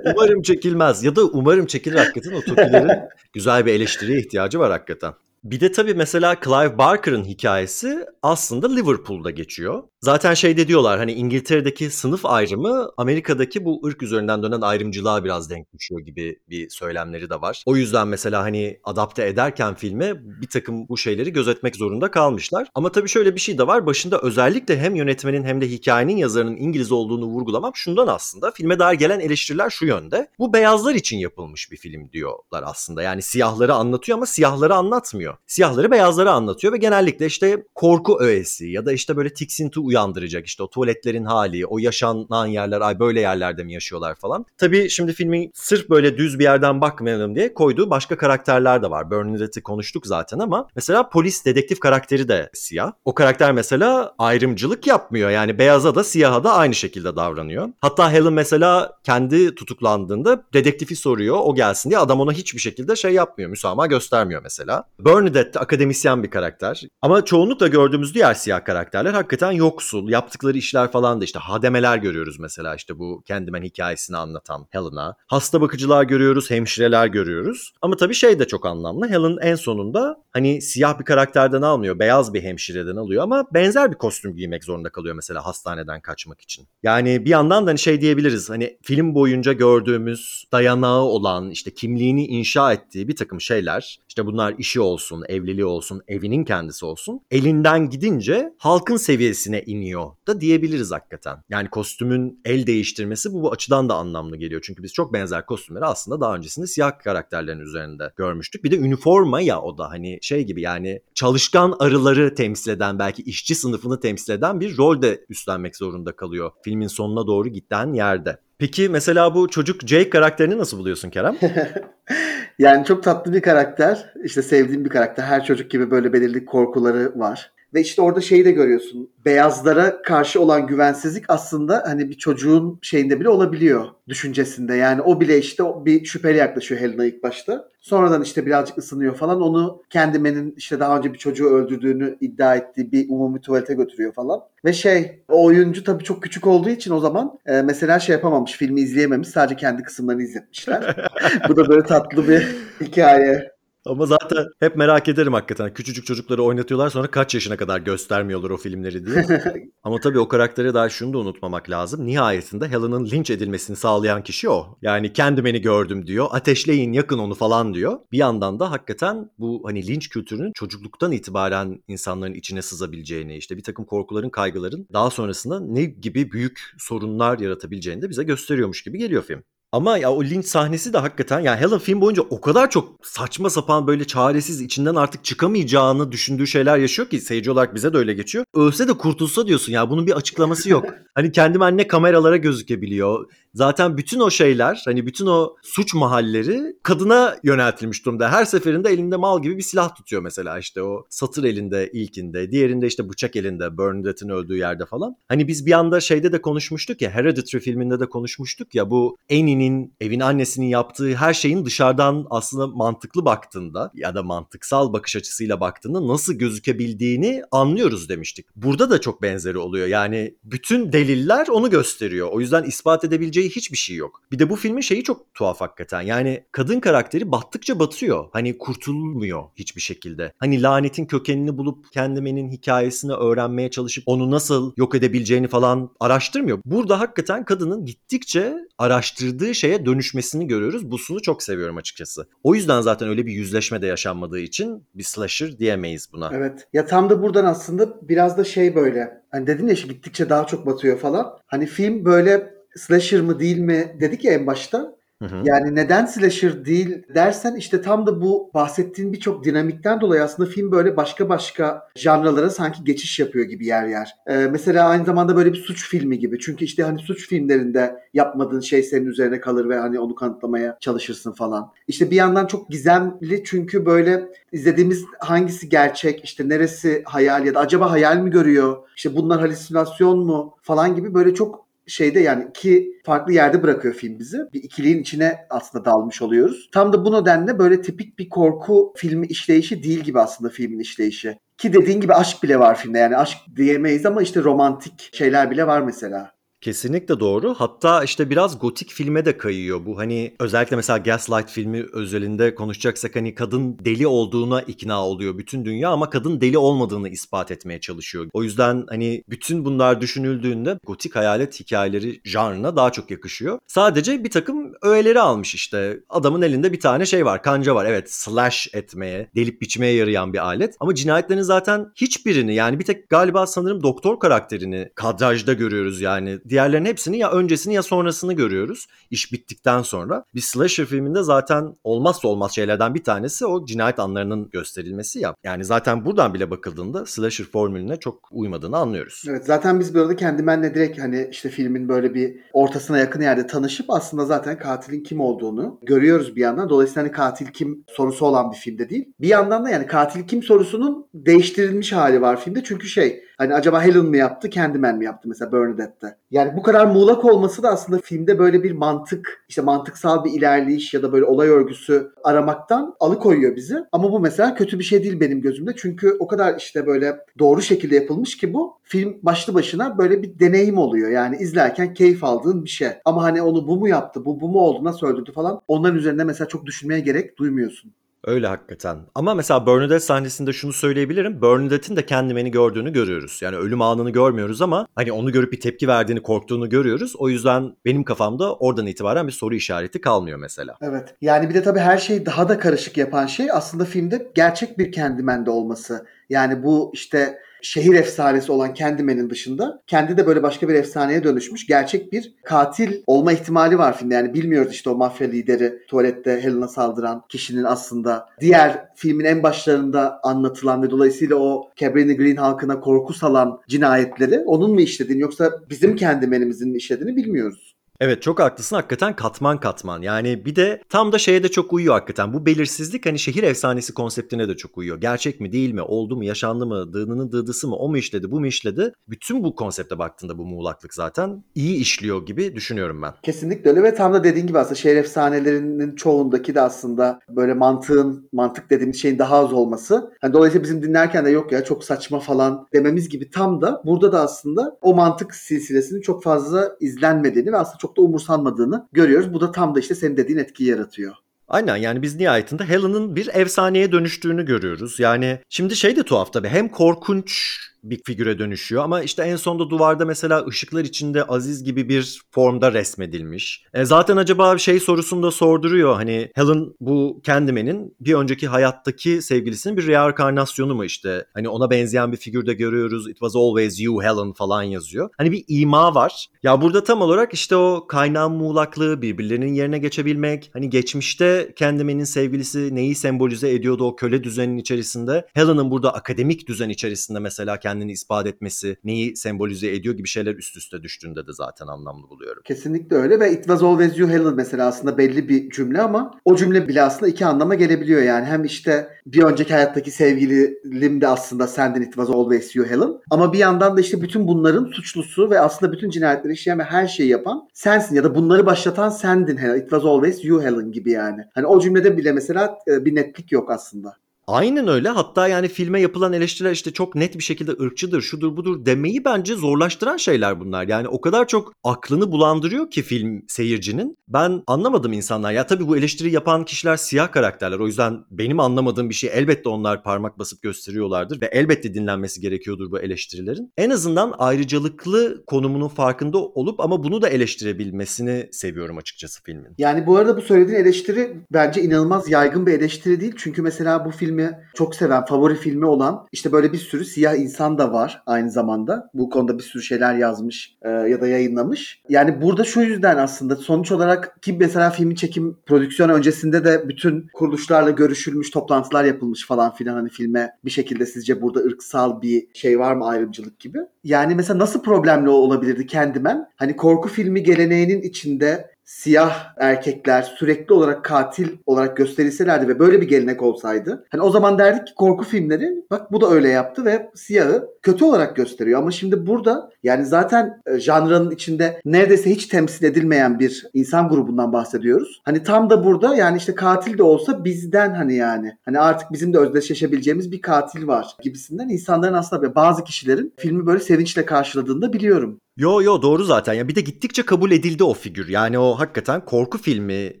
umarım 0.14 0.42
çekilmez. 0.42 1.04
Ya 1.04 1.16
da 1.16 1.24
umarım 1.24 1.66
çekilir 1.66 1.96
hakikaten. 1.96 2.32
O 2.32 2.40
Toki'lerin 2.40 2.90
güzel 3.32 3.66
bir 3.66 3.72
eleştiriye 3.72 4.18
ihtiyacı 4.18 4.58
var 4.58 4.70
hakikaten. 4.70 5.12
Bir 5.50 5.60
de 5.60 5.72
tabii 5.72 5.94
mesela 5.94 6.36
Clive 6.44 6.78
Barker'ın 6.78 7.24
hikayesi 7.24 8.06
aslında 8.22 8.74
Liverpool'da 8.74 9.30
geçiyor. 9.30 9.82
Zaten 10.00 10.34
şeyde 10.34 10.68
diyorlar 10.68 10.98
hani 10.98 11.12
İngiltere'deki 11.12 11.90
sınıf 11.90 12.26
ayrımı 12.26 12.90
Amerika'daki 12.96 13.64
bu 13.64 13.86
ırk 13.86 14.02
üzerinden 14.02 14.42
dönen 14.42 14.60
ayrımcılığa 14.60 15.24
biraz 15.24 15.50
denk 15.50 15.72
düşüyor 15.72 16.00
gibi 16.00 16.38
bir 16.48 16.70
söylemleri 16.70 17.30
de 17.30 17.40
var. 17.40 17.62
O 17.66 17.76
yüzden 17.76 18.08
mesela 18.08 18.42
hani 18.42 18.80
adapte 18.84 19.26
ederken 19.26 19.74
filme 19.74 20.14
bir 20.40 20.48
takım 20.48 20.88
bu 20.88 20.98
şeyleri 20.98 21.32
gözetmek 21.32 21.76
zorunda 21.76 22.10
kalmışlar. 22.10 22.68
Ama 22.74 22.92
tabii 22.92 23.08
şöyle 23.08 23.34
bir 23.34 23.40
şey 23.40 23.58
de 23.58 23.66
var. 23.66 23.86
Başında 23.86 24.20
özellikle 24.20 24.78
hem 24.78 24.94
yönetmenin 24.94 25.44
hem 25.44 25.60
de 25.60 25.68
hikayenin 25.68 26.16
yazarının 26.16 26.56
İngiliz 26.56 26.92
olduğunu 26.92 27.26
vurgulamam 27.26 27.72
şundan 27.74 28.06
aslında. 28.06 28.50
Filme 28.50 28.78
dair 28.78 28.98
gelen 28.98 29.20
eleştiriler 29.20 29.70
şu 29.70 29.86
yönde. 29.86 30.28
Bu 30.38 30.52
beyazlar 30.52 30.94
için 30.94 31.18
yapılmış 31.18 31.72
bir 31.72 31.76
film 31.76 32.10
diyorlar 32.12 32.64
aslında. 32.66 33.02
Yani 33.02 33.22
siyahları 33.22 33.74
anlatıyor 33.74 34.18
ama 34.18 34.26
siyahları 34.26 34.74
anlatmıyor. 34.74 35.35
Siyahları 35.46 35.90
beyazlara 35.90 36.32
anlatıyor 36.32 36.72
ve 36.72 36.76
genellikle 36.76 37.26
işte 37.26 37.64
korku 37.74 38.18
öğesi 38.20 38.66
ya 38.66 38.86
da 38.86 38.92
işte 38.92 39.16
böyle 39.16 39.34
tiksinti 39.34 39.80
uyandıracak 39.80 40.46
işte 40.46 40.62
o 40.62 40.70
tuvaletlerin 40.70 41.24
hali, 41.24 41.66
o 41.66 41.78
yaşanan 41.78 42.46
yerler 42.46 42.80
ay 42.80 42.98
böyle 42.98 43.20
yerlerde 43.20 43.64
mi 43.64 43.72
yaşıyorlar 43.72 44.14
falan. 44.14 44.46
Tabii 44.58 44.90
şimdi 44.90 45.12
filmin 45.12 45.50
sırf 45.54 45.90
böyle 45.90 46.16
düz 46.16 46.38
bir 46.38 46.44
yerden 46.44 46.80
bakmayalım 46.80 47.34
diye 47.34 47.54
koyduğu 47.54 47.90
başka 47.90 48.16
karakterler 48.16 48.82
de 48.82 48.90
var. 48.90 49.10
Bernadette'i 49.10 49.62
konuştuk 49.62 50.06
zaten 50.06 50.38
ama 50.38 50.68
mesela 50.76 51.08
polis 51.08 51.44
dedektif 51.44 51.80
karakteri 51.80 52.28
de 52.28 52.50
siyah. 52.54 52.92
O 53.04 53.14
karakter 53.14 53.52
mesela 53.52 54.14
ayrımcılık 54.18 54.86
yapmıyor. 54.86 55.30
Yani 55.30 55.58
beyaza 55.58 55.94
da 55.94 56.04
siyaha 56.04 56.44
da 56.44 56.54
aynı 56.54 56.74
şekilde 56.74 57.16
davranıyor. 57.16 57.68
Hatta 57.80 58.12
Helen 58.12 58.32
mesela 58.32 58.98
kendi 59.04 59.54
tutuklandığında 59.54 60.44
dedektifi 60.52 60.96
soruyor 60.96 61.36
o 61.40 61.54
gelsin 61.54 61.90
diye 61.90 61.98
adam 61.98 62.20
ona 62.20 62.32
hiçbir 62.32 62.60
şekilde 62.60 62.96
şey 62.96 63.12
yapmıyor. 63.12 63.50
Müsamaha 63.50 63.86
göstermiyor 63.86 64.42
mesela. 64.42 64.84
Bernadette 65.26 65.60
akademisyen 65.60 66.22
bir 66.22 66.30
karakter. 66.30 66.82
Ama 67.02 67.24
çoğunlukla 67.24 67.66
gördüğümüz 67.66 68.14
diğer 68.14 68.34
siyah 68.34 68.64
karakterler 68.64 69.12
hakikaten 69.12 69.52
yoksul. 69.52 70.08
Yaptıkları 70.08 70.58
işler 70.58 70.92
falan 70.92 71.20
da 71.20 71.24
işte 71.24 71.38
hademeler 71.38 71.96
görüyoruz 71.96 72.38
mesela 72.38 72.74
işte 72.74 72.98
bu 72.98 73.22
Candyman 73.26 73.62
hikayesini 73.62 74.16
anlatan 74.16 74.66
Helen'a. 74.70 75.14
Hasta 75.26 75.60
bakıcılar 75.60 76.04
görüyoruz, 76.04 76.50
hemşireler 76.50 77.06
görüyoruz. 77.06 77.72
Ama 77.82 77.96
tabii 77.96 78.14
şey 78.14 78.38
de 78.38 78.46
çok 78.46 78.66
anlamlı. 78.66 79.08
Helen 79.08 79.36
en 79.40 79.54
sonunda 79.54 80.22
hani 80.32 80.62
siyah 80.62 80.98
bir 80.98 81.04
karakterden 81.04 81.62
almıyor, 81.62 81.98
beyaz 81.98 82.34
bir 82.34 82.42
hemşireden 82.42 82.96
alıyor 82.96 83.22
ama 83.22 83.44
benzer 83.54 83.90
bir 83.90 83.96
kostüm 83.96 84.36
giymek 84.36 84.64
zorunda 84.64 84.88
kalıyor 84.88 85.14
mesela 85.14 85.46
hastaneden 85.46 86.00
kaçmak 86.00 86.40
için. 86.40 86.68
Yani 86.82 87.24
bir 87.24 87.30
yandan 87.30 87.66
da 87.66 87.70
hani 87.70 87.78
şey 87.78 88.00
diyebiliriz 88.00 88.50
hani 88.50 88.78
film 88.82 89.14
boyunca 89.14 89.52
gördüğümüz 89.52 90.44
dayanağı 90.52 91.02
olan 91.02 91.50
işte 91.50 91.74
kimliğini 91.74 92.26
inşa 92.26 92.72
ettiği 92.72 93.08
bir 93.08 93.16
takım 93.16 93.40
şeyler 93.40 93.98
işte 94.08 94.26
bunlar 94.26 94.54
işi 94.58 94.80
olsun, 94.80 95.05
evliliği 95.28 95.64
olsun, 95.64 96.02
evinin 96.08 96.44
kendisi 96.44 96.86
olsun 96.86 97.20
elinden 97.30 97.90
gidince 97.90 98.52
halkın 98.58 98.96
seviyesine 98.96 99.62
iniyor 99.62 100.10
da 100.26 100.40
diyebiliriz 100.40 100.92
hakikaten. 100.92 101.36
Yani 101.48 101.70
kostümün 101.70 102.40
el 102.44 102.66
değiştirmesi 102.66 103.32
bu, 103.32 103.42
bu 103.42 103.52
açıdan 103.52 103.88
da 103.88 103.94
anlamlı 103.94 104.36
geliyor. 104.36 104.60
Çünkü 104.64 104.82
biz 104.82 104.92
çok 104.92 105.12
benzer 105.12 105.46
kostümleri 105.46 105.84
aslında 105.84 106.20
daha 106.20 106.36
öncesinde 106.36 106.66
siyah 106.66 106.98
karakterlerin 106.98 107.60
üzerinde 107.60 108.12
görmüştük. 108.16 108.64
Bir 108.64 108.70
de 108.70 108.76
üniforma 108.76 109.40
ya 109.40 109.62
o 109.62 109.78
da 109.78 109.90
hani 109.90 110.18
şey 110.22 110.44
gibi 110.44 110.62
yani 110.62 111.00
çalışkan 111.14 111.76
arıları 111.78 112.34
temsil 112.34 112.70
eden 112.70 112.98
belki 112.98 113.22
işçi 113.22 113.54
sınıfını 113.54 114.00
temsil 114.00 114.32
eden 114.32 114.60
bir 114.60 114.76
rol 114.76 115.02
de 115.02 115.24
üstlenmek 115.28 115.76
zorunda 115.76 116.16
kalıyor. 116.16 116.50
Filmin 116.64 116.86
sonuna 116.86 117.26
doğru 117.26 117.48
giden 117.48 117.92
yerde. 117.92 118.38
Peki 118.58 118.88
mesela 118.88 119.34
bu 119.34 119.48
çocuk 119.48 119.80
Jake 119.80 120.10
karakterini 120.10 120.58
nasıl 120.58 120.78
buluyorsun 120.78 121.10
Kerem? 121.10 121.38
yani 122.58 122.84
çok 122.84 123.02
tatlı 123.02 123.32
bir 123.32 123.40
karakter. 123.40 124.12
İşte 124.24 124.42
sevdiğim 124.42 124.84
bir 124.84 124.90
karakter. 124.90 125.24
Her 125.24 125.44
çocuk 125.44 125.70
gibi 125.70 125.90
böyle 125.90 126.12
belirli 126.12 126.44
korkuları 126.44 127.12
var. 127.18 127.52
Ve 127.74 127.80
işte 127.80 128.02
orada 128.02 128.20
şeyi 128.20 128.44
de 128.44 128.50
görüyorsun. 128.50 129.10
Beyazlara 129.24 130.02
karşı 130.02 130.40
olan 130.40 130.66
güvensizlik 130.66 131.24
aslında 131.28 131.82
hani 131.86 132.10
bir 132.10 132.14
çocuğun 132.14 132.78
şeyinde 132.82 133.20
bile 133.20 133.28
olabiliyor 133.28 133.86
düşüncesinde. 134.08 134.74
Yani 134.74 135.02
o 135.02 135.20
bile 135.20 135.38
işte 135.38 135.64
bir 135.84 136.04
şüpheli 136.04 136.38
yaklaşıyor 136.38 136.80
Helena 136.80 137.04
ilk 137.04 137.22
başta. 137.22 137.68
Sonradan 137.86 138.22
işte 138.22 138.46
birazcık 138.46 138.78
ısınıyor 138.78 139.14
falan. 139.14 139.40
Onu 139.40 139.82
Candyman'in 139.90 140.54
işte 140.56 140.80
daha 140.80 140.98
önce 140.98 141.12
bir 141.12 141.18
çocuğu 141.18 141.48
öldürdüğünü 141.48 142.16
iddia 142.20 142.56
ettiği 142.56 142.92
bir 142.92 143.06
umumi 143.08 143.40
tuvalete 143.40 143.74
götürüyor 143.74 144.12
falan. 144.12 144.40
Ve 144.64 144.72
şey 144.72 145.22
o 145.28 145.44
oyuncu 145.44 145.84
tabii 145.84 146.04
çok 146.04 146.22
küçük 146.22 146.46
olduğu 146.46 146.68
için 146.68 146.90
o 146.90 147.00
zaman 147.00 147.38
e, 147.46 147.62
mesela 147.62 147.98
şey 147.98 148.12
yapamamış. 148.12 148.52
Filmi 148.52 148.80
izleyememiş. 148.80 149.28
Sadece 149.28 149.56
kendi 149.56 149.82
kısımlarını 149.82 150.22
izletmişler. 150.22 150.96
Bu 151.48 151.56
da 151.56 151.68
böyle 151.68 151.82
tatlı 151.82 152.28
bir 152.28 152.56
hikaye. 152.80 153.55
Ama 153.86 154.06
zaten 154.06 154.46
hep 154.60 154.76
merak 154.76 155.08
ederim 155.08 155.32
hakikaten. 155.32 155.74
Küçücük 155.74 156.06
çocukları 156.06 156.42
oynatıyorlar 156.42 156.90
sonra 156.90 157.06
kaç 157.06 157.34
yaşına 157.34 157.56
kadar 157.56 157.80
göstermiyorlar 157.80 158.50
o 158.50 158.56
filmleri 158.56 159.06
diye. 159.06 159.26
Ama 159.82 160.00
tabii 160.00 160.18
o 160.18 160.28
karaktere 160.28 160.74
daha 160.74 160.88
şunu 160.88 161.12
da 161.12 161.18
unutmamak 161.18 161.70
lazım. 161.70 162.06
Nihayetinde 162.06 162.68
Helen'ın 162.68 163.06
linç 163.06 163.30
edilmesini 163.30 163.76
sağlayan 163.76 164.22
kişi 164.22 164.48
o. 164.48 164.78
Yani 164.82 165.12
kendimeni 165.12 165.60
gördüm 165.60 166.06
diyor. 166.06 166.26
Ateşleyin 166.30 166.92
yakın 166.92 167.18
onu 167.18 167.34
falan 167.34 167.74
diyor. 167.74 167.98
Bir 168.12 168.18
yandan 168.18 168.60
da 168.60 168.70
hakikaten 168.70 169.30
bu 169.38 169.62
hani 169.64 169.86
linç 169.86 170.08
kültürünün 170.08 170.52
çocukluktan 170.52 171.12
itibaren 171.12 171.82
insanların 171.88 172.34
içine 172.34 172.62
sızabileceğini, 172.62 173.36
işte 173.36 173.56
bir 173.56 173.62
takım 173.62 173.84
korkuların, 173.84 174.30
kaygıların 174.30 174.86
daha 174.92 175.10
sonrasında 175.10 175.60
ne 175.60 175.84
gibi 175.84 176.32
büyük 176.32 176.74
sorunlar 176.78 177.38
yaratabileceğini 177.38 178.02
de 178.02 178.10
bize 178.10 178.24
gösteriyormuş 178.24 178.82
gibi 178.82 178.98
geliyor 178.98 179.22
film. 179.22 179.42
Ama 179.76 179.98
ya 179.98 180.12
o 180.12 180.24
linç 180.24 180.46
sahnesi 180.46 180.92
de 180.92 180.98
hakikaten 180.98 181.40
ya 181.40 181.60
Helen 181.60 181.78
film 181.78 182.00
boyunca 182.00 182.22
o 182.22 182.40
kadar 182.40 182.70
çok 182.70 182.88
saçma 183.02 183.50
sapan 183.50 183.86
böyle 183.86 184.04
çaresiz 184.04 184.60
içinden 184.60 184.94
artık 184.94 185.24
çıkamayacağını 185.24 186.12
düşündüğü 186.12 186.46
şeyler 186.46 186.78
yaşıyor 186.78 187.08
ki 187.08 187.20
seyirci 187.20 187.50
olarak 187.50 187.74
bize 187.74 187.92
de 187.92 187.98
öyle 187.98 188.14
geçiyor. 188.14 188.44
Ölse 188.54 188.88
de 188.88 188.92
kurtulsa 188.92 189.46
diyorsun 189.46 189.72
ya 189.72 189.90
bunun 189.90 190.06
bir 190.06 190.12
açıklaması 190.12 190.70
yok. 190.70 190.84
hani 191.14 191.32
kendim 191.32 191.62
anne 191.62 191.86
kameralara 191.86 192.36
gözükebiliyor. 192.36 193.26
Zaten 193.54 193.96
bütün 193.96 194.20
o 194.20 194.30
şeyler 194.30 194.82
hani 194.84 195.06
bütün 195.06 195.26
o 195.26 195.56
suç 195.62 195.94
mahalleri 195.94 196.76
kadına 196.82 197.36
yöneltilmiş 197.42 198.06
durumda. 198.06 198.32
Her 198.32 198.44
seferinde 198.44 198.90
elinde 198.90 199.16
mal 199.16 199.42
gibi 199.42 199.56
bir 199.56 199.62
silah 199.62 199.94
tutuyor 199.94 200.22
mesela 200.22 200.58
işte 200.58 200.82
o 200.82 201.06
satır 201.10 201.44
elinde 201.44 201.90
ilkinde. 201.92 202.50
Diğerinde 202.50 202.86
işte 202.86 203.08
bıçak 203.08 203.36
elinde 203.36 203.78
Bernadette'in 203.78 204.30
öldüğü 204.30 204.56
yerde 204.56 204.86
falan. 204.86 205.16
Hani 205.28 205.48
biz 205.48 205.66
bir 205.66 205.72
anda 205.72 206.00
şeyde 206.00 206.32
de 206.32 206.42
konuşmuştuk 206.42 207.02
ya 207.02 207.10
Hereditary 207.10 207.62
filminde 207.62 208.00
de 208.00 208.06
konuşmuştuk 208.06 208.74
ya 208.74 208.90
bu 208.90 209.16
Annie'nin 209.30 209.65
evin 210.00 210.20
annesinin 210.20 210.66
yaptığı 210.66 211.14
her 211.14 211.34
şeyin 211.34 211.64
dışarıdan 211.64 212.26
aslında 212.30 212.66
mantıklı 212.66 213.24
baktığında 213.24 213.90
ya 213.94 214.14
da 214.14 214.22
mantıksal 214.22 214.92
bakış 214.92 215.16
açısıyla 215.16 215.60
baktığında 215.60 216.08
nasıl 216.08 216.34
gözükebildiğini 216.34 217.42
anlıyoruz 217.50 218.08
demiştik. 218.08 218.46
Burada 218.56 218.90
da 218.90 219.00
çok 219.00 219.22
benzeri 219.22 219.58
oluyor. 219.58 219.86
Yani 219.86 220.34
bütün 220.44 220.92
deliller 220.92 221.46
onu 221.48 221.70
gösteriyor. 221.70 222.28
O 222.32 222.40
yüzden 222.40 222.62
ispat 222.62 223.04
edebileceği 223.04 223.50
hiçbir 223.50 223.76
şey 223.76 223.96
yok. 223.96 224.22
Bir 224.32 224.38
de 224.38 224.50
bu 224.50 224.56
filmin 224.56 224.80
şeyi 224.80 225.04
çok 225.04 225.34
tuhaf 225.34 225.60
hakikaten. 225.60 226.00
Yani 226.00 226.44
kadın 226.52 226.80
karakteri 226.80 227.32
battıkça 227.32 227.78
batıyor. 227.78 228.28
Hani 228.32 228.58
kurtulmuyor 228.58 229.44
hiçbir 229.56 229.80
şekilde. 229.80 230.32
Hani 230.38 230.62
lanetin 230.62 231.06
kökenini 231.06 231.58
bulup 231.58 231.92
kendimenin 231.92 232.50
hikayesini 232.50 233.12
öğrenmeye 233.12 233.70
çalışıp 233.70 234.04
onu 234.06 234.30
nasıl 234.30 234.72
yok 234.76 234.94
edebileceğini 234.94 235.48
falan 235.48 235.90
araştırmıyor. 236.00 236.58
Burada 236.64 237.00
hakikaten 237.00 237.44
kadının 237.44 237.84
gittikçe 237.84 238.54
araştırdığı 238.78 239.54
şeye 239.56 239.86
dönüşmesini 239.86 240.46
görüyoruz. 240.46 240.90
Busunu 240.90 241.22
çok 241.22 241.42
seviyorum 241.42 241.76
açıkçası. 241.76 242.26
O 242.42 242.54
yüzden 242.54 242.80
zaten 242.80 243.08
öyle 243.08 243.26
bir 243.26 243.32
yüzleşme 243.32 243.82
de 243.82 243.86
yaşanmadığı 243.86 244.38
için 244.38 244.84
bir 244.94 245.02
slasher 245.02 245.58
diyemeyiz 245.58 246.08
buna. 246.12 246.30
Evet. 246.34 246.68
Ya 246.72 246.86
tam 246.86 247.10
da 247.10 247.22
buradan 247.22 247.44
aslında 247.44 248.08
biraz 248.08 248.38
da 248.38 248.44
şey 248.44 248.74
böyle. 248.74 249.22
Hani 249.30 249.46
dedin 249.46 249.68
ya 249.68 249.74
gittikçe 249.74 250.28
daha 250.28 250.46
çok 250.46 250.66
batıyor 250.66 250.98
falan. 250.98 251.38
Hani 251.46 251.66
film 251.66 252.04
böyle 252.04 252.54
slasher 252.76 253.20
mı 253.20 253.40
değil 253.40 253.58
mi 253.58 253.96
dedik 254.00 254.24
ya 254.24 254.32
en 254.32 254.46
başta. 254.46 254.95
Hı 255.22 255.26
hı. 255.26 255.42
Yani 255.44 255.74
neden 255.74 256.06
slasher 256.06 256.64
değil 256.64 257.02
dersen 257.14 257.54
işte 257.54 257.82
tam 257.82 258.06
da 258.06 258.22
bu 258.22 258.50
bahsettiğin 258.54 259.12
birçok 259.12 259.44
dinamikten 259.44 260.00
dolayı 260.00 260.22
aslında 260.22 260.48
film 260.50 260.72
böyle 260.72 260.96
başka 260.96 261.28
başka 261.28 261.88
janralara 261.96 262.50
sanki 262.50 262.84
geçiş 262.84 263.18
yapıyor 263.18 263.44
gibi 263.44 263.66
yer 263.66 263.86
yer. 263.86 264.16
Ee, 264.26 264.36
mesela 264.36 264.88
aynı 264.88 265.04
zamanda 265.04 265.36
böyle 265.36 265.52
bir 265.52 265.58
suç 265.58 265.88
filmi 265.88 266.18
gibi. 266.18 266.38
Çünkü 266.38 266.64
işte 266.64 266.82
hani 266.82 266.98
suç 266.98 267.28
filmlerinde 267.28 267.96
yapmadığın 268.14 268.60
şey 268.60 268.82
senin 268.82 269.06
üzerine 269.06 269.40
kalır 269.40 269.68
ve 269.68 269.78
hani 269.78 270.00
onu 270.00 270.14
kanıtlamaya 270.14 270.76
çalışırsın 270.80 271.32
falan. 271.32 271.72
İşte 271.88 272.10
bir 272.10 272.16
yandan 272.16 272.46
çok 272.46 272.68
gizemli 272.68 273.44
çünkü 273.44 273.86
böyle 273.86 274.28
izlediğimiz 274.52 275.04
hangisi 275.18 275.68
gerçek, 275.68 276.24
işte 276.24 276.48
neresi 276.48 277.02
hayal 277.06 277.46
ya 277.46 277.54
da 277.54 277.60
acaba 277.60 277.90
hayal 277.90 278.16
mi 278.16 278.30
görüyor? 278.30 278.76
İşte 278.96 279.16
bunlar 279.16 279.40
halüsinasyon 279.40 280.18
mu 280.18 280.54
falan 280.62 280.96
gibi 280.96 281.14
böyle 281.14 281.34
çok 281.34 281.65
şeyde 281.86 282.20
yani 282.20 282.46
iki 282.50 282.92
farklı 283.04 283.32
yerde 283.32 283.62
bırakıyor 283.62 283.94
film 283.94 284.18
bizi. 284.18 284.38
Bir 284.52 284.62
ikiliğin 284.62 285.00
içine 285.00 285.38
aslında 285.50 285.84
dalmış 285.84 286.22
oluyoruz. 286.22 286.68
Tam 286.72 286.92
da 286.92 287.04
bu 287.04 287.12
nedenle 287.12 287.58
böyle 287.58 287.82
tipik 287.82 288.18
bir 288.18 288.28
korku 288.28 288.92
filmi 288.96 289.26
işleyişi 289.26 289.82
değil 289.82 290.00
gibi 290.00 290.20
aslında 290.20 290.50
filmin 290.50 290.78
işleyişi. 290.78 291.38
Ki 291.58 291.72
dediğin 291.72 292.00
gibi 292.00 292.14
aşk 292.14 292.42
bile 292.42 292.58
var 292.58 292.78
filmde 292.78 292.98
yani 292.98 293.16
aşk 293.16 293.38
diyemeyiz 293.56 294.06
ama 294.06 294.22
işte 294.22 294.42
romantik 294.42 295.10
şeyler 295.12 295.50
bile 295.50 295.66
var 295.66 295.80
mesela. 295.80 296.35
Kesinlikle 296.66 297.20
doğru. 297.20 297.54
Hatta 297.54 298.04
işte 298.04 298.30
biraz 298.30 298.58
gotik 298.58 298.90
filme 298.90 299.24
de 299.24 299.38
kayıyor 299.38 299.86
bu. 299.86 299.98
Hani 299.98 300.34
özellikle 300.40 300.76
mesela 300.76 300.98
Gaslight 300.98 301.50
filmi 301.50 301.86
özelinde 301.92 302.54
konuşacaksak 302.54 303.16
hani 303.16 303.34
kadın 303.34 303.78
deli 303.84 304.06
olduğuna 304.06 304.62
ikna 304.62 305.06
oluyor 305.06 305.38
bütün 305.38 305.64
dünya 305.64 305.90
ama 305.90 306.10
kadın 306.10 306.40
deli 306.40 306.58
olmadığını 306.58 307.08
ispat 307.08 307.50
etmeye 307.50 307.80
çalışıyor. 307.80 308.26
O 308.32 308.42
yüzden 308.42 308.84
hani 308.88 309.22
bütün 309.28 309.64
bunlar 309.64 310.00
düşünüldüğünde 310.00 310.78
gotik 310.86 311.16
hayalet 311.16 311.60
hikayeleri 311.60 312.20
janrına 312.24 312.76
daha 312.76 312.92
çok 312.92 313.10
yakışıyor. 313.10 313.58
Sadece 313.66 314.24
bir 314.24 314.30
takım 314.30 314.72
öğeleri 314.82 315.20
almış 315.20 315.54
işte. 315.54 316.00
Adamın 316.08 316.42
elinde 316.42 316.72
bir 316.72 316.80
tane 316.80 317.06
şey 317.06 317.24
var, 317.24 317.42
kanca 317.42 317.74
var. 317.74 317.84
Evet 317.84 318.12
slash 318.12 318.68
etmeye, 318.72 319.30
delip 319.36 319.60
biçmeye 319.60 319.94
yarayan 319.94 320.32
bir 320.32 320.38
alet. 320.38 320.76
Ama 320.80 320.94
cinayetlerin 320.94 321.42
zaten 321.42 321.92
hiçbirini 321.96 322.54
yani 322.54 322.78
bir 322.78 322.84
tek 322.84 323.08
galiba 323.08 323.46
sanırım 323.46 323.82
doktor 323.82 324.20
karakterini 324.20 324.90
kadrajda 324.94 325.52
görüyoruz 325.52 326.00
yani 326.00 326.38
Diğerlerinin 326.56 326.88
hepsini 326.88 327.18
ya 327.18 327.30
öncesini 327.30 327.74
ya 327.74 327.82
sonrasını 327.82 328.32
görüyoruz. 328.32 328.86
İş 329.10 329.32
bittikten 329.32 329.82
sonra. 329.82 330.24
Bir 330.34 330.40
slasher 330.40 330.86
filminde 330.86 331.22
zaten 331.22 331.74
olmazsa 331.84 332.28
olmaz 332.28 332.54
şeylerden 332.54 332.94
bir 332.94 333.04
tanesi 333.04 333.46
o 333.46 333.66
cinayet 333.66 333.98
anlarının 333.98 334.50
gösterilmesi 334.50 335.18
ya. 335.18 335.34
Yani 335.44 335.64
zaten 335.64 336.04
buradan 336.04 336.34
bile 336.34 336.50
bakıldığında 336.50 337.06
slasher 337.06 337.44
formülüne 337.46 337.96
çok 337.96 338.28
uymadığını 338.30 338.76
anlıyoruz. 338.76 339.24
Evet 339.28 339.46
zaten 339.46 339.80
biz 339.80 339.94
burada 339.94 340.16
Candyman'le 340.16 340.74
direkt 340.74 341.00
hani 341.00 341.28
işte 341.30 341.48
filmin 341.48 341.88
böyle 341.88 342.14
bir 342.14 342.36
ortasına 342.52 342.98
yakın 342.98 343.22
yerde 343.22 343.46
tanışıp 343.46 343.86
aslında 343.88 344.24
zaten 344.24 344.58
katilin 344.58 345.02
kim 345.02 345.20
olduğunu 345.20 345.78
görüyoruz 345.82 346.36
bir 346.36 346.40
yandan. 346.40 346.68
Dolayısıyla 346.68 347.02
hani 347.02 347.12
katil 347.12 347.46
kim 347.46 347.84
sorusu 347.88 348.26
olan 348.26 348.52
bir 348.52 348.56
filmde 348.56 348.90
değil. 348.90 349.12
Bir 349.20 349.28
yandan 349.28 349.64
da 349.64 349.70
yani 349.70 349.86
katil 349.86 350.26
kim 350.26 350.42
sorusunun 350.42 351.06
değiştirilmiş 351.14 351.92
hali 351.92 352.20
var 352.20 352.40
filmde. 352.40 352.64
Çünkü 352.64 352.88
şey 352.88 353.25
hani 353.36 353.54
acaba 353.54 353.82
Helen 353.82 354.04
mi 354.04 354.18
yaptı 354.18 354.50
Candyman 354.50 354.98
mi 354.98 355.04
yaptı 355.04 355.28
mesela 355.28 355.52
Bernadette'te. 355.52 356.16
Yani 356.30 356.56
bu 356.56 356.62
kadar 356.62 356.86
muğlak 356.86 357.24
olması 357.24 357.62
da 357.62 357.68
aslında 357.68 357.98
filmde 357.98 358.38
böyle 358.38 358.62
bir 358.62 358.72
mantık 358.72 359.44
işte 359.48 359.62
mantıksal 359.62 360.24
bir 360.24 360.32
ilerleyiş 360.32 360.94
ya 360.94 361.02
da 361.02 361.12
böyle 361.12 361.24
olay 361.24 361.48
örgüsü 361.48 362.12
aramaktan 362.24 362.94
alıkoyuyor 363.00 363.56
bizi. 363.56 363.76
Ama 363.92 364.12
bu 364.12 364.20
mesela 364.20 364.54
kötü 364.54 364.78
bir 364.78 364.84
şey 364.84 365.02
değil 365.02 365.20
benim 365.20 365.40
gözümde. 365.40 365.72
Çünkü 365.76 366.16
o 366.20 366.26
kadar 366.26 366.58
işte 366.58 366.86
böyle 366.86 367.16
doğru 367.38 367.62
şekilde 367.62 367.94
yapılmış 367.94 368.36
ki 368.36 368.54
bu 368.54 368.78
film 368.82 369.18
başlı 369.22 369.54
başına 369.54 369.98
böyle 369.98 370.22
bir 370.22 370.38
deneyim 370.38 370.78
oluyor. 370.78 371.10
Yani 371.10 371.36
izlerken 371.36 371.94
keyif 371.94 372.24
aldığın 372.24 372.64
bir 372.64 372.70
şey. 372.70 372.88
Ama 373.04 373.22
hani 373.22 373.42
onu 373.42 373.68
bu 373.68 373.76
mu 373.76 373.88
yaptı, 373.88 374.24
bu 374.24 374.40
bu 374.40 374.48
mu 374.48 374.58
oldu, 374.58 374.84
nasıl 374.84 375.06
öldürdü 375.06 375.32
falan 375.32 375.60
onların 375.68 375.98
üzerinde 375.98 376.24
mesela 376.24 376.48
çok 376.48 376.66
düşünmeye 376.66 377.00
gerek 377.00 377.38
duymuyorsun. 377.38 377.92
Öyle 378.26 378.46
hakikaten. 378.46 378.98
Ama 379.14 379.34
mesela 379.34 379.66
Bernadette 379.66 380.00
sahnesinde 380.00 380.52
şunu 380.52 380.72
söyleyebilirim. 380.72 381.42
Bernadette'in 381.42 381.96
de 381.96 382.06
Candyman'i 382.06 382.50
gördüğünü 382.50 382.92
görüyoruz. 382.92 383.38
Yani 383.42 383.56
ölüm 383.56 383.82
anını 383.82 384.10
görmüyoruz 384.10 384.62
ama 384.62 384.86
hani 384.94 385.12
onu 385.12 385.32
görüp 385.32 385.52
bir 385.52 385.60
tepki 385.60 385.88
verdiğini, 385.88 386.22
korktuğunu 386.22 386.68
görüyoruz. 386.68 387.16
O 387.18 387.28
yüzden 387.28 387.76
benim 387.84 388.04
kafamda 388.04 388.54
oradan 388.54 388.86
itibaren 388.86 389.26
bir 389.26 389.32
soru 389.32 389.54
işareti 389.54 390.00
kalmıyor 390.00 390.38
mesela. 390.38 390.76
Evet. 390.80 391.14
Yani 391.20 391.48
bir 391.48 391.54
de 391.54 391.62
tabii 391.62 391.78
her 391.78 391.98
şeyi 391.98 392.26
daha 392.26 392.48
da 392.48 392.58
karışık 392.58 392.96
yapan 392.96 393.26
şey 393.26 393.52
aslında 393.52 393.84
filmde 393.84 394.32
gerçek 394.34 394.78
bir 394.78 394.92
Candyman'de 394.92 395.50
olması. 395.50 396.06
Yani 396.30 396.62
bu 396.62 396.90
işte 396.94 397.38
şehir 397.66 397.94
efsanesi 397.94 398.52
olan 398.52 398.74
Candyman'in 398.74 399.30
dışında 399.30 399.82
kendi 399.86 400.16
de 400.16 400.26
böyle 400.26 400.42
başka 400.42 400.68
bir 400.68 400.74
efsaneye 400.74 401.24
dönüşmüş 401.24 401.66
gerçek 401.66 402.12
bir 402.12 402.34
katil 402.44 403.02
olma 403.06 403.32
ihtimali 403.32 403.78
var 403.78 403.98
filmde. 403.98 404.14
Yani 404.14 404.34
bilmiyoruz 404.34 404.72
işte 404.72 404.90
o 404.90 404.94
mafya 404.94 405.28
lideri 405.28 405.86
tuvalette 405.88 406.40
Helen'a 406.42 406.68
saldıran 406.68 407.22
kişinin 407.28 407.64
aslında 407.64 408.28
diğer 408.40 408.88
filmin 408.94 409.24
en 409.24 409.42
başlarında 409.42 410.20
anlatılan 410.22 410.82
ve 410.82 410.90
dolayısıyla 410.90 411.36
o 411.36 411.70
Cabrini 411.76 412.16
Green 412.16 412.36
halkına 412.36 412.80
korku 412.80 413.14
salan 413.14 413.60
cinayetleri 413.68 414.38
onun 414.38 414.70
mu 414.70 414.80
işlediğini 414.80 415.22
yoksa 415.22 415.60
bizim 415.70 415.96
Candyman'imizin 415.96 416.70
mi 416.70 416.76
işlediğini 416.76 417.16
bilmiyoruz. 417.16 417.75
Evet 418.00 418.22
çok 418.22 418.40
haklısın 418.40 418.76
hakikaten 418.76 419.16
katman 419.16 419.60
katman. 419.60 420.02
Yani 420.02 420.44
bir 420.44 420.56
de 420.56 420.82
tam 420.88 421.12
da 421.12 421.18
şeye 421.18 421.42
de 421.42 421.48
çok 421.48 421.72
uyuyor 421.72 421.94
hakikaten. 421.94 422.34
Bu 422.34 422.46
belirsizlik 422.46 423.06
hani 423.06 423.18
şehir 423.18 423.42
efsanesi 423.42 423.94
konseptine 423.94 424.48
de 424.48 424.56
çok 424.56 424.78
uyuyor. 424.78 425.00
Gerçek 425.00 425.40
mi 425.40 425.52
değil 425.52 425.72
mi? 425.72 425.82
Oldu 425.82 426.16
mu? 426.16 426.24
Yaşandı 426.24 426.66
mı? 426.66 426.92
Dığının 426.92 427.32
dıdısı 427.32 427.68
mı? 427.68 427.76
O 427.76 427.88
mu 427.88 427.98
işledi? 427.98 428.30
Bu 428.30 428.40
mu 428.40 428.46
işledi? 428.46 428.92
Bütün 429.08 429.44
bu 429.44 429.54
konsepte 429.54 429.98
baktığında 429.98 430.38
bu 430.38 430.44
muğlaklık 430.44 430.94
zaten 430.94 431.44
iyi 431.54 431.76
işliyor 431.76 432.26
gibi 432.26 432.54
düşünüyorum 432.54 433.02
ben. 433.02 433.12
Kesinlikle 433.22 433.70
öyle 433.70 433.82
ve 433.82 433.94
tam 433.94 434.14
da 434.14 434.24
dediğin 434.24 434.46
gibi 434.46 434.58
aslında 434.58 434.74
şehir 434.74 434.96
efsanelerinin 434.96 435.96
çoğundaki 435.96 436.54
de 436.54 436.60
aslında 436.60 437.20
böyle 437.28 437.54
mantığın, 437.54 438.28
mantık 438.32 438.70
dediğimiz 438.70 439.02
şeyin 439.02 439.18
daha 439.18 439.36
az 439.36 439.52
olması. 439.52 440.12
Hani 440.20 440.32
dolayısıyla 440.32 440.64
bizim 440.64 440.82
dinlerken 440.82 441.24
de 441.24 441.30
yok 441.30 441.52
ya 441.52 441.64
çok 441.64 441.84
saçma 441.84 442.20
falan 442.20 442.66
dememiz 442.72 443.08
gibi 443.08 443.30
tam 443.30 443.60
da 443.60 443.82
burada 443.84 444.12
da 444.12 444.20
aslında 444.20 444.78
o 444.80 444.94
mantık 444.94 445.34
silsilesinin 445.34 446.00
çok 446.00 446.22
fazla 446.22 446.76
izlenmediğini 446.80 447.52
ve 447.52 447.56
aslında 447.56 447.78
çok 447.78 447.85
da 447.96 448.02
umursanmadığını 448.02 448.88
görüyoruz. 448.92 449.34
Bu 449.34 449.40
da 449.40 449.52
tam 449.52 449.74
da 449.74 449.80
işte 449.80 449.94
senin 449.94 450.16
dediğin 450.16 450.38
etkiyi 450.38 450.70
yaratıyor. 450.70 451.14
Aynen 451.48 451.76
yani 451.76 452.02
biz 452.02 452.16
nihayetinde 452.16 452.64
Helen'ın 452.64 453.16
bir 453.16 453.30
efsaneye 453.34 453.92
dönüştüğünü 453.92 454.46
görüyoruz. 454.46 455.00
Yani 455.00 455.38
şimdi 455.48 455.76
şey 455.76 455.96
de 455.96 456.02
tuhaf 456.02 456.32
tabii 456.32 456.48
hem 456.48 456.68
korkunç 456.68 457.58
bir 457.82 458.00
figüre 458.04 458.38
dönüşüyor 458.38 458.84
ama 458.84 459.02
işte 459.02 459.22
en 459.22 459.36
sonda 459.36 459.70
duvarda 459.70 460.04
mesela 460.04 460.46
ışıklar 460.46 460.84
içinde 460.84 461.24
Aziz 461.24 461.64
gibi 461.64 461.88
bir 461.88 462.20
formda 462.30 462.72
resmedilmiş. 462.72 463.64
E 463.74 463.84
zaten 463.84 464.16
acaba 464.16 464.58
şey 464.58 464.80
sorusunu 464.80 465.22
da 465.22 465.30
sorduruyor 465.30 465.94
hani 465.94 466.30
Helen 466.34 466.66
bu 466.80 467.20
Candyman'in 467.24 467.96
bir 468.00 468.14
önceki 468.14 468.48
hayattaki 468.48 469.22
sevgilisinin 469.22 469.76
bir 469.76 469.86
reenkarnasyonu 469.86 470.74
mu 470.74 470.84
işte 470.84 471.26
hani 471.34 471.48
ona 471.48 471.70
benzeyen 471.70 472.12
bir 472.12 472.16
figürde 472.16 472.54
görüyoruz. 472.54 473.08
It 473.08 473.16
was 473.16 473.36
always 473.36 473.80
you 473.80 474.02
Helen 474.02 474.32
falan 474.32 474.62
yazıyor. 474.62 475.10
Hani 475.18 475.32
bir 475.32 475.44
ima 475.48 475.94
var. 475.94 476.26
Ya 476.42 476.62
burada 476.62 476.84
tam 476.84 477.02
olarak 477.02 477.34
işte 477.34 477.56
o 477.56 477.86
kaynağın 477.86 478.32
muğlaklığı 478.32 479.02
birbirlerinin 479.02 479.54
yerine 479.54 479.78
geçebilmek 479.78 480.50
hani 480.52 480.70
geçmişte 480.70 481.54
Candyman'in 481.56 482.04
sevgilisi 482.04 482.74
neyi 482.74 482.94
sembolize 482.94 483.50
ediyordu 483.50 483.84
o 483.84 483.96
köle 483.96 484.24
düzenin 484.24 484.58
içerisinde. 484.58 485.26
Helen'ın 485.34 485.70
burada 485.70 485.94
akademik 485.94 486.48
düzen 486.48 486.68
içerisinde 486.68 487.18
mesela 487.18 487.60
kendini 487.66 487.92
ispat 487.92 488.26
etmesi 488.26 488.76
neyi 488.84 489.16
sembolize 489.16 489.74
ediyor 489.74 489.96
gibi 489.96 490.08
şeyler 490.08 490.34
üst 490.34 490.56
üste 490.56 490.82
düştüğünde 490.82 491.26
de 491.26 491.32
zaten 491.32 491.66
anlamlı 491.66 492.08
buluyorum. 492.10 492.42
Kesinlikle 492.44 492.96
öyle 492.96 493.20
ve 493.20 493.32
It 493.32 493.36
Was 493.36 493.62
Always 493.62 493.98
You 493.98 494.10
Helen 494.10 494.34
mesela 494.34 494.66
aslında 494.66 494.98
belli 494.98 495.28
bir 495.28 495.50
cümle 495.50 495.80
ama 495.80 496.20
o 496.24 496.36
cümle 496.36 496.68
bile 496.68 496.82
aslında 496.82 497.08
iki 497.08 497.26
anlama 497.26 497.54
gelebiliyor 497.54 498.02
yani. 498.02 498.24
Hem 498.24 498.44
işte 498.44 498.88
bir 499.06 499.22
önceki 499.22 499.54
hayattaki 499.54 499.90
sevgilim 499.90 501.00
de 501.00 501.08
aslında 501.08 501.46
sendin 501.46 501.82
It 501.82 501.94
Was 501.94 502.10
Always 502.10 502.56
You 502.56 502.66
Helen 502.66 502.92
ama 503.10 503.32
bir 503.32 503.38
yandan 503.38 503.76
da 503.76 503.80
işte 503.80 504.02
bütün 504.02 504.28
bunların 504.28 504.64
suçlusu 504.64 505.30
ve 505.30 505.40
aslında 505.40 505.72
bütün 505.72 505.90
cinayetleri 505.90 506.32
işleyen 506.32 506.58
ve 506.58 506.64
her 506.64 506.86
şeyi 506.86 507.08
yapan 507.08 507.48
sensin 507.54 507.96
ya 507.96 508.04
da 508.04 508.14
bunları 508.14 508.46
başlatan 508.46 508.88
sendin 508.88 509.36
Helen. 509.36 509.56
It 509.56 509.70
Was 509.70 509.84
Always 509.84 510.24
You 510.24 510.42
Helen 510.42 510.72
gibi 510.72 510.90
yani. 510.90 511.22
Hani 511.34 511.46
o 511.46 511.60
cümlede 511.60 511.96
bile 511.96 512.12
mesela 512.12 512.58
e, 512.68 512.84
bir 512.84 512.94
netlik 512.94 513.32
yok 513.32 513.50
aslında. 513.50 513.96
Aynen 514.26 514.68
öyle. 514.68 514.88
Hatta 514.88 515.28
yani 515.28 515.48
filme 515.48 515.80
yapılan 515.80 516.12
eleştiriler 516.12 516.52
işte 516.52 516.72
çok 516.72 516.94
net 516.94 517.18
bir 517.18 517.22
şekilde 517.22 517.50
ırkçıdır, 517.50 518.02
şudur 518.02 518.36
budur 518.36 518.66
demeyi 518.66 519.04
bence 519.04 519.34
zorlaştıran 519.34 519.96
şeyler 519.96 520.40
bunlar. 520.40 520.68
Yani 520.68 520.88
o 520.88 521.00
kadar 521.00 521.28
çok 521.28 521.52
aklını 521.64 522.12
bulandırıyor 522.12 522.70
ki 522.70 522.82
film 522.82 523.22
seyircinin. 523.28 523.96
Ben 524.08 524.42
anlamadım 524.46 524.92
insanlar. 524.92 525.32
Ya 525.32 525.46
tabii 525.46 525.66
bu 525.66 525.76
eleştiri 525.76 526.10
yapan 526.10 526.44
kişiler 526.44 526.76
siyah 526.76 527.12
karakterler. 527.12 527.58
O 527.58 527.66
yüzden 527.66 527.98
benim 528.10 528.40
anlamadığım 528.40 528.88
bir 528.88 528.94
şey 528.94 529.10
elbette 529.12 529.48
onlar 529.48 529.82
parmak 529.82 530.18
basıp 530.18 530.42
gösteriyorlardır 530.42 531.20
ve 531.20 531.26
elbette 531.26 531.74
dinlenmesi 531.74 532.20
gerekiyordur 532.20 532.70
bu 532.70 532.78
eleştirilerin. 532.78 533.52
En 533.56 533.70
azından 533.70 534.14
ayrıcalıklı 534.18 535.24
konumunun 535.26 535.68
farkında 535.68 536.18
olup 536.18 536.60
ama 536.60 536.82
bunu 536.84 537.02
da 537.02 537.08
eleştirebilmesini 537.08 538.28
seviyorum 538.32 538.78
açıkçası 538.78 539.22
filmin. 539.22 539.54
Yani 539.58 539.86
bu 539.86 539.96
arada 539.96 540.16
bu 540.16 540.20
söylediğin 540.20 540.58
eleştiri 540.58 541.16
bence 541.32 541.62
inanılmaz 541.62 542.10
yaygın 542.10 542.46
bir 542.46 542.52
eleştiri 542.52 543.00
değil. 543.00 543.14
Çünkü 543.16 543.42
mesela 543.42 543.84
bu 543.84 543.90
filmi 544.16 544.38
çok 544.54 544.74
seven, 544.74 545.04
favori 545.04 545.34
filmi 545.34 545.66
olan 545.66 546.06
işte 546.12 546.32
böyle 546.32 546.52
bir 546.52 546.58
sürü 546.58 546.84
siyah 546.84 547.14
insan 547.14 547.58
da 547.58 547.72
var 547.72 548.02
aynı 548.06 548.30
zamanda. 548.30 548.90
Bu 548.94 549.10
konuda 549.10 549.38
bir 549.38 549.42
sürü 549.42 549.62
şeyler 549.62 549.94
yazmış 549.94 550.56
e, 550.62 550.70
ya 550.70 551.00
da 551.00 551.08
yayınlamış. 551.08 551.82
Yani 551.88 552.22
burada 552.22 552.44
şu 552.44 552.60
yüzden 552.60 552.96
aslında 552.96 553.36
sonuç 553.36 553.72
olarak 553.72 554.22
ki 554.22 554.36
mesela 554.40 554.70
filmin 554.70 554.94
çekim 554.94 555.36
prodüksiyon 555.46 555.88
öncesinde 555.88 556.44
de 556.44 556.68
bütün 556.68 557.06
kuruluşlarla 557.14 557.70
görüşülmüş, 557.70 558.30
toplantılar 558.30 558.84
yapılmış 558.84 559.26
falan 559.26 559.54
filan 559.54 559.74
hani 559.74 559.88
filme 559.88 560.30
bir 560.44 560.50
şekilde 560.50 560.86
sizce 560.86 561.22
burada 561.22 561.40
ırksal 561.40 562.02
bir 562.02 562.26
şey 562.34 562.58
var 562.58 562.74
mı 562.74 562.86
ayrımcılık 562.86 563.40
gibi. 563.40 563.58
Yani 563.84 564.14
mesela 564.14 564.38
nasıl 564.38 564.62
problemli 564.62 565.08
olabilirdi 565.08 565.66
Candyman? 565.66 566.28
Hani 566.36 566.56
korku 566.56 566.88
filmi 566.88 567.22
geleneğinin 567.22 567.82
içinde 567.82 568.55
siyah 568.66 569.34
erkekler 569.36 570.02
sürekli 570.02 570.54
olarak 570.54 570.84
katil 570.84 571.28
olarak 571.46 571.76
gösterilselerdi 571.76 572.48
ve 572.48 572.58
böyle 572.58 572.80
bir 572.80 572.88
gelenek 572.88 573.22
olsaydı 573.22 573.86
hani 573.90 574.02
o 574.02 574.10
zaman 574.10 574.38
derdik 574.38 574.66
ki 574.66 574.74
korku 574.74 575.04
filmleri 575.04 575.64
bak 575.70 575.92
bu 575.92 576.00
da 576.00 576.10
öyle 576.10 576.28
yaptı 576.28 576.64
ve 576.64 576.90
siyahı 576.94 577.48
kötü 577.62 577.84
olarak 577.84 578.16
gösteriyor 578.16 578.60
ama 578.60 578.70
şimdi 578.70 579.06
burada 579.06 579.50
yani 579.62 579.86
zaten 579.86 580.42
e, 580.46 580.58
janrının 580.58 581.10
içinde 581.10 581.60
neredeyse 581.64 582.10
hiç 582.10 582.26
temsil 582.26 582.64
edilmeyen 582.64 583.18
bir 583.18 583.46
insan 583.54 583.88
grubundan 583.88 584.32
bahsediyoruz. 584.32 585.02
Hani 585.04 585.22
tam 585.22 585.50
da 585.50 585.64
burada 585.64 585.96
yani 585.96 586.16
işte 586.16 586.34
katil 586.34 586.78
de 586.78 586.82
olsa 586.82 587.24
bizden 587.24 587.74
hani 587.74 587.96
yani 587.96 588.36
hani 588.44 588.58
artık 588.58 588.92
bizim 588.92 589.12
de 589.12 589.18
özdeşleşebileceğimiz 589.18 590.12
bir 590.12 590.20
katil 590.20 590.66
var 590.66 590.96
gibisinden 591.02 591.48
insanların 591.48 591.94
aslında 591.94 592.34
bazı 592.34 592.64
kişilerin 592.64 593.14
filmi 593.16 593.46
böyle 593.46 593.60
sevinçle 593.60 594.06
karşıladığını 594.06 594.62
da 594.62 594.72
biliyorum. 594.72 595.20
Yo 595.38 595.62
yo 595.62 595.82
doğru 595.82 596.04
zaten 596.04 596.34
ya 596.34 596.48
bir 596.48 596.54
de 596.54 596.60
gittikçe 596.60 597.02
kabul 597.02 597.30
edildi 597.30 597.64
o 597.64 597.74
figür. 597.74 598.08
Yani 598.08 598.38
o 598.38 598.58
hakikaten 598.58 599.04
korku 599.04 599.38
filmi 599.38 600.00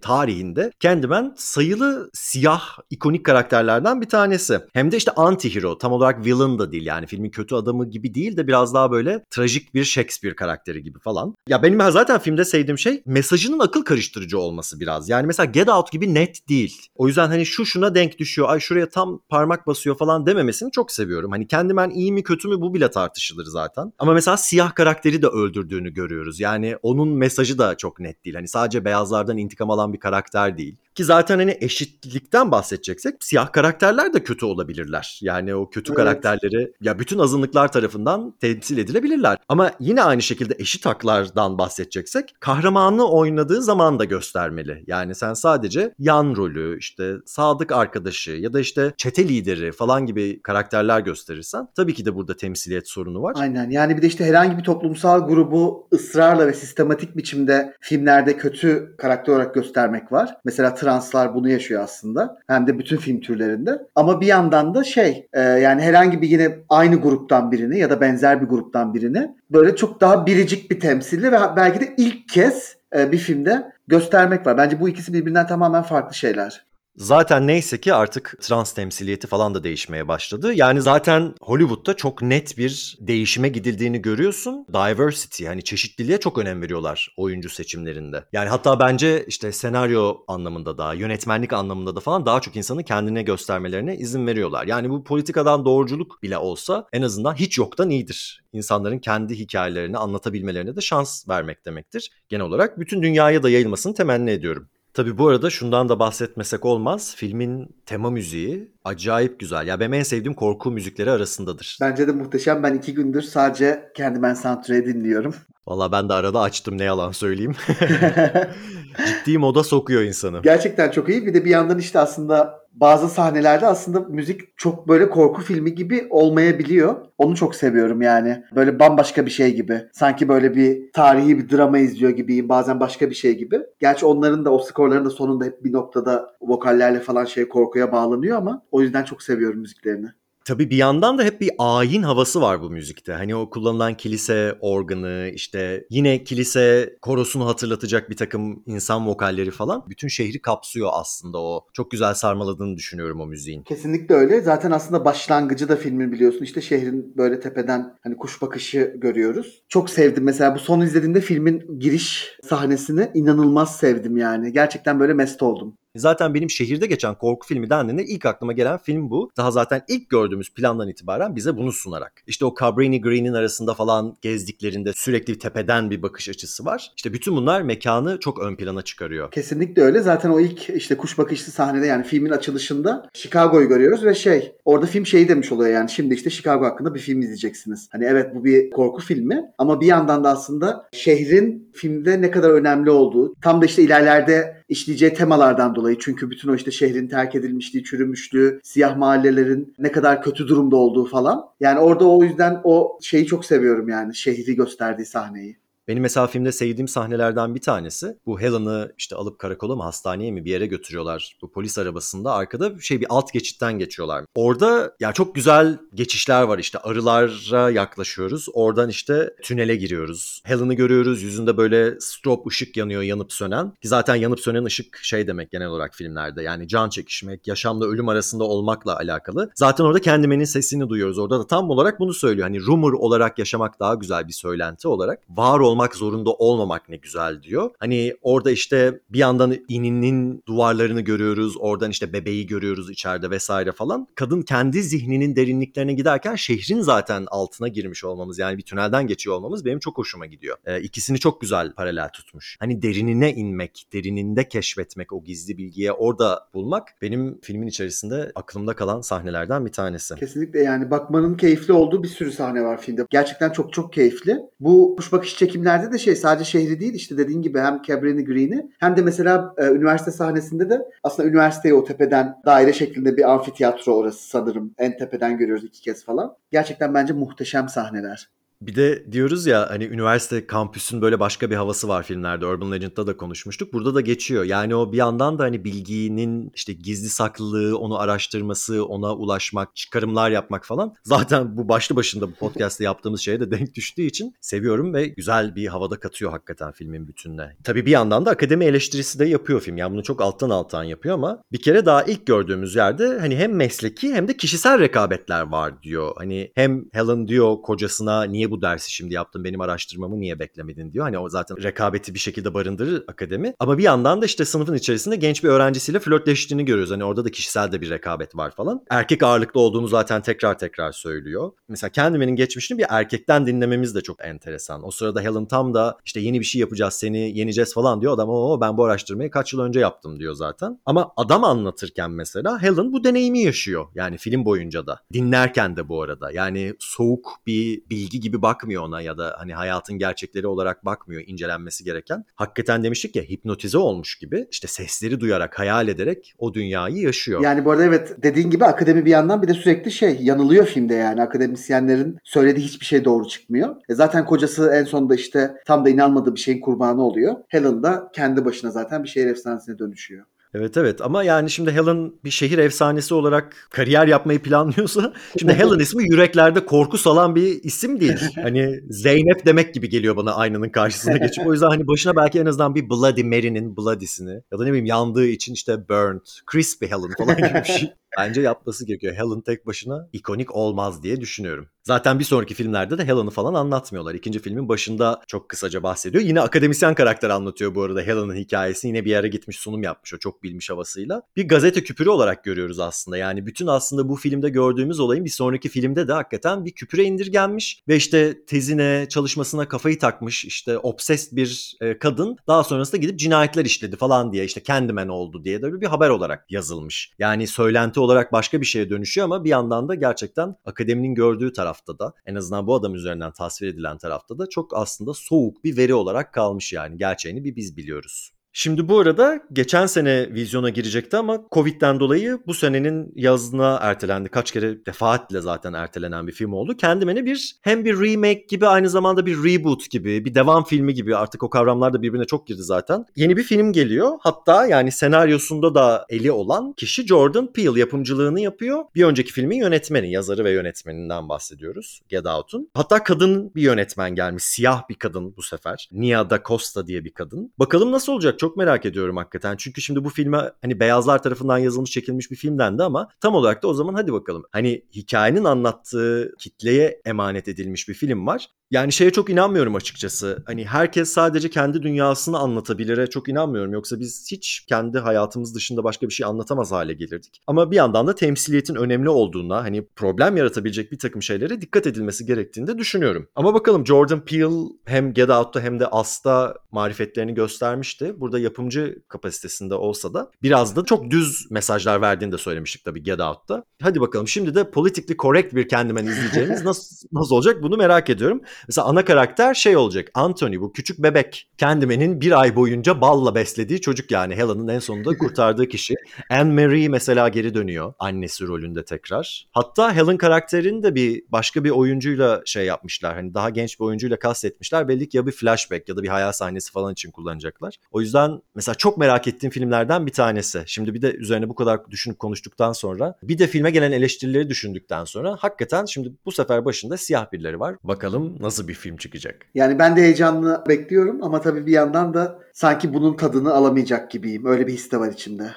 tarihinde 0.00 0.70
Candyman 0.80 1.34
sayılı 1.36 2.10
siyah 2.14 2.78
ikonik 2.90 3.26
karakterlerden 3.26 4.00
bir 4.00 4.08
tanesi. 4.08 4.60
Hem 4.72 4.92
de 4.92 4.96
işte 4.96 5.10
anti-hero 5.10 5.78
tam 5.78 5.92
olarak 5.92 6.24
villain 6.24 6.58
da 6.58 6.72
değil 6.72 6.86
yani 6.86 7.06
filmin 7.06 7.30
kötü 7.30 7.54
adamı 7.54 7.90
gibi 7.90 8.14
değil 8.14 8.36
de 8.36 8.46
biraz 8.46 8.74
daha 8.74 8.90
böyle 8.90 9.24
trajik 9.30 9.74
bir 9.74 9.84
Shakespeare 9.84 10.36
karakteri 10.36 10.82
gibi 10.82 10.98
falan. 10.98 11.34
Ya 11.48 11.62
benim 11.62 11.80
zaten 11.90 12.18
filmde 12.18 12.44
sevdiğim 12.44 12.78
şey 12.78 13.02
mesajının 13.06 13.58
akıl 13.58 13.82
karıştırıcı 13.82 14.38
olması 14.38 14.80
biraz. 14.80 15.08
Yani 15.08 15.26
mesela 15.26 15.44
Get 15.44 15.68
Out 15.68 15.92
gibi 15.92 16.14
net 16.14 16.48
değil. 16.48 16.88
O 16.94 17.08
yüzden 17.08 17.28
hani 17.28 17.46
şu 17.46 17.66
şuna 17.66 17.94
denk 17.94 18.18
düşüyor 18.18 18.48
ay 18.48 18.60
şuraya 18.60 18.88
tam 18.88 19.20
parmak 19.28 19.66
basıyor 19.66 19.96
falan 19.96 20.26
dememesini 20.26 20.72
çok 20.72 20.92
seviyorum. 20.92 21.30
Hani 21.30 21.48
Candyman 21.48 21.90
iyi 21.90 22.12
mi 22.12 22.22
kötü 22.22 22.48
mü 22.48 22.60
bu 22.60 22.74
bile 22.74 22.90
tartışılır 22.90 23.44
zaten. 23.44 23.92
Ama 23.98 24.12
mesela 24.12 24.36
siyah 24.36 24.74
karakteri 24.74 25.25
de 25.26 25.30
öldürdüğünü 25.30 25.94
görüyoruz. 25.94 26.40
Yani 26.40 26.76
onun 26.82 27.08
mesajı 27.08 27.58
da 27.58 27.76
çok 27.76 28.00
net 28.00 28.24
değil. 28.24 28.36
Hani 28.36 28.48
sadece 28.48 28.84
beyazlardan 28.84 29.36
intikam 29.36 29.70
alan 29.70 29.92
bir 29.92 30.00
karakter 30.00 30.58
değil. 30.58 30.76
Ki 30.94 31.04
zaten 31.04 31.38
hani 31.38 31.58
eşitlikten 31.60 32.50
bahsedeceksek 32.50 33.14
siyah 33.24 33.52
karakterler 33.52 34.12
de 34.12 34.24
kötü 34.24 34.46
olabilirler. 34.46 35.18
Yani 35.22 35.54
o 35.54 35.70
kötü 35.70 35.92
Evet. 35.92 35.96
karakterleri 35.96 36.72
ya 36.80 36.98
bütün 36.98 37.18
azınlıklar 37.18 37.72
tarafından 37.72 38.34
temsil 38.40 38.78
edilebilirler. 38.78 39.38
Ama 39.48 39.70
yine 39.80 40.02
aynı 40.02 40.22
şekilde 40.22 40.54
eşit 40.58 40.86
haklardan 40.86 41.58
bahsedeceksek 41.58 42.34
kahramanı 42.40 43.08
oynadığı 43.08 43.62
zaman 43.62 43.98
da 43.98 44.04
göstermeli. 44.04 44.84
Yani 44.86 45.14
sen 45.14 45.34
sadece 45.34 45.94
yan 45.98 46.36
rolü, 46.36 46.78
işte 46.78 47.14
sadık 47.26 47.72
arkadaşı 47.72 48.30
ya 48.30 48.52
da 48.52 48.60
işte 48.60 48.92
çete 48.96 49.28
lideri 49.28 49.72
falan 49.72 50.06
gibi 50.06 50.42
karakterler 50.42 51.00
gösterirsen 51.00 51.68
tabii 51.76 51.94
ki 51.94 52.04
de 52.04 52.14
burada 52.14 52.36
temsiliyet 52.36 52.88
sorunu 52.88 53.22
var. 53.22 53.34
Aynen. 53.38 53.70
Yani 53.70 53.96
bir 53.96 54.02
de 54.02 54.06
işte 54.06 54.24
herhangi 54.24 54.58
bir 54.58 54.62
toplumsal 54.62 55.15
grubu 55.18 55.88
ısrarla 55.92 56.46
ve 56.46 56.52
sistematik 56.52 57.16
biçimde 57.16 57.72
filmlerde 57.80 58.36
kötü 58.36 58.96
karakter 58.98 59.32
olarak 59.32 59.54
göstermek 59.54 60.12
var. 60.12 60.36
Mesela 60.44 60.74
translar 60.74 61.34
bunu 61.34 61.48
yaşıyor 61.48 61.82
aslında. 61.82 62.38
Hem 62.46 62.66
de 62.66 62.78
bütün 62.78 62.96
film 62.96 63.20
türlerinde. 63.20 63.78
Ama 63.94 64.20
bir 64.20 64.26
yandan 64.26 64.74
da 64.74 64.84
şey 64.84 65.26
e, 65.32 65.40
yani 65.40 65.82
herhangi 65.82 66.22
bir 66.22 66.28
yine 66.28 66.58
aynı 66.68 66.96
gruptan 66.96 67.52
birini 67.52 67.78
ya 67.78 67.90
da 67.90 68.00
benzer 68.00 68.42
bir 68.42 68.46
gruptan 68.46 68.94
birini 68.94 69.34
böyle 69.50 69.76
çok 69.76 70.00
daha 70.00 70.26
biricik 70.26 70.70
bir 70.70 70.80
temsille 70.80 71.32
ve 71.32 71.38
belki 71.56 71.80
de 71.80 71.94
ilk 71.96 72.28
kez 72.28 72.76
e, 72.96 73.12
bir 73.12 73.18
filmde 73.18 73.72
göstermek 73.88 74.46
var. 74.46 74.58
Bence 74.58 74.80
bu 74.80 74.88
ikisi 74.88 75.12
birbirinden 75.12 75.46
tamamen 75.46 75.82
farklı 75.82 76.14
şeyler. 76.14 76.66
Zaten 76.96 77.46
neyse 77.46 77.80
ki 77.80 77.94
artık 77.94 78.38
trans 78.40 78.72
temsiliyeti 78.72 79.26
falan 79.26 79.54
da 79.54 79.64
değişmeye 79.64 80.08
başladı. 80.08 80.52
Yani 80.54 80.82
zaten 80.82 81.34
Hollywood'da 81.42 81.96
çok 81.96 82.22
net 82.22 82.58
bir 82.58 82.96
değişime 83.00 83.48
gidildiğini 83.48 84.02
görüyorsun. 84.02 84.66
Diversity 84.72 85.44
yani 85.44 85.64
çeşitliliğe 85.64 86.20
çok 86.20 86.38
önem 86.38 86.62
veriyorlar 86.62 87.14
oyuncu 87.16 87.48
seçimlerinde. 87.48 88.24
Yani 88.32 88.48
hatta 88.48 88.80
bence 88.80 89.24
işte 89.26 89.52
senaryo 89.52 90.16
anlamında 90.28 90.78
da 90.78 90.94
yönetmenlik 90.94 91.52
anlamında 91.52 91.96
da 91.96 92.00
falan 92.00 92.26
daha 92.26 92.40
çok 92.40 92.56
insanı 92.56 92.84
kendine 92.84 93.22
göstermelerine 93.22 93.96
izin 93.96 94.26
veriyorlar. 94.26 94.66
Yani 94.66 94.90
bu 94.90 95.04
politikadan 95.04 95.64
doğruculuk 95.64 96.22
bile 96.22 96.38
olsa 96.38 96.86
en 96.92 97.02
azından 97.02 97.34
hiç 97.34 97.58
yoktan 97.58 97.90
iyidir. 97.90 98.44
İnsanların 98.52 98.98
kendi 98.98 99.38
hikayelerini 99.38 99.98
anlatabilmelerine 99.98 100.76
de 100.76 100.80
şans 100.80 101.28
vermek 101.28 101.64
demektir. 101.64 102.10
Genel 102.28 102.44
olarak 102.44 102.78
bütün 102.78 103.02
dünyaya 103.02 103.42
da 103.42 103.50
yayılmasını 103.50 103.94
temenni 103.94 104.30
ediyorum. 104.30 104.68
Tabi 104.96 105.18
bu 105.18 105.28
arada 105.28 105.50
şundan 105.50 105.88
da 105.88 105.98
bahsetmesek 105.98 106.64
olmaz. 106.64 107.14
Filmin 107.16 107.76
tema 107.86 108.10
müziği 108.10 108.72
acayip 108.84 109.40
güzel. 109.40 109.66
Ya 109.66 109.80
benim 109.80 109.94
en 109.94 110.02
sevdiğim 110.02 110.34
korku 110.34 110.70
müzikleri 110.70 111.10
arasındadır. 111.10 111.78
Bence 111.80 112.08
de 112.08 112.12
muhteşem. 112.12 112.62
Ben 112.62 112.74
iki 112.74 112.94
gündür 112.94 113.22
sadece 113.22 113.92
kendi 113.94 114.22
ben 114.22 114.34
soundtrack'ı 114.34 114.86
dinliyorum. 114.86 115.34
Valla 115.66 115.92
ben 115.92 116.08
de 116.08 116.12
arada 116.12 116.40
açtım 116.40 116.78
ne 116.78 116.84
yalan 116.84 117.12
söyleyeyim. 117.12 117.56
Ciddi 119.06 119.38
moda 119.38 119.64
sokuyor 119.64 120.02
insanı. 120.02 120.42
Gerçekten 120.42 120.90
çok 120.90 121.08
iyi. 121.08 121.26
Bir 121.26 121.34
de 121.34 121.44
bir 121.44 121.50
yandan 121.50 121.78
işte 121.78 121.98
aslında 121.98 122.65
bazı 122.80 123.08
sahnelerde 123.08 123.66
aslında 123.66 124.00
müzik 124.00 124.58
çok 124.58 124.88
böyle 124.88 125.10
korku 125.10 125.42
filmi 125.42 125.74
gibi 125.74 126.06
olmayabiliyor. 126.10 126.94
Onu 127.18 127.36
çok 127.36 127.54
seviyorum 127.54 128.02
yani. 128.02 128.44
Böyle 128.54 128.78
bambaşka 128.78 129.26
bir 129.26 129.30
şey 129.30 129.54
gibi. 129.54 129.82
Sanki 129.92 130.28
böyle 130.28 130.54
bir 130.54 130.92
tarihi 130.92 131.38
bir 131.38 131.56
drama 131.56 131.78
izliyor 131.78 132.10
gibiyim. 132.10 132.48
Bazen 132.48 132.80
başka 132.80 133.10
bir 133.10 133.14
şey 133.14 133.38
gibi. 133.38 133.60
Gerçi 133.80 134.06
onların 134.06 134.44
da 134.44 134.50
o 134.50 134.58
skorların 134.58 135.04
da 135.04 135.10
sonunda 135.10 135.44
hep 135.44 135.64
bir 135.64 135.72
noktada 135.72 136.36
vokallerle 136.40 137.00
falan 137.00 137.24
şey 137.24 137.48
korkuya 137.48 137.92
bağlanıyor 137.92 138.38
ama 138.38 138.62
o 138.70 138.82
yüzden 138.82 139.04
çok 139.04 139.22
seviyorum 139.22 139.60
müziklerini. 139.60 140.06
Tabii 140.46 140.70
bir 140.70 140.76
yandan 140.76 141.18
da 141.18 141.24
hep 141.24 141.40
bir 141.40 141.50
ayin 141.58 142.02
havası 142.02 142.40
var 142.40 142.62
bu 142.62 142.70
müzikte. 142.70 143.12
Hani 143.12 143.36
o 143.36 143.50
kullanılan 143.50 143.96
kilise 143.96 144.58
organı, 144.60 145.30
işte 145.34 145.86
yine 145.90 146.24
kilise 146.24 146.96
korosunu 147.02 147.46
hatırlatacak 147.46 148.10
bir 148.10 148.16
takım 148.16 148.62
insan 148.66 149.08
vokalleri 149.08 149.50
falan. 149.50 149.84
Bütün 149.88 150.08
şehri 150.08 150.42
kapsıyor 150.42 150.88
aslında 150.92 151.38
o. 151.38 151.66
Çok 151.72 151.90
güzel 151.90 152.14
sarmaladığını 152.14 152.76
düşünüyorum 152.76 153.20
o 153.20 153.26
müziğin. 153.26 153.62
Kesinlikle 153.62 154.14
öyle. 154.14 154.40
Zaten 154.40 154.70
aslında 154.70 155.04
başlangıcı 155.04 155.68
da 155.68 155.76
filmin 155.76 156.12
biliyorsun. 156.12 156.44
İşte 156.44 156.60
şehrin 156.60 157.16
böyle 157.16 157.40
tepeden 157.40 157.94
hani 158.02 158.16
kuş 158.16 158.42
bakışı 158.42 158.94
görüyoruz. 158.96 159.62
Çok 159.68 159.90
sevdim. 159.90 160.24
Mesela 160.24 160.54
bu 160.54 160.58
son 160.58 160.80
izlediğimde 160.80 161.20
filmin 161.20 161.78
giriş 161.78 162.30
sahnesini 162.48 163.10
inanılmaz 163.14 163.76
sevdim 163.76 164.16
yani. 164.16 164.52
Gerçekten 164.52 165.00
böyle 165.00 165.14
mest 165.14 165.42
oldum. 165.42 165.78
Zaten 165.98 166.34
benim 166.34 166.50
şehirde 166.50 166.86
geçen 166.86 167.14
korku 167.14 167.46
filmi 167.46 167.70
dendiğinde 167.70 168.04
ilk 168.04 168.26
aklıma 168.26 168.52
gelen 168.52 168.78
film 168.78 169.10
bu. 169.10 169.30
Daha 169.36 169.50
zaten 169.50 169.82
ilk 169.88 170.10
gördüğümüz 170.10 170.54
plandan 170.54 170.88
itibaren 170.88 171.36
bize 171.36 171.56
bunu 171.56 171.72
sunarak. 171.72 172.12
İşte 172.26 172.44
o 172.44 172.54
Cabrini 172.60 173.00
Green'in 173.00 173.34
arasında 173.34 173.74
falan 173.74 174.16
gezdiklerinde 174.22 174.92
sürekli 174.94 175.38
tepeden 175.38 175.90
bir 175.90 176.02
bakış 176.02 176.28
açısı 176.28 176.64
var. 176.64 176.92
İşte 176.96 177.12
bütün 177.12 177.36
bunlar 177.36 177.62
mekanı 177.62 178.20
çok 178.20 178.38
ön 178.38 178.56
plana 178.56 178.82
çıkarıyor. 178.82 179.30
Kesinlikle 179.30 179.82
öyle. 179.82 180.00
Zaten 180.00 180.30
o 180.30 180.40
ilk 180.40 180.70
işte 180.70 180.96
kuş 180.96 181.18
bakışlı 181.18 181.52
sahnede 181.52 181.86
yani 181.86 182.04
filmin 182.04 182.30
açılışında 182.30 183.08
Chicago'yu 183.14 183.68
görüyoruz 183.68 184.04
ve 184.04 184.14
şey 184.14 184.52
orada 184.64 184.86
film 184.86 185.06
şeyi 185.06 185.28
demiş 185.28 185.52
oluyor 185.52 185.70
yani 185.70 185.90
şimdi 185.90 186.14
işte 186.14 186.30
Chicago 186.30 186.64
hakkında 186.64 186.94
bir 186.94 187.00
film 187.00 187.20
izleyeceksiniz. 187.20 187.88
Hani 187.92 188.04
evet 188.04 188.34
bu 188.34 188.44
bir 188.44 188.70
korku 188.70 189.02
filmi 189.02 189.44
ama 189.58 189.80
bir 189.80 189.86
yandan 189.86 190.24
da 190.24 190.30
aslında 190.30 190.88
şehrin 190.92 191.72
filmde 191.74 192.22
ne 192.22 192.30
kadar 192.30 192.50
önemli 192.50 192.90
olduğu 192.90 193.34
tam 193.34 193.62
da 193.62 193.66
işte 193.66 193.82
ilerlerde 193.82 194.55
işleyeceği 194.68 195.14
temalardan 195.14 195.74
dolayı 195.74 195.98
çünkü 196.00 196.30
bütün 196.30 196.48
o 196.48 196.54
işte 196.54 196.70
şehrin 196.70 197.08
terk 197.08 197.34
edilmişliği, 197.34 197.84
çürümüşlüğü, 197.84 198.60
siyah 198.62 198.96
mahallelerin 198.96 199.74
ne 199.78 199.92
kadar 199.92 200.22
kötü 200.22 200.48
durumda 200.48 200.76
olduğu 200.76 201.04
falan. 201.04 201.44
Yani 201.60 201.78
orada 201.78 202.08
o 202.08 202.24
yüzden 202.24 202.60
o 202.64 202.98
şeyi 203.02 203.26
çok 203.26 203.44
seviyorum 203.44 203.88
yani 203.88 204.14
şehri 204.14 204.56
gösterdiği 204.56 205.06
sahneyi. 205.06 205.56
Benim 205.88 206.02
mesela 206.02 206.26
filmde 206.26 206.52
sevdiğim 206.52 206.88
sahnelerden 206.88 207.54
bir 207.54 207.60
tanesi 207.60 208.18
bu 208.26 208.40
Helen'ı 208.40 208.92
işte 208.98 209.16
alıp 209.16 209.38
karakola 209.38 209.76
mı 209.76 209.82
hastaneye 209.82 210.30
mi 210.32 210.44
bir 210.44 210.50
yere 210.50 210.66
götürüyorlar. 210.66 211.36
Bu 211.42 211.52
polis 211.52 211.78
arabasında 211.78 212.32
arkada 212.32 212.80
şey 212.80 213.00
bir 213.00 213.06
alt 213.08 213.32
geçitten 213.32 213.78
geçiyorlar. 213.78 214.24
Orada 214.34 214.94
ya 215.00 215.12
çok 215.12 215.34
güzel 215.34 215.78
geçişler 215.94 216.42
var 216.42 216.58
işte 216.58 216.78
arılara 216.78 217.70
yaklaşıyoruz. 217.70 218.46
Oradan 218.52 218.88
işte 218.88 219.34
tünele 219.42 219.76
giriyoruz. 219.76 220.42
Helen'ı 220.44 220.74
görüyoruz 220.74 221.22
yüzünde 221.22 221.56
böyle 221.56 222.00
strop 222.00 222.46
ışık 222.46 222.76
yanıyor 222.76 223.02
yanıp 223.02 223.32
sönen. 223.32 223.70
Ki 223.70 223.88
zaten 223.88 224.14
yanıp 224.14 224.40
sönen 224.40 224.64
ışık 224.64 224.98
şey 225.02 225.26
demek 225.26 225.50
genel 225.50 225.68
olarak 225.68 225.94
filmlerde 225.94 226.42
yani 226.42 226.68
can 226.68 226.88
çekişmek, 226.88 227.46
yaşamla 227.46 227.86
ölüm 227.86 228.08
arasında 228.08 228.44
olmakla 228.44 228.96
alakalı. 228.96 229.50
Zaten 229.54 229.84
orada 229.84 230.02
Candyman'in 230.02 230.44
sesini 230.44 230.88
duyuyoruz. 230.88 231.18
Orada 231.18 231.40
da 231.40 231.46
tam 231.46 231.70
olarak 231.70 232.00
bunu 232.00 232.14
söylüyor. 232.14 232.48
Hani 232.48 232.60
rumor 232.60 232.92
olarak 232.92 233.38
yaşamak 233.38 233.80
daha 233.80 233.94
güzel 233.94 234.28
bir 234.28 234.32
söylenti 234.32 234.88
olarak. 234.88 235.22
Var 235.30 235.60
olmak 235.60 235.75
zorunda 235.94 236.30
olmamak 236.30 236.88
ne 236.88 236.96
güzel 236.96 237.42
diyor. 237.42 237.70
Hani 237.78 238.14
orada 238.22 238.50
işte 238.50 239.00
bir 239.10 239.18
yandan 239.18 239.56
ininin 239.68 240.42
duvarlarını 240.46 241.00
görüyoruz. 241.00 241.54
Oradan 241.58 241.90
işte 241.90 242.12
bebeği 242.12 242.46
görüyoruz 242.46 242.90
içeride 242.90 243.30
vesaire 243.30 243.72
falan. 243.72 244.06
Kadın 244.14 244.42
kendi 244.42 244.82
zihninin 244.82 245.36
derinliklerine 245.36 245.92
giderken 245.92 246.34
şehrin 246.34 246.80
zaten 246.80 247.26
altına 247.30 247.68
girmiş 247.68 248.04
olmamız 248.04 248.38
yani 248.38 248.58
bir 248.58 248.62
tünelden 248.62 249.06
geçiyor 249.06 249.36
olmamız 249.36 249.64
benim 249.64 249.78
çok 249.78 249.98
hoşuma 249.98 250.26
gidiyor. 250.26 250.56
Ee, 250.66 250.80
ikisini 250.80 251.18
çok 251.18 251.40
güzel 251.40 251.72
paralel 251.72 252.08
tutmuş. 252.08 252.56
Hani 252.60 252.82
derinine 252.82 253.32
inmek, 253.34 253.86
derininde 253.92 254.48
keşfetmek 254.48 255.12
o 255.12 255.24
gizli 255.24 255.58
bilgiye 255.58 255.92
orada 255.92 256.48
bulmak 256.54 256.88
benim 257.02 257.40
filmin 257.42 257.66
içerisinde 257.66 258.32
aklımda 258.34 258.76
kalan 258.76 259.00
sahnelerden 259.00 259.66
bir 259.66 259.72
tanesi. 259.72 260.14
Kesinlikle 260.14 260.62
yani 260.62 260.90
bakmanın 260.90 261.34
keyifli 261.34 261.72
olduğu 261.72 262.02
bir 262.02 262.08
sürü 262.08 262.32
sahne 262.32 262.62
var 262.62 262.80
filmde. 262.80 263.06
Gerçekten 263.10 263.50
çok 263.50 263.72
çok 263.72 263.92
keyifli. 263.92 264.38
Bu 264.60 264.94
kuş 264.96 265.12
bakış 265.12 265.34
çekimlerde 265.66 265.92
de 265.92 265.98
şey 265.98 266.16
sadece 266.16 266.44
şehri 266.44 266.80
değil 266.80 266.94
işte 266.94 267.18
dediğin 267.18 267.42
gibi 267.42 267.58
hem 267.58 267.82
Cabrini 267.82 268.24
Green'i 268.24 268.70
hem 268.80 268.96
de 268.96 269.02
mesela 269.02 269.54
e, 269.58 269.66
üniversite 269.66 270.10
sahnesinde 270.10 270.70
de 270.70 270.78
aslında 271.02 271.28
üniversiteyi 271.28 271.74
o 271.74 271.84
tepeden 271.84 272.36
daire 272.44 272.72
şeklinde 272.72 273.16
bir 273.16 273.30
amfiteyatro 273.30 273.92
orası 273.92 274.28
sanırım. 274.28 274.74
En 274.78 274.96
tepeden 274.96 275.38
görüyoruz 275.38 275.64
iki 275.64 275.80
kez 275.80 276.04
falan. 276.04 276.36
Gerçekten 276.52 276.94
bence 276.94 277.12
muhteşem 277.12 277.68
sahneler. 277.68 278.28
Bir 278.62 278.74
de 278.74 279.12
diyoruz 279.12 279.46
ya 279.46 279.70
hani 279.70 279.84
üniversite 279.84 280.46
kampüsün 280.46 281.02
böyle 281.02 281.20
başka 281.20 281.50
bir 281.50 281.56
havası 281.56 281.88
var 281.88 282.02
filmlerde. 282.02 282.46
Urban 282.46 282.72
Legend'da 282.72 283.06
da 283.06 283.16
konuşmuştuk. 283.16 283.72
Burada 283.72 283.94
da 283.94 284.00
geçiyor. 284.00 284.44
Yani 284.44 284.74
o 284.74 284.92
bir 284.92 284.96
yandan 284.96 285.38
da 285.38 285.42
hani 285.42 285.64
bilginin 285.64 286.50
işte 286.54 286.72
gizli 286.72 287.08
saklılığı, 287.08 287.78
onu 287.78 287.98
araştırması, 287.98 288.84
ona 288.84 289.14
ulaşmak, 289.14 289.76
çıkarımlar 289.76 290.30
yapmak 290.30 290.66
falan. 290.66 290.94
Zaten 291.04 291.56
bu 291.56 291.68
başlı 291.68 291.96
başında 291.96 292.28
bu 292.28 292.34
podcast'te 292.38 292.84
yaptığımız 292.84 293.20
şeye 293.20 293.40
de 293.40 293.50
denk 293.50 293.74
düştüğü 293.74 294.02
için 294.02 294.34
seviyorum 294.40 294.94
ve 294.94 295.06
güzel 295.06 295.56
bir 295.56 295.66
havada 295.66 296.00
katıyor 296.00 296.30
hakikaten 296.30 296.72
filmin 296.72 297.08
bütününe. 297.08 297.56
Tabii 297.64 297.86
bir 297.86 297.90
yandan 297.90 298.26
da 298.26 298.30
akademi 298.30 298.64
eleştirisi 298.64 299.18
de 299.18 299.24
yapıyor 299.24 299.60
film. 299.60 299.76
Yani 299.76 299.92
bunu 299.92 300.02
çok 300.02 300.20
alttan 300.20 300.50
alttan 300.50 300.84
yapıyor 300.84 301.14
ama 301.14 301.42
bir 301.52 301.62
kere 301.62 301.86
daha 301.86 302.02
ilk 302.02 302.26
gördüğümüz 302.26 302.74
yerde 302.74 303.18
hani 303.18 303.36
hem 303.36 303.54
mesleki 303.54 304.14
hem 304.14 304.28
de 304.28 304.36
kişisel 304.36 304.80
rekabetler 304.80 305.42
var 305.42 305.82
diyor. 305.82 306.12
Hani 306.16 306.52
hem 306.54 306.84
Helen 306.92 307.28
diyor 307.28 307.62
kocasına 307.62 308.24
niye 308.24 308.45
niye 308.46 308.50
bu 308.50 308.62
dersi 308.62 308.92
şimdi 308.92 309.14
yaptın 309.14 309.44
benim 309.44 309.60
araştırmamı 309.60 310.20
niye 310.20 310.38
beklemedin 310.38 310.92
diyor. 310.92 311.04
Hani 311.04 311.18
o 311.18 311.28
zaten 311.28 311.62
rekabeti 311.62 312.14
bir 312.14 312.18
şekilde 312.18 312.54
barındırır 312.54 313.04
akademi. 313.08 313.54
Ama 313.58 313.78
bir 313.78 313.82
yandan 313.82 314.22
da 314.22 314.26
işte 314.26 314.44
sınıfın 314.44 314.74
içerisinde 314.74 315.16
genç 315.16 315.44
bir 315.44 315.48
öğrencisiyle 315.48 315.98
flörtleştiğini 315.98 316.64
görüyoruz. 316.64 316.90
Hani 316.90 317.04
orada 317.04 317.24
da 317.24 317.30
kişisel 317.30 317.72
de 317.72 317.80
bir 317.80 317.90
rekabet 317.90 318.36
var 318.36 318.50
falan. 318.50 318.84
Erkek 318.90 319.22
ağırlıklı 319.22 319.60
olduğunu 319.60 319.88
zaten 319.88 320.22
tekrar 320.22 320.58
tekrar 320.58 320.92
söylüyor. 320.92 321.52
Mesela 321.68 321.92
Candyman'in 321.92 322.36
geçmişini 322.36 322.78
bir 322.78 322.86
erkekten 322.88 323.46
dinlememiz 323.46 323.94
de 323.94 324.00
çok 324.00 324.24
enteresan. 324.24 324.86
O 324.86 324.90
sırada 324.90 325.20
Helen 325.20 325.46
tam 325.46 325.74
da 325.74 325.98
işte 326.04 326.20
yeni 326.20 326.40
bir 326.40 326.44
şey 326.44 326.60
yapacağız 326.60 326.94
seni 326.94 327.38
yeneceğiz 327.38 327.74
falan 327.74 328.00
diyor. 328.00 328.12
Adam 328.12 328.28
o 328.28 328.60
ben 328.60 328.76
bu 328.76 328.84
araştırmayı 328.84 329.30
kaç 329.30 329.52
yıl 329.52 329.60
önce 329.60 329.80
yaptım 329.80 330.20
diyor 330.20 330.34
zaten. 330.34 330.80
Ama 330.86 331.12
adam 331.16 331.44
anlatırken 331.44 332.10
mesela 332.10 332.62
Helen 332.62 332.92
bu 332.92 333.04
deneyimi 333.04 333.42
yaşıyor. 333.42 333.86
Yani 333.94 334.16
film 334.16 334.44
boyunca 334.44 334.86
da. 334.86 335.00
Dinlerken 335.12 335.76
de 335.76 335.88
bu 335.88 336.02
arada. 336.02 336.32
Yani 336.32 336.74
soğuk 336.78 337.26
bir 337.46 337.82
bilgi 337.90 338.20
gibi 338.20 338.35
bakmıyor 338.42 338.82
ona 338.82 339.00
ya 339.00 339.18
da 339.18 339.34
hani 339.38 339.54
hayatın 339.54 339.98
gerçekleri 339.98 340.46
olarak 340.46 340.84
bakmıyor 340.84 341.22
incelenmesi 341.26 341.84
gereken. 341.84 342.24
Hakikaten 342.34 342.84
demiştik 342.84 343.16
ya 343.16 343.22
hipnotize 343.22 343.78
olmuş 343.78 344.18
gibi 344.18 344.46
işte 344.50 344.68
sesleri 344.68 345.20
duyarak 345.20 345.58
hayal 345.58 345.88
ederek 345.88 346.34
o 346.38 346.54
dünyayı 346.54 346.96
yaşıyor. 346.96 347.40
Yani 347.40 347.64
bu 347.64 347.70
arada 347.70 347.84
evet 347.84 348.16
dediğin 348.22 348.50
gibi 348.50 348.64
akademi 348.64 349.04
bir 349.04 349.10
yandan 349.10 349.42
bir 349.42 349.48
de 349.48 349.54
sürekli 349.54 349.90
şey 349.90 350.18
yanılıyor 350.20 350.66
filmde 350.66 350.94
yani 350.94 351.22
akademisyenlerin 351.22 352.18
söylediği 352.24 352.66
hiçbir 352.66 352.86
şey 352.86 353.04
doğru 353.04 353.28
çıkmıyor. 353.28 353.76
E 353.88 353.94
zaten 353.94 354.24
kocası 354.24 354.70
en 354.74 354.84
sonunda 354.84 355.14
işte 355.14 355.54
tam 355.66 355.84
da 355.84 355.88
inanmadığı 355.88 356.34
bir 356.34 356.40
şeyin 356.40 356.60
kurbanı 356.60 357.02
oluyor. 357.02 357.36
Helen 357.48 357.82
da 357.82 358.10
kendi 358.12 358.44
başına 358.44 358.70
zaten 358.70 359.04
bir 359.04 359.08
şehir 359.08 359.26
efsanesine 359.26 359.78
dönüşüyor. 359.78 360.24
Evet 360.58 360.76
evet. 360.76 361.00
Ama 361.00 361.22
yani 361.22 361.50
şimdi 361.50 361.72
Helen 361.72 362.12
bir 362.24 362.30
şehir 362.30 362.58
efsanesi 362.58 363.14
olarak 363.14 363.68
kariyer 363.70 364.06
yapmayı 364.06 364.42
planlıyorsa 364.42 365.12
şimdi 365.38 365.54
Helen 365.54 365.78
ismi 365.78 366.04
yüreklerde 366.04 366.66
korku 366.66 366.98
salan 366.98 367.34
bir 367.34 367.62
isim 367.62 368.00
değil. 368.00 368.18
Hani 368.42 368.80
Zeynep 368.90 369.46
demek 369.46 369.74
gibi 369.74 369.88
geliyor 369.88 370.16
bana 370.16 370.34
aynanın 370.34 370.68
karşısına 370.68 371.16
geçip. 371.16 371.46
O 371.46 371.52
yüzden 371.52 371.68
hani 371.68 371.86
başına 371.86 372.16
belki 372.16 372.40
en 372.40 372.46
azından 372.46 372.74
bir 372.74 372.90
Bloody 372.90 373.22
Mary'nin 373.22 373.76
Bloody'sini 373.76 374.42
ya 374.52 374.58
da 374.58 374.64
ne 374.64 374.68
bileyim 374.68 374.86
yandığı 374.86 375.26
için 375.26 375.54
işte 375.54 375.88
Burnt, 375.88 376.28
Crispy 376.52 376.86
Helen 376.86 377.14
falan 377.18 377.36
gibi 377.36 377.62
bir 377.64 377.72
şey 377.72 377.92
bence 378.16 378.40
yapması 378.40 378.86
gerekiyor. 378.86 379.14
Helen 379.14 379.40
tek 379.40 379.66
başına 379.66 380.08
ikonik 380.12 380.54
olmaz 380.54 381.02
diye 381.02 381.20
düşünüyorum. 381.20 381.68
Zaten 381.86 382.18
bir 382.18 382.24
sonraki 382.24 382.54
filmlerde 382.54 382.98
de 382.98 383.04
Helen'ı 383.04 383.30
falan 383.30 383.54
anlatmıyorlar. 383.54 384.14
İkinci 384.14 384.38
filmin 384.38 384.68
başında 384.68 385.20
çok 385.26 385.48
kısaca 385.48 385.82
bahsediyor. 385.82 386.24
Yine 386.24 386.40
akademisyen 386.40 386.94
karakter 386.94 387.30
anlatıyor 387.30 387.74
bu 387.74 387.82
arada 387.82 388.00
Helen'ın 388.00 388.34
hikayesi. 388.34 388.88
Yine 388.88 389.04
bir 389.04 389.10
yere 389.10 389.28
gitmiş 389.28 389.56
sunum 389.56 389.82
yapmış 389.82 390.14
o 390.14 390.18
çok 390.18 390.42
bilmiş 390.42 390.70
havasıyla. 390.70 391.22
Bir 391.36 391.48
gazete 391.48 391.84
küpürü 391.84 392.08
olarak 392.08 392.44
görüyoruz 392.44 392.80
aslında. 392.80 393.16
Yani 393.16 393.46
bütün 393.46 393.66
aslında 393.66 394.08
bu 394.08 394.16
filmde 394.16 394.48
gördüğümüz 394.48 395.00
olayın 395.00 395.24
bir 395.24 395.30
sonraki 395.30 395.68
filmde 395.68 396.08
de 396.08 396.12
hakikaten 396.12 396.64
bir 396.64 396.72
küpüre 396.72 397.04
indirgenmiş. 397.04 397.82
Ve 397.88 397.96
işte 397.96 398.44
tezine, 398.46 399.06
çalışmasına 399.08 399.68
kafayı 399.68 399.98
takmış 399.98 400.44
işte 400.44 400.78
obsest 400.78 401.36
bir 401.36 401.76
e, 401.80 401.98
kadın 401.98 402.36
daha 402.46 402.64
sonrasında 402.64 402.96
gidip 402.96 403.18
cinayetler 403.18 403.64
işledi 403.64 403.96
falan 403.96 404.32
diye 404.32 404.44
işte 404.44 404.62
Candyman 404.62 405.08
oldu 405.08 405.44
diye 405.44 405.62
de 405.62 405.80
bir 405.80 405.86
haber 405.86 406.08
olarak 406.08 406.50
yazılmış. 406.50 407.10
Yani 407.18 407.46
söylenti 407.46 408.00
olarak 408.06 408.32
başka 408.32 408.60
bir 408.60 408.66
şeye 408.66 408.90
dönüşüyor 408.90 409.24
ama 409.24 409.44
bir 409.44 409.50
yandan 409.50 409.88
da 409.88 409.94
gerçekten 409.94 410.56
akademinin 410.64 411.14
gördüğü 411.14 411.52
tarafta 411.52 411.98
da 411.98 412.12
en 412.26 412.34
azından 412.34 412.66
bu 412.66 412.74
adam 412.74 412.94
üzerinden 412.94 413.32
tasvir 413.32 413.68
edilen 413.68 413.98
tarafta 413.98 414.38
da 414.38 414.48
çok 414.48 414.76
aslında 414.76 415.14
soğuk 415.14 415.64
bir 415.64 415.76
veri 415.76 415.94
olarak 415.94 416.34
kalmış 416.34 416.72
yani 416.72 416.98
gerçeğini 416.98 417.44
bir 417.44 417.56
biz 417.56 417.76
biliyoruz. 417.76 418.35
Şimdi 418.58 418.88
bu 418.88 418.98
arada 418.98 419.40
geçen 419.52 419.86
sene 419.86 420.34
vizyona 420.34 420.70
girecekti 420.70 421.16
ama 421.16 421.44
Covid'den 421.52 422.00
dolayı 422.00 422.38
bu 422.46 422.54
senenin 422.54 423.12
yazına 423.16 423.78
ertelendi. 423.82 424.28
Kaç 424.28 424.50
kere 424.50 424.86
defaatle 424.86 425.40
zaten 425.40 425.72
ertelenen 425.72 426.26
bir 426.26 426.32
film 426.32 426.52
oldu. 426.52 426.76
Candyman'i 426.76 427.26
bir 427.26 427.56
hem 427.62 427.84
bir 427.84 427.94
remake 427.94 428.46
gibi 428.48 428.66
aynı 428.66 428.88
zamanda 428.88 429.26
bir 429.26 429.36
reboot 429.36 429.90
gibi, 429.90 430.24
bir 430.24 430.34
devam 430.34 430.64
filmi 430.64 430.94
gibi 430.94 431.16
artık 431.16 431.42
o 431.42 431.50
kavramlar 431.50 431.92
da 431.92 432.02
birbirine 432.02 432.24
çok 432.24 432.46
girdi 432.46 432.62
zaten. 432.62 433.04
Yeni 433.16 433.36
bir 433.36 433.42
film 433.42 433.72
geliyor. 433.72 434.12
Hatta 434.20 434.66
yani 434.66 434.92
senaryosunda 434.92 435.74
da 435.74 436.06
eli 436.08 436.32
olan 436.32 436.72
kişi 436.72 437.06
Jordan 437.06 437.52
Peele 437.52 437.80
yapımcılığını 437.80 438.40
yapıyor. 438.40 438.84
Bir 438.94 439.04
önceki 439.04 439.32
filmin 439.32 439.56
yönetmeni, 439.56 440.10
yazarı 440.10 440.44
ve 440.44 440.50
yönetmeninden 440.50 441.28
bahsediyoruz. 441.28 442.00
Get 442.08 442.26
Out'un. 442.26 442.70
Hatta 442.74 443.04
kadın 443.04 443.54
bir 443.54 443.62
yönetmen 443.62 444.14
gelmiş. 444.14 444.44
Siyah 444.44 444.88
bir 444.88 444.94
kadın 444.94 445.36
bu 445.36 445.42
sefer. 445.42 445.88
Nia 445.92 446.30
Da 446.30 446.40
Costa 446.44 446.86
diye 446.86 447.04
bir 447.04 447.12
kadın. 447.12 447.52
Bakalım 447.58 447.92
nasıl 447.92 448.12
olacak? 448.12 448.38
Çok 448.38 448.45
merak 448.56 448.86
ediyorum 448.86 449.16
hakikaten. 449.16 449.56
Çünkü 449.56 449.80
şimdi 449.80 450.04
bu 450.04 450.10
filme 450.10 450.52
hani 450.62 450.80
beyazlar 450.80 451.22
tarafından 451.22 451.58
yazılmış 451.58 451.90
çekilmiş 451.90 452.30
bir 452.30 452.36
filmdendi 452.36 452.82
ama 452.82 453.08
tam 453.20 453.34
olarak 453.34 453.62
da 453.62 453.68
o 453.68 453.74
zaman 453.74 453.94
hadi 453.94 454.12
bakalım. 454.12 454.44
Hani 454.52 454.82
hikayenin 454.94 455.44
anlattığı 455.44 456.34
kitleye 456.38 457.00
emanet 457.04 457.48
edilmiş 457.48 457.88
bir 457.88 457.94
film 457.94 458.26
var. 458.26 458.48
Yani 458.70 458.92
şeye 458.92 459.12
çok 459.12 459.30
inanmıyorum 459.30 459.74
açıkçası. 459.74 460.42
Hani 460.46 460.64
herkes 460.64 461.12
sadece 461.12 461.50
kendi 461.50 461.82
dünyasını 461.82 462.38
anlatabilire 462.38 463.06
çok 463.06 463.28
inanmıyorum. 463.28 463.72
Yoksa 463.72 464.00
biz 464.00 464.28
hiç 464.30 464.64
kendi 464.68 464.98
hayatımız 464.98 465.54
dışında 465.54 465.84
başka 465.84 466.08
bir 466.08 466.12
şey 466.12 466.26
anlatamaz 466.26 466.72
hale 466.72 466.92
gelirdik. 466.94 467.40
Ama 467.46 467.70
bir 467.70 467.76
yandan 467.76 468.06
da 468.06 468.14
temsiliyetin 468.14 468.74
önemli 468.74 469.08
olduğuna, 469.08 469.56
hani 469.64 469.86
problem 469.96 470.36
yaratabilecek 470.36 470.92
bir 470.92 470.98
takım 470.98 471.22
şeylere 471.22 471.60
dikkat 471.60 471.86
edilmesi 471.86 472.26
gerektiğini 472.26 472.66
de 472.66 472.78
düşünüyorum. 472.78 473.28
Ama 473.36 473.54
bakalım 473.54 473.86
Jordan 473.86 474.24
Peele 474.24 474.68
hem 474.84 475.12
Get 475.12 475.30
Out'ta 475.30 475.60
hem 475.60 475.80
de 475.80 475.86
As'ta 475.86 476.54
marifetlerini 476.70 477.34
göstermişti. 477.34 478.20
Burada 478.20 478.38
yapımcı 478.38 479.02
kapasitesinde 479.08 479.74
olsa 479.74 480.14
da 480.14 480.30
biraz 480.42 480.76
da 480.76 480.84
çok 480.84 481.10
düz 481.10 481.50
mesajlar 481.50 482.00
verdiğini 482.00 482.32
de 482.32 482.38
söylemiştik 482.38 482.84
tabii 482.84 483.02
Get 483.02 483.20
Out'ta. 483.20 483.64
Hadi 483.82 484.00
bakalım 484.00 484.28
şimdi 484.28 484.54
de 484.54 484.70
politically 484.70 485.16
correct 485.16 485.54
bir 485.54 485.68
Candyman 485.68 486.06
izleyeceğimiz 486.06 486.64
nasıl, 486.64 487.08
nasıl 487.12 487.34
olacak 487.34 487.62
bunu 487.62 487.76
merak 487.76 488.10
ediyorum. 488.10 488.40
Mesela 488.68 488.86
ana 488.86 489.04
karakter 489.04 489.54
şey 489.54 489.76
olacak. 489.76 490.10
Anthony 490.14 490.60
bu 490.60 490.72
küçük 490.72 490.98
bebek. 490.98 491.48
Candyman'in 491.58 492.20
bir 492.20 492.40
ay 492.40 492.56
boyunca 492.56 493.00
balla 493.00 493.34
beslediği 493.34 493.80
çocuk 493.80 494.10
yani. 494.10 494.34
Helen'ın 494.34 494.68
en 494.68 494.78
sonunda 494.78 495.18
kurtardığı 495.18 495.68
kişi. 495.68 495.94
Anne 496.30 496.66
Marie 496.66 496.88
mesela 496.88 497.28
geri 497.28 497.54
dönüyor. 497.54 497.92
Annesi 497.98 498.46
rolünde 498.46 498.84
tekrar. 498.84 499.46
Hatta 499.52 499.94
Helen 499.94 500.16
karakterini 500.16 500.82
de 500.82 500.94
bir 500.94 501.22
başka 501.28 501.64
bir 501.64 501.70
oyuncuyla 501.70 502.42
şey 502.44 502.66
yapmışlar. 502.66 503.14
Hani 503.14 503.34
daha 503.34 503.50
genç 503.50 503.80
bir 503.80 503.84
oyuncuyla 503.84 504.18
kastetmişler. 504.18 504.88
Belli 504.88 505.08
ki 505.08 505.16
ya 505.16 505.26
bir 505.26 505.32
flashback 505.32 505.88
ya 505.88 505.96
da 505.96 506.02
bir 506.02 506.08
hayal 506.08 506.32
sahnesi 506.32 506.72
falan 506.72 506.92
için 506.92 507.10
kullanacaklar. 507.10 507.76
O 507.90 508.00
yüzden 508.00 508.40
mesela 508.54 508.74
çok 508.74 508.98
merak 508.98 509.28
ettiğim 509.28 509.50
filmlerden 509.50 510.06
bir 510.06 510.12
tanesi. 510.12 510.62
Şimdi 510.66 510.94
bir 510.94 511.02
de 511.02 511.14
üzerine 511.14 511.48
bu 511.48 511.54
kadar 511.54 511.90
düşünüp 511.90 512.18
konuştuktan 512.18 512.72
sonra 512.72 513.14
bir 513.22 513.38
de 513.38 513.46
filme 513.46 513.70
gelen 513.70 513.92
eleştirileri 513.92 514.48
düşündükten 514.48 515.04
sonra 515.04 515.36
hakikaten 515.40 515.84
şimdi 515.84 516.12
bu 516.26 516.32
sefer 516.32 516.64
başında 516.64 516.96
siyah 516.96 517.32
birileri 517.32 517.60
var. 517.60 517.76
Bakalım 517.84 518.36
nasıl 518.46 518.68
bir 518.68 518.74
film 518.74 518.96
çıkacak. 518.96 519.46
Yani 519.54 519.78
ben 519.78 519.96
de 519.96 520.00
heyecanlı 520.02 520.64
bekliyorum 520.68 521.22
ama 521.22 521.40
tabii 521.40 521.66
bir 521.66 521.72
yandan 521.72 522.14
da 522.14 522.38
sanki 522.52 522.94
bunun 522.94 523.16
tadını 523.16 523.54
alamayacak 523.54 524.10
gibiyim. 524.10 524.46
Öyle 524.46 524.66
bir 524.66 524.72
his 524.72 524.92
de 524.92 525.00
var 525.00 525.12
içimde. 525.12 525.50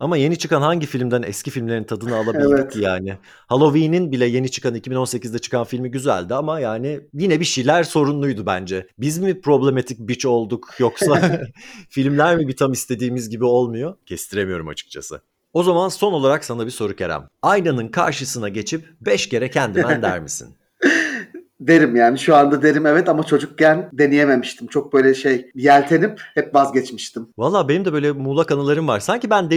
Ama 0.00 0.16
yeni 0.16 0.38
çıkan 0.38 0.62
hangi 0.62 0.86
filmden 0.86 1.22
eski 1.22 1.50
filmlerin 1.50 1.84
tadını 1.84 2.16
alabildik 2.16 2.52
Evet. 2.52 2.76
yani. 2.76 3.18
Halloween'in 3.46 4.12
bile 4.12 4.26
yeni 4.26 4.50
çıkan 4.50 4.74
2018'de 4.74 5.38
çıkan 5.38 5.64
filmi 5.64 5.90
güzeldi 5.90 6.34
ama 6.34 6.60
yani 6.60 7.00
yine 7.12 7.40
bir 7.40 7.44
şeyler 7.44 7.84
sorunluydu 7.84 8.46
bence. 8.46 8.86
Biz 8.98 9.18
mi 9.18 9.40
problematik 9.40 9.98
bitch 9.98 10.26
olduk 10.26 10.68
yoksa 10.78 11.40
filmler 11.88 12.36
mi 12.36 12.48
bir 12.48 12.56
tam 12.56 12.72
istediğimiz 12.72 13.30
gibi 13.30 13.44
olmuyor? 13.44 13.94
Kestiremiyorum 14.06 14.68
açıkçası. 14.68 15.20
O 15.52 15.62
zaman 15.62 15.88
son 15.88 16.12
olarak 16.12 16.44
sana 16.44 16.66
bir 16.66 16.70
soru 16.70 16.96
Kerem. 16.96 17.28
Aynanın 17.42 17.88
karşısına 17.88 18.48
geçip 18.48 18.84
5 19.00 19.28
kere 19.28 19.50
Candyman 19.50 20.02
der 20.02 20.20
misin? 20.20 20.56
Derim 21.66 21.96
yani 21.96 22.18
şu 22.18 22.36
anda 22.36 22.62
derim 22.62 22.86
evet 22.86 23.08
ama 23.08 23.22
çocukken 23.22 23.90
deneyememiştim. 23.92 24.66
Çok 24.66 24.92
böyle 24.92 25.14
şey 25.14 25.50
yeltenip 25.54 26.20
hep 26.34 26.54
vazgeçmiştim. 26.54 27.28
Valla 27.38 27.68
benim 27.68 27.84
de 27.84 27.92
böyle 27.92 28.12
muğlak 28.12 28.50
anılarım 28.52 28.88
var. 28.88 29.00
Sanki 29.00 29.30
ben 29.30 29.50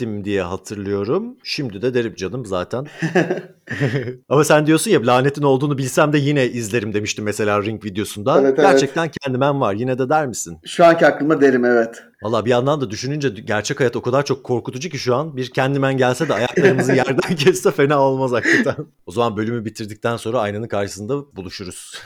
demiştim 0.00 0.24
diye 0.24 0.42
hatırlıyorum. 0.42 1.36
Şimdi 1.44 1.82
de 1.82 1.94
derim 1.94 2.14
canım 2.14 2.46
zaten. 2.46 2.86
Ama 4.28 4.44
sen 4.44 4.66
diyorsun 4.66 4.90
ya 4.90 5.06
lanetin 5.06 5.42
olduğunu 5.42 5.78
bilsem 5.78 6.12
de 6.12 6.18
yine 6.18 6.46
izlerim 6.46 6.94
demiştim 6.94 7.24
mesela 7.24 7.62
Ring 7.62 7.84
videosunda. 7.84 8.40
Evet, 8.40 8.58
evet. 8.58 8.70
Gerçekten 8.70 9.10
Candyman 9.22 9.60
var. 9.60 9.74
Yine 9.74 9.98
de 9.98 10.08
der 10.08 10.26
misin? 10.26 10.58
Şu 10.66 10.84
anki 10.84 11.06
aklıma 11.06 11.40
derim 11.40 11.64
evet. 11.64 12.02
Valla 12.22 12.44
bir 12.44 12.50
yandan 12.50 12.80
da 12.80 12.90
düşününce 12.90 13.28
gerçek 13.28 13.80
hayat 13.80 13.96
o 13.96 14.02
kadar 14.02 14.24
çok 14.24 14.44
korkutucu 14.44 14.88
ki 14.88 14.98
şu 14.98 15.14
an 15.14 15.36
bir 15.36 15.52
Candyman 15.52 15.96
gelse 15.96 16.28
de 16.28 16.34
ayaklarımızı 16.34 16.92
yerden 16.96 17.36
kesse 17.36 17.70
fena 17.70 18.00
olmaz 18.00 18.32
hakikaten. 18.32 18.86
O 19.06 19.12
zaman 19.12 19.36
bölümü 19.36 19.64
bitirdikten 19.64 20.16
sonra 20.16 20.40
aynanın 20.40 20.68
karşısında 20.68 21.36
buluşuruz. 21.36 22.02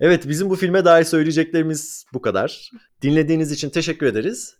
Evet 0.00 0.28
bizim 0.28 0.50
bu 0.50 0.56
filme 0.56 0.84
dair 0.84 1.04
söyleyeceklerimiz 1.04 2.04
bu 2.12 2.20
kadar. 2.22 2.70
Dinlediğiniz 3.02 3.52
için 3.52 3.70
teşekkür 3.70 4.06
ederiz. 4.06 4.59